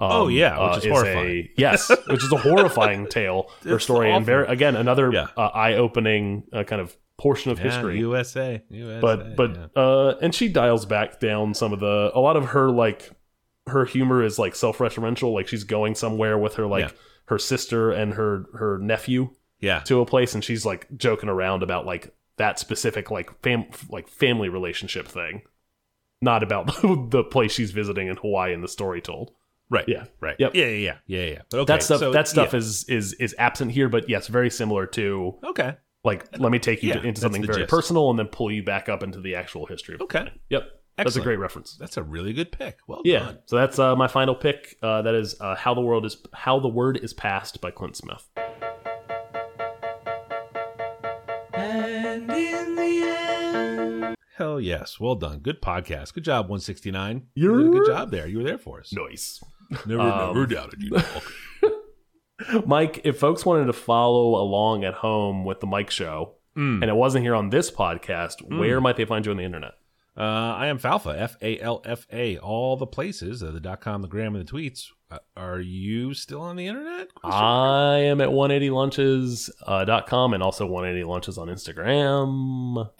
um, 0.00 0.10
Oh, 0.12 0.28
yeah, 0.28 0.70
which 0.74 0.78
is 0.78 0.86
a- 0.86 0.88
horrifying. 0.90 1.48
yes, 1.56 1.88
which 2.08 2.24
is 2.24 2.32
a 2.32 2.36
horrifying 2.38 3.06
tale. 3.18 3.50
Her 3.64 3.76
It's 3.76 3.84
story, 3.84 4.10
and 4.12 4.24
very 4.26 4.46
again 4.48 4.74
another 4.76 5.12
Yeah. 5.12 5.26
uh, 5.36 5.42
eye-opening 5.54 6.44
uh, 6.52 6.64
kind 6.64 6.80
of 6.82 6.96
portion 7.18 7.50
of 7.50 7.58
Yeah, 7.58 7.64
history. 7.64 7.98
USA, 7.98 8.62
USA. 8.70 9.00
but 9.00 9.36
but 9.36 9.54
yeah. 9.56 9.66
uh, 9.82 10.14
and 10.22 10.34
she 10.34 10.48
dials 10.48 10.86
back 10.86 11.18
down 11.20 11.52
some 11.54 11.72
of 11.72 11.80
the 11.80 12.10
a 12.14 12.20
lot 12.20 12.36
of 12.36 12.46
her 12.46 12.70
like 12.70 13.10
her 13.70 13.84
humor 13.84 14.22
is 14.22 14.38
like 14.38 14.54
self-referential. 14.54 15.32
Like 15.34 15.48
she's 15.48 15.64
going 15.64 15.94
somewhere 15.94 16.36
with 16.38 16.54
her 16.54 16.66
like 16.66 16.84
Yeah. 16.86 16.90
her 17.26 17.38
sister 17.38 17.90
and 17.90 18.14
her 18.14 18.44
her 18.54 18.78
nephew 18.78 19.30
yeah, 19.60 19.80
to 19.80 20.00
a 20.00 20.06
place 20.06 20.34
and 20.34 20.44
she's 20.44 20.64
like 20.64 20.86
joking 20.96 21.28
around 21.28 21.62
about 21.64 21.84
like 21.84 22.14
that 22.36 22.58
specific 22.60 23.10
like 23.10 23.30
fam 23.42 23.64
like 23.90 24.06
family 24.08 24.48
relationship 24.48 25.08
thing 25.08 25.42
not 26.22 26.42
about 26.44 26.66
the 27.10 27.24
place 27.24 27.52
she's 27.52 27.72
visiting 27.72 28.06
in 28.08 28.16
hawaii 28.16 28.52
and 28.54 28.62
the 28.62 28.68
story 28.68 29.00
told 29.00 29.32
right, 29.70 29.84
yeah. 29.88 30.04
right, 30.20 30.36
Yep. 30.38 30.54
yeah, 30.54 30.66
yeah, 30.66 30.70
yeah, 30.76 30.96
yeah. 31.06 31.26
yeah. 31.32 31.42
But 31.50 31.58
okay, 31.60 31.72
that 31.74 31.82
stuff 31.82 31.98
so, 31.98 32.12
that 32.12 32.28
stuff 32.28 32.52
yeah. 32.52 32.58
is 32.60 32.84
is 32.88 33.12
is 33.14 33.34
absent 33.38 33.72
here 33.72 33.88
but 33.88 34.08
yes 34.08 34.28
very 34.28 34.48
similar 34.50 34.86
to 34.86 35.34
okay. 35.44 35.76
like 36.04 36.24
let 36.38 36.52
me 36.52 36.58
take 36.60 36.82
you 36.84 36.90
Yeah, 36.90 37.00
to, 37.00 37.08
into 37.08 37.20
something 37.20 37.44
very 37.44 37.62
gist. 37.62 37.70
personal 37.70 38.10
and 38.10 38.18
then 38.18 38.26
pull 38.28 38.52
you 38.52 38.62
back 38.62 38.88
up 38.88 39.02
into 39.02 39.20
the 39.20 39.34
actual 39.34 39.66
history 39.66 39.96
of 39.96 40.02
Okay. 40.02 40.30
yep 40.50 40.77
that's 41.04 41.16
a 41.16 41.20
great 41.20 41.38
reference 41.38 41.76
That's 41.76 41.96
a 41.96 42.02
really 42.02 42.32
good 42.32 42.52
pick. 42.52 42.78
Well 42.86 43.02
yeah 43.04 43.18
done. 43.20 43.38
so 43.46 43.56
that's 43.56 43.78
uh, 43.78 43.96
my 43.96 44.08
final 44.08 44.34
pick 44.34 44.76
uh, 44.82 45.02
that 45.02 45.14
is 45.14 45.34
uh, 45.40 45.54
how 45.56 45.74
the 45.74 45.80
world 45.80 46.04
is 46.04 46.16
how 46.34 46.58
the 46.60 46.68
word 46.68 46.96
is 46.98 47.12
passed 47.14 47.60
by 47.60 47.70
clint 47.70 47.96
smith 47.96 48.28
And 51.54 52.30
in 52.30 52.76
the 52.76 53.02
end. 53.04 54.16
Hell 54.36 54.60
yes. 54.60 55.00
Well 55.00 55.14
done. 55.16 55.40
Good 55.40 55.60
podcast. 55.60 56.14
Good 56.14 56.24
job, 56.24 56.46
169. 56.46 57.26
You're- 57.34 57.64
You 57.64 57.72
did 57.72 57.74
a 57.74 57.78
good 57.84 57.86
job 57.88 58.10
there. 58.10 58.26
You 58.28 58.38
were 58.38 58.44
there 58.44 58.58
for 58.58 58.80
us. 58.80 58.92
Nice. 58.92 59.42
Never, 59.86 60.00
Um, 60.00 60.28
never 60.34 60.46
doubted 60.46 60.82
you. 60.82 60.90
dog. 60.90 62.64
Mike, 62.66 63.00
if 63.04 63.18
folks 63.18 63.44
wanted 63.44 63.66
to 63.66 63.72
follow 63.72 64.36
along 64.40 64.84
at 64.84 64.94
home 64.94 65.44
with 65.44 65.60
the 65.60 65.66
Mike 65.66 65.90
Show, 65.90 66.34
Mm. 66.56 66.82
and 66.82 66.84
it 66.84 66.94
wasn't 66.96 67.22
here 67.24 67.34
on 67.36 67.50
this 67.50 67.70
podcast, 67.70 68.36
where 68.58 68.80
might 68.80 68.96
they 68.96 69.04
find 69.04 69.24
you 69.24 69.30
on 69.30 69.36
the 69.38 69.44
internet? 69.44 69.72
Uh, 70.18 70.56
I 70.58 70.66
am 70.66 70.80
Falfa, 70.80 71.16
F 71.16 71.36
A 71.40 71.60
L 71.60 71.80
F 71.84 72.06
A. 72.12 72.38
All 72.38 72.76
the 72.76 72.88
places, 72.88 73.40
uh, 73.40 73.52
the 73.52 73.60
dot 73.60 73.80
com, 73.80 74.02
the 74.02 74.08
gram, 74.08 74.34
and 74.34 74.46
the 74.46 74.52
tweets. 74.52 74.86
Uh, 75.10 75.18
are 75.36 75.60
you 75.60 76.12
still 76.12 76.40
on 76.40 76.56
the 76.56 76.66
internet? 76.66 77.08
I 77.22 77.98
am 77.98 78.20
at 78.20 78.30
180lunches.com 78.30 79.52
uh, 79.66 79.84
dot 79.84 80.08
com 80.08 80.34
and 80.34 80.42
also 80.42 80.68
180lunches 80.68 81.38
on 81.38 81.46
Instagram. 81.48 82.90